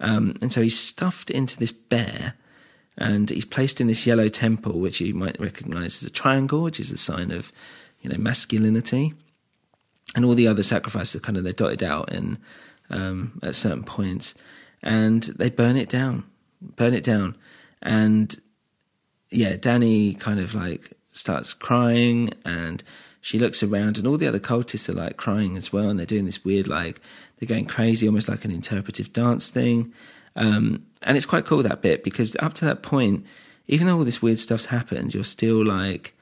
Um, 0.00 0.36
and 0.40 0.52
so 0.52 0.62
he's 0.62 0.78
stuffed 0.78 1.30
into 1.30 1.58
this 1.58 1.72
bear 1.72 2.34
and 2.98 3.30
he's 3.30 3.44
placed 3.44 3.80
in 3.80 3.86
this 3.86 4.06
yellow 4.06 4.28
temple, 4.28 4.78
which 4.80 5.00
you 5.00 5.14
might 5.14 5.40
recognize 5.40 6.02
as 6.02 6.08
a 6.08 6.10
triangle, 6.10 6.62
which 6.62 6.80
is 6.80 6.90
a 6.90 6.98
sign 6.98 7.30
of, 7.30 7.52
you 8.02 8.10
know, 8.10 8.18
masculinity. 8.18 9.14
And 10.14 10.24
all 10.24 10.34
the 10.34 10.48
other 10.48 10.64
sacrifices 10.64 11.14
are 11.14 11.20
kind 11.20 11.38
of 11.38 11.44
they're 11.44 11.52
dotted 11.52 11.82
out 11.82 12.12
in 12.12 12.38
um, 12.90 13.38
at 13.42 13.54
certain 13.54 13.84
points, 13.84 14.34
and 14.82 15.22
they 15.22 15.50
burn 15.50 15.76
it 15.76 15.88
down, 15.88 16.24
burn 16.60 16.94
it 16.94 17.04
down, 17.04 17.36
and 17.82 18.34
yeah, 19.30 19.56
Danny 19.56 20.14
kind 20.14 20.40
of 20.40 20.54
like 20.54 20.94
starts 21.12 21.52
crying, 21.52 22.32
and 22.44 22.82
she 23.20 23.38
looks 23.38 23.62
around, 23.62 23.98
and 23.98 24.06
all 24.06 24.16
the 24.16 24.26
other 24.26 24.40
cultists 24.40 24.88
are 24.88 24.94
like 24.94 25.18
crying 25.18 25.56
as 25.56 25.72
well, 25.72 25.90
and 25.90 25.98
they're 25.98 26.06
doing 26.06 26.24
this 26.24 26.44
weird 26.44 26.66
like 26.66 27.00
they're 27.38 27.46
going 27.46 27.66
crazy, 27.66 28.08
almost 28.08 28.28
like 28.28 28.46
an 28.46 28.50
interpretive 28.50 29.12
dance 29.12 29.50
thing. 29.50 29.92
Um, 30.34 30.86
and 31.02 31.16
it's 31.16 31.26
quite 31.26 31.46
cool 31.46 31.62
that 31.62 31.82
bit 31.82 32.02
because 32.02 32.36
up 32.40 32.54
to 32.54 32.64
that 32.64 32.82
point, 32.82 33.24
even 33.66 33.86
though 33.86 33.98
all 33.98 34.04
this 34.04 34.22
weird 34.22 34.38
stuff's 34.38 34.66
happened, 34.66 35.14
you're 35.14 35.24
still 35.24 35.64
like, 35.64 36.14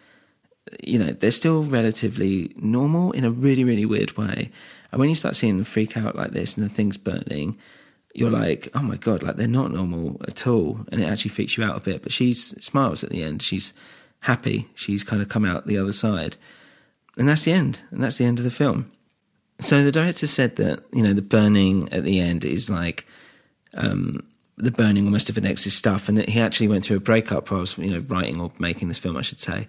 you 0.83 0.99
know, 0.99 1.12
they're 1.12 1.31
still 1.31 1.62
relatively 1.62 2.53
normal 2.57 3.12
in 3.12 3.24
a 3.24 3.31
really, 3.31 3.64
really 3.64 3.87
weird 3.87 4.16
way. 4.16 4.51
And 4.91 5.01
when 5.01 5.09
you 5.09 5.14
start 5.14 5.37
seeing 5.37 5.57
them 5.57 5.64
freak 5.64 5.97
out 5.97 6.16
like 6.16 6.33
this 6.33 6.57
and 6.57 6.64
the 6.64 6.70
thing's 6.70 6.97
burning, 6.97 7.59
you're 8.14 8.31
like, 8.31 8.68
oh 8.74 8.83
my 8.83 8.97
God, 8.97 9.22
like 9.22 9.37
they're 9.37 9.47
not 9.47 9.72
normal 9.72 10.20
at 10.27 10.47
all. 10.47 10.81
And 10.91 11.01
it 11.01 11.05
actually 11.05 11.31
freaks 11.31 11.57
you 11.57 11.64
out 11.64 11.77
a 11.77 11.81
bit. 11.81 12.03
But 12.03 12.12
she 12.12 12.35
smiles 12.35 13.05
at 13.05 13.11
the 13.11 13.22
end. 13.22 13.43
She's 13.43 13.74
happy. 14.20 14.68
She's 14.74 15.05
kind 15.05 15.22
of 15.22 15.29
come 15.29 15.45
out 15.45 15.66
the 15.66 15.79
other 15.79 15.93
side. 15.93 16.37
And 17.16 17.29
that's 17.29 17.45
the 17.45 17.53
end. 17.53 17.83
And 17.91 18.03
that's 18.03 18.16
the 18.16 18.24
end 18.24 18.39
of 18.39 18.45
the 18.45 18.51
film. 18.51 18.91
So 19.59 19.85
the 19.85 19.93
director 19.93 20.27
said 20.27 20.57
that, 20.57 20.85
you 20.93 21.03
know, 21.03 21.14
the 21.14 21.22
burning 21.22 21.91
at 21.93 22.05
the 22.05 22.20
end 22.20 22.45
is 22.45 22.68
like, 22.68 23.07
um, 23.74 24.27
the 24.57 24.71
burning 24.71 25.05
almost 25.05 25.29
of 25.29 25.37
Annex's 25.37 25.75
stuff. 25.75 26.09
And 26.09 26.27
he 26.29 26.41
actually 26.41 26.69
went 26.69 26.85
through 26.85 26.97
a 26.97 27.01
breakup 27.01 27.51
whilst, 27.51 27.79
you 27.79 27.91
know, 27.91 28.05
writing 28.09 28.41
or 28.41 28.53
making 28.59 28.89
this 28.89 28.99
film, 28.99 29.17
I 29.17 29.23
should 29.23 29.41
say. 29.41 29.67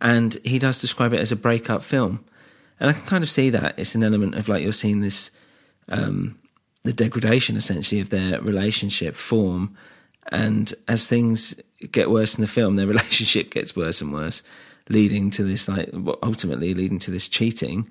And 0.00 0.36
he 0.44 0.58
does 0.58 0.80
describe 0.80 1.12
it 1.12 1.20
as 1.20 1.32
a 1.32 1.36
breakup 1.36 1.82
film. 1.82 2.24
And 2.78 2.90
I 2.90 2.92
can 2.92 3.06
kind 3.06 3.24
of 3.24 3.30
see 3.30 3.50
that. 3.50 3.78
It's 3.78 3.94
an 3.94 4.02
element 4.02 4.34
of 4.34 4.48
like 4.48 4.62
you're 4.62 4.72
seeing 4.72 5.00
this, 5.00 5.30
um, 5.88 6.38
the 6.82 6.92
degradation 6.92 7.56
essentially 7.56 8.00
of 8.00 8.10
their 8.10 8.40
relationship 8.42 9.16
form. 9.16 9.76
And 10.30 10.74
as 10.86 11.06
things 11.06 11.54
get 11.90 12.10
worse 12.10 12.34
in 12.34 12.42
the 12.42 12.48
film, 12.48 12.76
their 12.76 12.86
relationship 12.86 13.50
gets 13.50 13.74
worse 13.74 14.02
and 14.02 14.12
worse, 14.12 14.42
leading 14.90 15.30
to 15.30 15.44
this, 15.44 15.66
like, 15.66 15.90
ultimately 16.22 16.74
leading 16.74 16.98
to 17.00 17.10
this 17.10 17.28
cheating. 17.28 17.90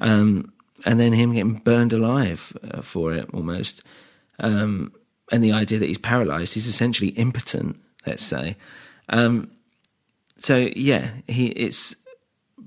Um, 0.00 0.52
and 0.84 0.98
then 0.98 1.12
him 1.12 1.32
getting 1.32 1.58
burned 1.58 1.92
alive 1.92 2.56
uh, 2.68 2.82
for 2.82 3.12
it 3.12 3.28
almost. 3.32 3.82
Um, 4.40 4.92
and 5.32 5.42
the 5.42 5.52
idea 5.52 5.78
that 5.78 5.86
he's 5.86 5.98
paralyzed, 5.98 6.54
he's 6.54 6.66
essentially 6.66 7.10
impotent, 7.10 7.80
let's 8.06 8.24
say. 8.24 8.56
Um, 9.08 9.50
so 10.38 10.68
yeah, 10.76 11.10
he 11.26 11.48
it's 11.48 11.94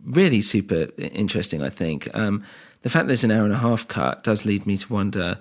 really 0.04 0.42
super 0.42 0.88
interesting. 0.98 1.64
I 1.64 1.70
think 1.70 2.10
um, 2.14 2.44
the 2.82 2.90
fact 2.90 3.08
there's 3.08 3.24
an 3.24 3.32
hour 3.32 3.44
and 3.44 3.54
a 3.54 3.58
half 3.58 3.88
cut 3.88 4.24
does 4.24 4.46
lead 4.46 4.66
me 4.66 4.78
to 4.78 4.94
wonder, 4.94 5.40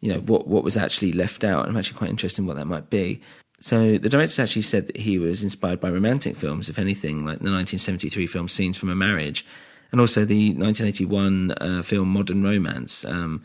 you 0.00 0.12
know, 0.12 0.20
what 0.20 0.46
what 0.46 0.64
was 0.64 0.76
actually 0.76 1.12
left 1.12 1.44
out. 1.44 1.66
I'm 1.66 1.76
actually 1.76 1.98
quite 1.98 2.10
interested 2.10 2.42
in 2.42 2.46
what 2.46 2.56
that 2.56 2.66
might 2.66 2.90
be. 2.90 3.20
So 3.58 3.96
the 3.96 4.08
director 4.08 4.42
actually 4.42 4.62
said 4.62 4.88
that 4.88 4.96
he 4.96 5.18
was 5.18 5.42
inspired 5.42 5.80
by 5.80 5.88
romantic 5.88 6.36
films, 6.36 6.68
if 6.68 6.80
anything, 6.80 7.18
like 7.18 7.38
the 7.38 7.50
1973 7.50 8.26
film 8.26 8.48
Scenes 8.48 8.76
from 8.76 8.90
a 8.90 8.96
Marriage, 8.96 9.46
and 9.92 10.00
also 10.00 10.24
the 10.24 10.48
1981 10.48 11.52
uh, 11.52 11.82
film 11.82 12.08
Modern 12.08 12.42
Romance. 12.42 13.04
Um, 13.04 13.44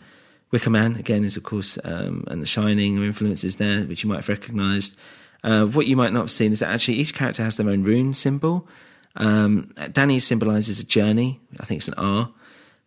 Wicker 0.51 0.69
Man, 0.69 0.95
again, 0.95 1.23
is 1.23 1.37
of 1.37 1.43
course, 1.43 1.77
um, 1.83 2.23
and 2.27 2.41
The 2.41 2.45
Shining 2.45 2.97
are 2.97 3.05
influences 3.05 3.57
there, 3.57 3.81
which 3.81 4.03
you 4.03 4.09
might 4.09 4.17
have 4.17 4.29
recognised. 4.29 4.95
Uh, 5.43 5.65
what 5.65 5.87
you 5.87 5.95
might 5.95 6.13
not 6.13 6.21
have 6.21 6.31
seen 6.31 6.51
is 6.51 6.59
that 6.59 6.69
actually 6.69 6.95
each 6.95 7.13
character 7.13 7.43
has 7.43 7.57
their 7.57 7.69
own 7.69 7.83
rune 7.83 8.13
symbol. 8.13 8.67
Um, 9.15 9.73
Danny 9.91 10.19
symbolises 10.19 10.79
a 10.79 10.83
journey, 10.83 11.39
I 11.59 11.65
think 11.65 11.79
it's 11.79 11.87
an 11.87 11.95
R, 11.95 12.31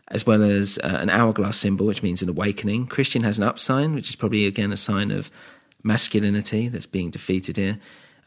as 0.08 0.26
well 0.26 0.42
as 0.42 0.78
uh, 0.82 0.98
an 1.00 1.10
hourglass 1.10 1.56
symbol, 1.56 1.86
which 1.86 2.02
means 2.02 2.22
an 2.22 2.28
awakening. 2.28 2.86
Christian 2.86 3.22
has 3.22 3.38
an 3.38 3.44
up 3.44 3.58
sign, 3.58 3.94
which 3.94 4.08
is 4.08 4.16
probably 4.16 4.46
again 4.46 4.72
a 4.72 4.76
sign 4.76 5.10
of 5.10 5.30
masculinity 5.82 6.68
that's 6.68 6.86
being 6.86 7.10
defeated 7.10 7.56
here. 7.56 7.78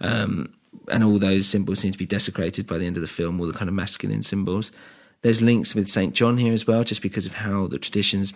Um, 0.01 0.53
and 0.89 1.03
all 1.03 1.19
those 1.19 1.47
symbols 1.47 1.79
seem 1.79 1.91
to 1.91 1.97
be 1.97 2.05
desecrated 2.05 2.67
by 2.67 2.77
the 2.77 2.85
end 2.85 2.97
of 2.97 3.01
the 3.01 3.07
film, 3.07 3.39
all 3.39 3.47
the 3.47 3.53
kind 3.53 3.69
of 3.69 3.75
masculine 3.75 4.23
symbols. 4.23 4.71
There's 5.21 5.41
links 5.41 5.73
with 5.73 5.87
St. 5.87 6.13
John 6.13 6.37
here 6.37 6.53
as 6.53 6.67
well, 6.67 6.83
just 6.83 7.01
because 7.01 7.25
of 7.25 7.35
how 7.35 7.67
the 7.67 7.79
traditions 7.79 8.33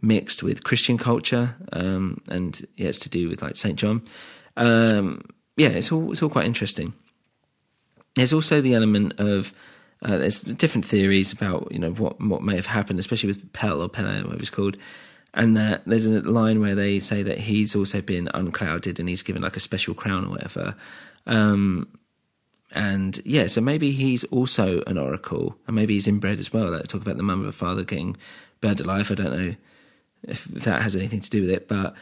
mixed 0.00 0.42
with 0.42 0.64
Christian 0.64 0.98
culture, 0.98 1.56
um, 1.72 2.20
and 2.28 2.66
yeah, 2.76 2.88
it's 2.88 2.98
to 3.00 3.08
do 3.08 3.28
with 3.28 3.42
like 3.42 3.56
Saint 3.56 3.78
John. 3.78 4.02
Um, 4.56 5.22
yeah, 5.56 5.68
it's 5.68 5.92
all 5.92 6.12
it's 6.12 6.22
all 6.22 6.28
quite 6.28 6.46
interesting. 6.46 6.94
There's 8.14 8.32
also 8.32 8.60
the 8.60 8.74
element 8.74 9.18
of 9.18 9.52
uh, 10.02 10.18
there's 10.18 10.42
different 10.42 10.84
theories 10.84 11.32
about 11.32 11.68
you 11.70 11.78
know 11.78 11.92
what 11.92 12.20
what 12.20 12.42
may 12.42 12.56
have 12.56 12.66
happened, 12.66 13.00
especially 13.00 13.28
with 13.28 13.52
Pell 13.52 13.82
or 13.82 13.88
Pele, 13.88 14.22
whatever 14.22 14.40
it's 14.40 14.50
called, 14.50 14.76
and 15.34 15.56
that 15.56 15.82
there's 15.86 16.06
a 16.06 16.20
line 16.22 16.60
where 16.60 16.74
they 16.74 17.00
say 17.00 17.22
that 17.22 17.38
he's 17.38 17.74
also 17.74 18.00
been 18.00 18.28
unclouded 18.34 19.00
and 19.00 19.08
he's 19.08 19.22
given 19.22 19.42
like 19.42 19.56
a 19.56 19.60
special 19.60 19.94
crown 19.94 20.26
or 20.26 20.30
whatever. 20.30 20.76
Um, 21.26 21.88
and 22.72 23.20
yeah, 23.24 23.46
so 23.46 23.60
maybe 23.60 23.92
he's 23.92 24.24
also 24.24 24.82
an 24.86 24.98
oracle, 24.98 25.56
and 25.66 25.74
maybe 25.74 25.94
he's 25.94 26.06
inbred 26.06 26.38
as 26.38 26.52
well. 26.52 26.70
That 26.70 26.88
talk 26.88 27.02
about 27.02 27.16
the 27.16 27.22
mother 27.22 27.48
a 27.48 27.52
father 27.52 27.82
getting 27.82 28.16
burned 28.60 28.80
alive. 28.80 29.10
I 29.10 29.14
don't 29.14 29.36
know 29.36 29.54
if 30.22 30.44
that 30.44 30.82
has 30.82 30.96
anything 30.96 31.20
to 31.20 31.30
do 31.30 31.42
with 31.42 31.50
it. 31.50 31.68
But 31.68 31.94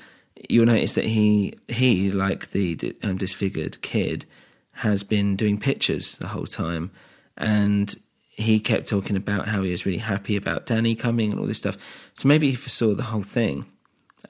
you'll 0.49 0.67
notice 0.67 0.95
that 0.95 1.07
he 1.07 1.55
he 1.69 2.11
like 2.11 2.51
the 2.51 2.97
um, 3.03 3.17
disfigured 3.17 3.81
kid 3.83 4.27
has 4.73 5.03
been 5.03 5.37
doing 5.37 5.59
pictures 5.59 6.17
the 6.17 6.29
whole 6.29 6.47
time, 6.47 6.91
and 7.37 7.95
he 8.29 8.61
kept 8.61 8.89
talking 8.89 9.17
about 9.17 9.49
how 9.49 9.63
he 9.63 9.71
was 9.71 9.87
really 9.87 9.99
happy 9.99 10.37
about 10.37 10.67
Danny 10.67 10.95
coming 10.95 11.31
and 11.31 11.41
all 11.41 11.47
this 11.47 11.59
stuff. 11.59 11.79
So 12.15 12.29
maybe 12.29 12.51
he 12.51 12.57
foresaw 12.57 12.95
the 12.95 13.05
whole 13.05 13.23
thing, 13.23 13.65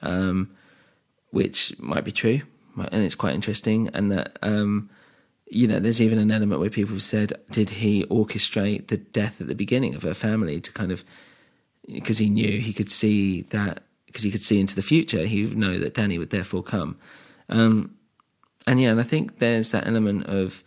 um, 0.01 0.55
which 1.31 1.77
might 1.77 2.05
be 2.05 2.11
true, 2.11 2.41
and 2.77 3.03
it's 3.03 3.15
quite 3.15 3.35
interesting. 3.35 3.89
And 3.93 4.11
that 4.11 4.37
um, 4.41 4.89
you 5.49 5.67
know, 5.67 5.79
there's 5.79 6.01
even 6.01 6.19
an 6.19 6.31
element 6.31 6.59
where 6.59 6.69
people 6.69 6.95
have 6.95 7.03
said, 7.03 7.33
did 7.51 7.69
he 7.69 8.03
orchestrate 8.05 8.87
the 8.87 8.97
death 8.97 9.39
at 9.39 9.47
the 9.47 9.55
beginning 9.55 9.95
of 9.95 10.03
her 10.03 10.13
family 10.13 10.59
to 10.59 10.71
kind 10.71 10.91
of 10.91 11.03
because 11.87 12.17
he 12.17 12.29
knew 12.29 12.59
he 12.59 12.73
could 12.73 12.89
see 12.89 13.41
that 13.43 13.83
because 14.05 14.23
he 14.23 14.31
could 14.31 14.41
see 14.41 14.59
into 14.59 14.75
the 14.75 14.81
future, 14.81 15.25
he 15.25 15.43
would 15.43 15.57
know 15.57 15.79
that 15.79 15.93
Danny 15.93 16.17
would 16.17 16.29
therefore 16.29 16.63
come. 16.63 16.97
Um, 17.49 17.95
and 18.65 18.81
yeah, 18.81 18.91
and 18.91 18.99
I 18.99 19.03
think 19.03 19.39
there's 19.39 19.71
that 19.71 19.87
element 19.87 20.25
of 20.25 20.63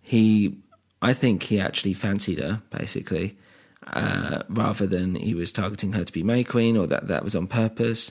he. 0.00 0.58
I 1.02 1.14
think 1.14 1.44
he 1.44 1.58
actually 1.58 1.94
fancied 1.94 2.38
her 2.38 2.60
basically, 2.68 3.38
uh, 3.86 4.42
rather 4.50 4.86
than 4.86 5.14
he 5.14 5.34
was 5.34 5.50
targeting 5.50 5.94
her 5.94 6.04
to 6.04 6.12
be 6.12 6.22
May 6.22 6.44
Queen 6.44 6.76
or 6.76 6.86
that 6.86 7.08
that 7.08 7.24
was 7.24 7.34
on 7.34 7.46
purpose. 7.46 8.10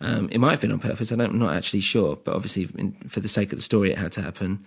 Um, 0.00 0.30
it 0.32 0.38
might 0.38 0.52
have 0.52 0.60
been 0.62 0.72
on 0.72 0.78
purpose. 0.78 1.12
I 1.12 1.22
am 1.22 1.38
not 1.38 1.54
actually 1.54 1.82
sure, 1.82 2.16
but 2.16 2.34
obviously, 2.34 2.68
in, 2.78 2.92
for 3.06 3.20
the 3.20 3.28
sake 3.28 3.52
of 3.52 3.58
the 3.58 3.62
story, 3.62 3.92
it 3.92 3.98
had 3.98 4.12
to 4.12 4.22
happen. 4.22 4.64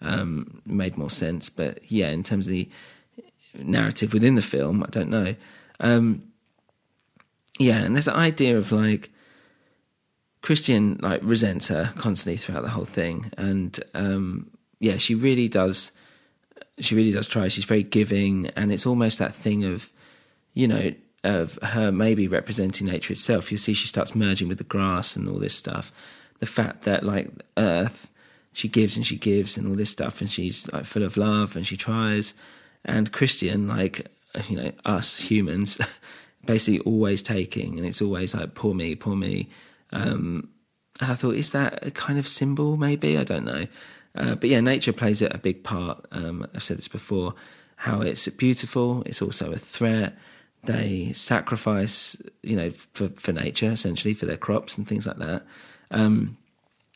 Um, 0.00 0.62
made 0.64 0.96
more 0.96 1.10
sense, 1.10 1.48
but 1.48 1.90
yeah, 1.90 2.10
in 2.10 2.22
terms 2.22 2.46
of 2.46 2.52
the 2.52 2.68
narrative 3.54 4.12
within 4.12 4.36
the 4.36 4.42
film, 4.42 4.84
I 4.84 4.90
don't 4.90 5.10
know. 5.10 5.34
Um, 5.80 6.22
yeah, 7.58 7.78
and 7.78 7.94
there's 7.94 8.08
an 8.08 8.14
idea 8.14 8.58
of 8.58 8.72
like 8.72 9.10
Christian 10.42 10.98
like 11.00 11.20
resents 11.22 11.68
her 11.68 11.92
constantly 11.96 12.36
throughout 12.36 12.62
the 12.62 12.70
whole 12.70 12.84
thing, 12.84 13.32
and 13.36 13.82
um, 13.94 14.50
yeah, 14.78 14.98
she 14.98 15.14
really 15.14 15.48
does. 15.48 15.92
She 16.78 16.94
really 16.94 17.12
does 17.12 17.28
try. 17.28 17.48
She's 17.48 17.64
very 17.64 17.82
giving, 17.82 18.48
and 18.48 18.70
it's 18.70 18.86
almost 18.86 19.18
that 19.18 19.34
thing 19.34 19.64
of, 19.64 19.88
you 20.52 20.68
know, 20.68 20.92
of 21.24 21.58
her 21.62 21.90
maybe 21.90 22.28
representing 22.28 22.86
nature 22.86 23.12
itself. 23.12 23.50
You 23.50 23.58
see, 23.58 23.74
she 23.74 23.88
starts 23.88 24.14
merging 24.14 24.48
with 24.48 24.58
the 24.58 24.64
grass 24.64 25.16
and 25.16 25.28
all 25.28 25.38
this 25.38 25.54
stuff. 25.54 25.90
The 26.38 26.46
fact 26.46 26.82
that 26.82 27.02
like 27.02 27.30
Earth, 27.56 28.10
she 28.52 28.68
gives 28.68 28.96
and 28.96 29.06
she 29.06 29.16
gives 29.16 29.56
and 29.56 29.66
all 29.66 29.74
this 29.74 29.90
stuff, 29.90 30.20
and 30.20 30.30
she's 30.30 30.70
like 30.72 30.84
full 30.84 31.02
of 31.02 31.16
love 31.16 31.56
and 31.56 31.66
she 31.66 31.76
tries. 31.76 32.34
And 32.84 33.10
Christian, 33.10 33.66
like 33.66 34.06
you 34.48 34.56
know, 34.56 34.72
us 34.84 35.18
humans. 35.18 35.78
basically 36.46 36.80
always 36.80 37.22
taking, 37.22 37.78
and 37.78 37.86
it's 37.86 38.02
always 38.02 38.34
like 38.34 38.54
poor 38.54 38.74
me, 38.74 38.94
poor 38.94 39.16
me. 39.16 39.48
Um, 39.92 40.48
and 41.00 41.12
I 41.12 41.14
thought, 41.14 41.34
is 41.34 41.52
that 41.52 41.86
a 41.86 41.90
kind 41.90 42.18
of 42.18 42.26
symbol? 42.26 42.76
Maybe 42.76 43.18
I 43.18 43.24
don't 43.24 43.44
know. 43.44 43.66
Uh, 44.14 44.34
but 44.34 44.48
yeah, 44.48 44.60
nature 44.60 44.92
plays 44.92 45.20
a 45.20 45.38
big 45.38 45.62
part. 45.62 46.06
Um, 46.10 46.46
I've 46.54 46.64
said 46.64 46.78
this 46.78 46.88
before. 46.88 47.34
How 47.76 48.00
it's 48.00 48.26
beautiful. 48.28 49.02
It's 49.04 49.20
also 49.20 49.52
a 49.52 49.58
threat. 49.58 50.16
They 50.64 51.12
sacrifice, 51.12 52.16
you 52.42 52.56
know, 52.56 52.70
for 52.70 53.10
for 53.10 53.32
nature 53.32 53.70
essentially 53.70 54.14
for 54.14 54.26
their 54.26 54.38
crops 54.38 54.78
and 54.78 54.88
things 54.88 55.06
like 55.06 55.18
that. 55.18 55.46
Um, 55.90 56.38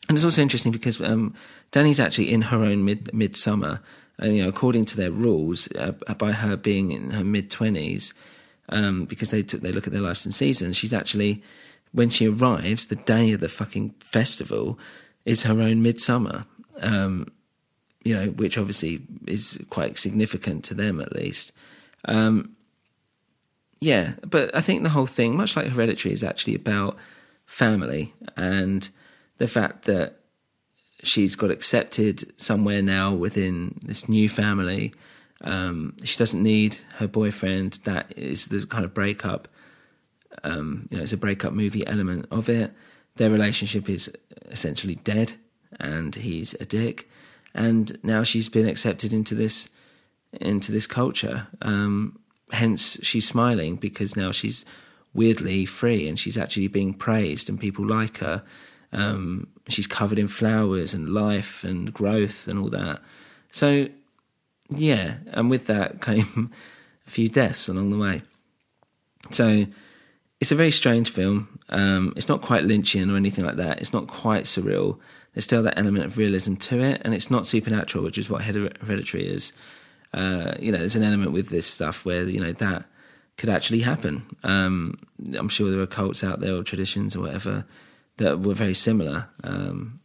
and 0.09 0.17
it's 0.17 0.25
also 0.25 0.41
interesting 0.41 0.71
because 0.71 0.99
um, 0.99 1.35
Danny's 1.71 1.99
actually 1.99 2.31
in 2.31 2.43
her 2.43 2.63
own 2.63 2.83
mid 2.83 3.13
midsummer, 3.13 3.81
and 4.17 4.35
you 4.35 4.43
know, 4.43 4.49
according 4.49 4.85
to 4.85 4.97
their 4.97 5.11
rules, 5.11 5.69
uh, 5.77 5.91
by 6.17 6.31
her 6.31 6.57
being 6.57 6.91
in 6.91 7.11
her 7.11 7.23
mid 7.23 7.51
twenties, 7.51 8.13
um, 8.71 9.05
because 9.05 9.31
they 9.31 9.43
took 9.43 9.61
they 9.61 9.71
look 9.71 9.87
at 9.87 9.93
their 9.93 10.01
lives 10.01 10.25
in 10.25 10.31
seasons. 10.31 10.77
She's 10.77 10.93
actually 10.93 11.43
when 11.91 12.09
she 12.09 12.27
arrives, 12.27 12.85
the 12.85 12.95
day 12.95 13.31
of 13.33 13.41
the 13.41 13.49
fucking 13.49 13.95
festival 13.99 14.79
is 15.25 15.43
her 15.43 15.61
own 15.61 15.81
midsummer. 15.81 16.45
Um, 16.79 17.31
you 18.03 18.15
know, 18.15 18.27
which 18.27 18.57
obviously 18.57 19.01
is 19.27 19.59
quite 19.69 19.99
significant 19.99 20.63
to 20.65 20.73
them 20.73 20.99
at 20.99 21.13
least. 21.13 21.51
Um, 22.05 22.55
yeah, 23.79 24.13
but 24.27 24.55
I 24.55 24.61
think 24.61 24.83
the 24.83 24.89
whole 24.89 25.05
thing, 25.05 25.35
much 25.35 25.55
like 25.55 25.67
Hereditary, 25.67 26.13
is 26.13 26.23
actually 26.23 26.55
about 26.55 26.97
family 27.45 28.13
and 28.35 28.89
the 29.37 29.47
fact 29.47 29.85
that 29.85 30.19
she's 31.03 31.35
got 31.35 31.51
accepted 31.51 32.31
somewhere 32.39 32.81
now 32.81 33.13
within 33.13 33.79
this 33.83 34.07
new 34.07 34.29
family. 34.29 34.93
Um, 35.43 35.95
she 36.03 36.17
doesn't 36.17 36.41
need 36.41 36.77
her 36.95 37.07
boyfriend. 37.07 37.79
That 37.83 38.13
is 38.17 38.47
the 38.47 38.65
kind 38.65 38.85
of 38.85 38.93
breakup. 38.93 39.47
Um, 40.43 40.87
you 40.89 40.97
know, 40.97 41.03
it's 41.03 41.13
a 41.13 41.17
breakup 41.17 41.53
movie 41.53 41.85
element 41.85 42.27
of 42.31 42.49
it. 42.49 42.73
Their 43.15 43.29
relationship 43.29 43.89
is 43.89 44.11
essentially 44.49 44.95
dead, 44.95 45.33
and 45.79 46.15
he's 46.15 46.53
a 46.55 46.65
dick. 46.65 47.09
And 47.53 47.97
now 48.03 48.23
she's 48.23 48.49
been 48.49 48.67
accepted 48.67 49.11
into 49.13 49.35
this 49.35 49.69
into 50.39 50.71
this 50.71 50.87
culture. 50.87 51.47
Um, 51.61 52.19
hence, 52.51 52.97
she's 53.01 53.27
smiling 53.27 53.75
because 53.75 54.15
now 54.15 54.31
she's 54.31 54.63
weirdly 55.13 55.65
free, 55.65 56.07
and 56.07 56.17
she's 56.17 56.37
actually 56.37 56.67
being 56.67 56.93
praised, 56.93 57.49
and 57.49 57.59
people 57.59 57.85
like 57.85 58.17
her. 58.19 58.43
Um, 58.93 59.47
she's 59.67 59.87
covered 59.87 60.19
in 60.19 60.27
flowers 60.27 60.93
and 60.93 61.09
life 61.09 61.63
and 61.63 61.93
growth 61.93 62.47
and 62.47 62.59
all 62.59 62.69
that. 62.69 63.01
So, 63.51 63.87
yeah, 64.71 65.17
and 65.27 65.49
with 65.49 65.67
that 65.67 66.01
came 66.01 66.51
a 67.07 67.09
few 67.09 67.29
deaths 67.29 67.67
along 67.67 67.91
the 67.91 67.97
way. 67.97 68.23
So, 69.29 69.67
it's 70.39 70.51
a 70.51 70.55
very 70.55 70.71
strange 70.71 71.11
film. 71.11 71.59
Um, 71.69 72.13
it's 72.15 72.27
not 72.27 72.41
quite 72.41 72.63
Lynchian 72.63 73.13
or 73.13 73.15
anything 73.15 73.45
like 73.45 73.57
that. 73.57 73.79
It's 73.79 73.93
not 73.93 74.07
quite 74.07 74.45
surreal. 74.45 74.97
There's 75.33 75.45
still 75.45 75.63
that 75.63 75.77
element 75.77 76.05
of 76.05 76.17
realism 76.17 76.55
to 76.55 76.81
it, 76.81 77.01
and 77.05 77.13
it's 77.13 77.29
not 77.29 77.45
supernatural, 77.45 78.03
which 78.03 78.17
is 78.17 78.29
what 78.29 78.43
Hereditary 78.43 79.27
is. 79.27 79.53
Uh, 80.13 80.55
you 80.59 80.71
know, 80.71 80.79
there's 80.79 80.95
an 80.95 81.03
element 81.03 81.31
with 81.31 81.49
this 81.49 81.67
stuff 81.67 82.03
where 82.03 82.23
you 82.23 82.39
know 82.39 82.51
that 82.53 82.85
could 83.37 83.49
actually 83.49 83.81
happen. 83.81 84.25
Um, 84.43 84.99
I'm 85.37 85.47
sure 85.47 85.71
there 85.71 85.81
are 85.81 85.87
cults 85.87 86.23
out 86.23 86.41
there 86.41 86.55
or 86.55 86.63
traditions 86.63 87.15
or 87.15 87.21
whatever 87.21 87.65
that 88.17 88.41
were 88.41 88.53
very 88.53 88.73
similar. 88.73 89.29
Um, 89.43 89.99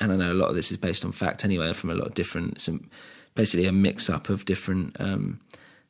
and 0.00 0.12
I 0.12 0.16
know 0.16 0.32
a 0.32 0.34
lot 0.34 0.48
of 0.48 0.54
this 0.54 0.70
is 0.70 0.76
based 0.76 1.04
on 1.04 1.12
fact 1.12 1.44
anyway, 1.44 1.72
from 1.72 1.90
a 1.90 1.94
lot 1.94 2.06
of 2.06 2.14
different, 2.14 2.60
some, 2.60 2.88
basically 3.38 3.66
a 3.66 3.72
mix 3.72 4.10
up 4.10 4.28
of 4.28 4.44
different 4.44 5.00
um, 5.00 5.38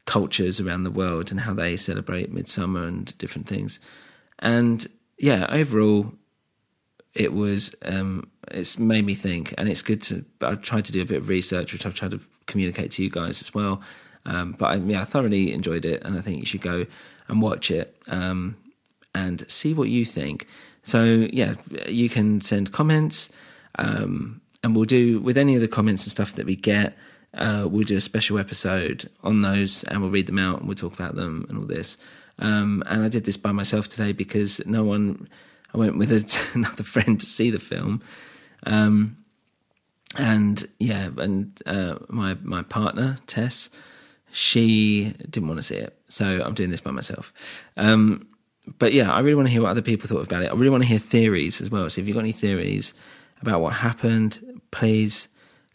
cultures 0.04 0.60
around 0.60 0.84
the 0.84 0.90
world 0.90 1.30
and 1.30 1.40
how 1.40 1.54
they 1.54 1.78
celebrate 1.78 2.30
midsummer 2.30 2.84
and 2.84 3.16
different 3.16 3.48
things. 3.48 3.80
And 4.38 4.86
yeah, 5.18 5.46
overall, 5.48 6.12
it 7.14 7.32
was 7.32 7.74
um, 7.86 8.30
it's 8.48 8.78
made 8.78 9.06
me 9.06 9.14
think, 9.14 9.54
and 9.56 9.66
it's 9.66 9.80
good 9.80 10.02
to. 10.02 10.26
I've 10.42 10.60
tried 10.60 10.84
to 10.84 10.92
do 10.92 11.00
a 11.00 11.06
bit 11.06 11.16
of 11.16 11.30
research, 11.30 11.72
which 11.72 11.86
I've 11.86 11.94
tried 11.94 12.10
to 12.10 12.20
communicate 12.44 12.90
to 12.92 13.02
you 13.02 13.08
guys 13.08 13.40
as 13.40 13.54
well. 13.54 13.80
Um, 14.26 14.52
but 14.52 14.66
I, 14.66 14.74
yeah, 14.74 15.00
I 15.00 15.04
thoroughly 15.04 15.54
enjoyed 15.54 15.86
it, 15.86 16.02
and 16.04 16.18
I 16.18 16.20
think 16.20 16.40
you 16.40 16.44
should 16.44 16.60
go 16.60 16.84
and 17.28 17.40
watch 17.40 17.70
it 17.70 17.96
um, 18.08 18.58
and 19.14 19.50
see 19.50 19.72
what 19.72 19.88
you 19.88 20.04
think. 20.04 20.46
So 20.82 21.02
yeah, 21.32 21.54
you 21.88 22.10
can 22.10 22.42
send 22.42 22.72
comments, 22.72 23.30
um, 23.78 24.42
and 24.62 24.76
we'll 24.76 24.84
do 24.84 25.18
with 25.18 25.38
any 25.38 25.54
of 25.54 25.62
the 25.62 25.68
comments 25.68 26.04
and 26.04 26.12
stuff 26.12 26.34
that 26.34 26.44
we 26.44 26.56
get. 26.56 26.94
Uh, 27.34 27.66
we'll 27.68 27.86
do 27.86 27.96
a 27.96 28.00
special 28.00 28.38
episode 28.38 29.10
on 29.22 29.40
those, 29.40 29.84
and 29.84 30.00
we'll 30.00 30.10
read 30.10 30.26
them 30.26 30.38
out, 30.38 30.58
and 30.58 30.68
we'll 30.68 30.74
talk 30.74 30.94
about 30.94 31.14
them 31.14 31.46
and 31.48 31.58
all 31.58 31.66
this. 31.66 31.96
Um, 32.38 32.82
and 32.86 33.02
I 33.02 33.08
did 33.08 33.24
this 33.24 33.36
by 33.36 33.52
myself 33.52 33.88
today 33.88 34.12
because 34.12 34.60
no 34.66 34.84
one. 34.84 35.28
I 35.74 35.76
went 35.76 35.98
with 35.98 36.10
a, 36.10 36.50
another 36.54 36.82
friend 36.82 37.20
to 37.20 37.26
see 37.26 37.50
the 37.50 37.58
film, 37.58 38.02
um, 38.64 39.16
and 40.16 40.66
yeah, 40.78 41.10
and 41.18 41.60
uh, 41.66 41.96
my 42.08 42.36
my 42.42 42.62
partner 42.62 43.18
Tess, 43.26 43.68
she 44.30 45.14
didn't 45.28 45.48
want 45.48 45.58
to 45.58 45.62
see 45.62 45.76
it, 45.76 45.98
so 46.08 46.42
I'm 46.42 46.54
doing 46.54 46.70
this 46.70 46.80
by 46.80 46.90
myself. 46.90 47.62
Um, 47.76 48.26
but 48.78 48.92
yeah, 48.92 49.12
I 49.12 49.20
really 49.20 49.34
want 49.34 49.48
to 49.48 49.52
hear 49.52 49.62
what 49.62 49.70
other 49.70 49.82
people 49.82 50.08
thought 50.08 50.26
about 50.26 50.42
it. 50.42 50.50
I 50.50 50.54
really 50.54 50.70
want 50.70 50.82
to 50.82 50.88
hear 50.88 50.98
theories 50.98 51.60
as 51.60 51.70
well. 51.70 51.88
So 51.88 52.00
if 52.00 52.06
you've 52.06 52.14
got 52.14 52.20
any 52.20 52.32
theories 52.32 52.92
about 53.40 53.60
what 53.60 53.74
happened, 53.74 54.60
please 54.70 55.28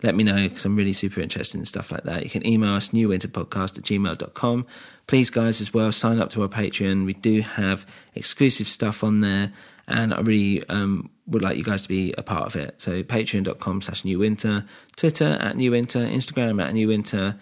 let 0.04 0.16
me 0.16 0.24
know 0.24 0.47
because 0.47 0.66
I'm 0.66 0.76
really 0.76 0.93
super 0.93 1.22
interested 1.22 1.58
in 1.58 1.66
stuff 1.66 1.91
like 1.91 2.04
that. 2.04 2.24
You 2.24 2.30
can 2.30 2.45
email 2.45 2.74
us 2.74 2.89
newwinterpodcast 2.89 3.78
at 3.78 3.84
gmail.com. 3.84 4.66
Please, 5.08 5.30
guys, 5.30 5.62
as 5.62 5.74
well, 5.74 5.91
sign 5.91 6.20
up 6.20 6.30
to 6.32 6.41
our 6.43 6.47
Patreon. 6.47 7.06
We 7.06 7.14
do 7.14 7.41
have 7.41 7.86
exclusive 8.14 8.68
stuff 8.68 9.04
on 9.04 9.22
there, 9.22 9.51
and 9.88 10.14
I 10.14 10.22
really 10.22 10.68
um, 10.70 11.10
would 11.26 11.41
like 11.41 11.58
you 11.58 11.64
guys 11.64 11.84
to 11.84 11.89
be 11.89 12.14
a 12.18 12.24
part 12.24 12.45
of 12.45 12.56
it. 12.56 12.82
So 12.82 13.01
patreon.com 13.01 13.82
slash 13.82 14.04
newwinter, 14.04 14.68
Twitter 14.95 15.38
at 15.39 15.56
newwinter, 15.56 16.08
Instagram 16.14 16.64
at 16.64 16.74
newwinter. 16.74 17.39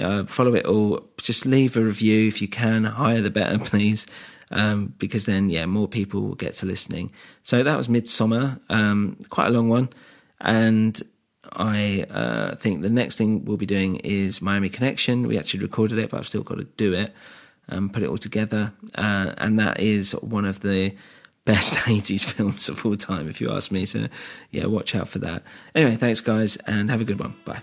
Uh, 0.00 0.24
follow 0.24 0.54
it 0.54 0.66
all. 0.66 1.08
Just 1.18 1.46
leave 1.46 1.76
a 1.76 1.80
review 1.80 2.26
if 2.28 2.40
you 2.40 2.48
can. 2.48 2.84
Higher 2.84 3.20
the 3.20 3.30
better, 3.30 3.58
please 3.64 4.06
um, 4.54 4.94
because 4.98 5.26
then, 5.26 5.50
yeah, 5.50 5.66
more 5.66 5.88
people 5.88 6.22
will 6.22 6.34
get 6.34 6.54
to 6.56 6.66
listening. 6.66 7.10
So 7.42 7.62
that 7.62 7.76
was 7.76 7.88
Midsommar, 7.88 8.60
um, 8.68 9.16
quite 9.28 9.48
a 9.48 9.50
long 9.50 9.68
one. 9.68 9.90
And 10.40 11.00
I 11.54 12.06
uh, 12.10 12.56
think 12.56 12.82
the 12.82 12.90
next 12.90 13.16
thing 13.16 13.44
we'll 13.44 13.56
be 13.56 13.66
doing 13.66 13.96
is 13.96 14.42
Miami 14.42 14.68
Connection. 14.68 15.26
We 15.26 15.38
actually 15.38 15.60
recorded 15.60 15.98
it, 15.98 16.10
but 16.10 16.18
I've 16.18 16.28
still 16.28 16.42
got 16.42 16.58
to 16.58 16.64
do 16.64 16.92
it 16.92 17.14
and 17.68 17.92
put 17.92 18.02
it 18.02 18.08
all 18.08 18.18
together. 18.18 18.72
Uh, 18.94 19.34
and 19.38 19.58
that 19.58 19.80
is 19.80 20.12
one 20.12 20.44
of 20.44 20.60
the 20.60 20.94
best 21.44 21.74
80s 21.86 22.24
films 22.24 22.68
of 22.68 22.84
all 22.84 22.96
time, 22.96 23.28
if 23.28 23.40
you 23.40 23.50
ask 23.50 23.70
me. 23.70 23.86
So, 23.86 24.08
yeah, 24.50 24.66
watch 24.66 24.94
out 24.94 25.08
for 25.08 25.18
that. 25.20 25.42
Anyway, 25.74 25.96
thanks, 25.96 26.20
guys, 26.20 26.56
and 26.66 26.90
have 26.90 27.00
a 27.00 27.04
good 27.04 27.20
one. 27.20 27.34
Bye. 27.44 27.62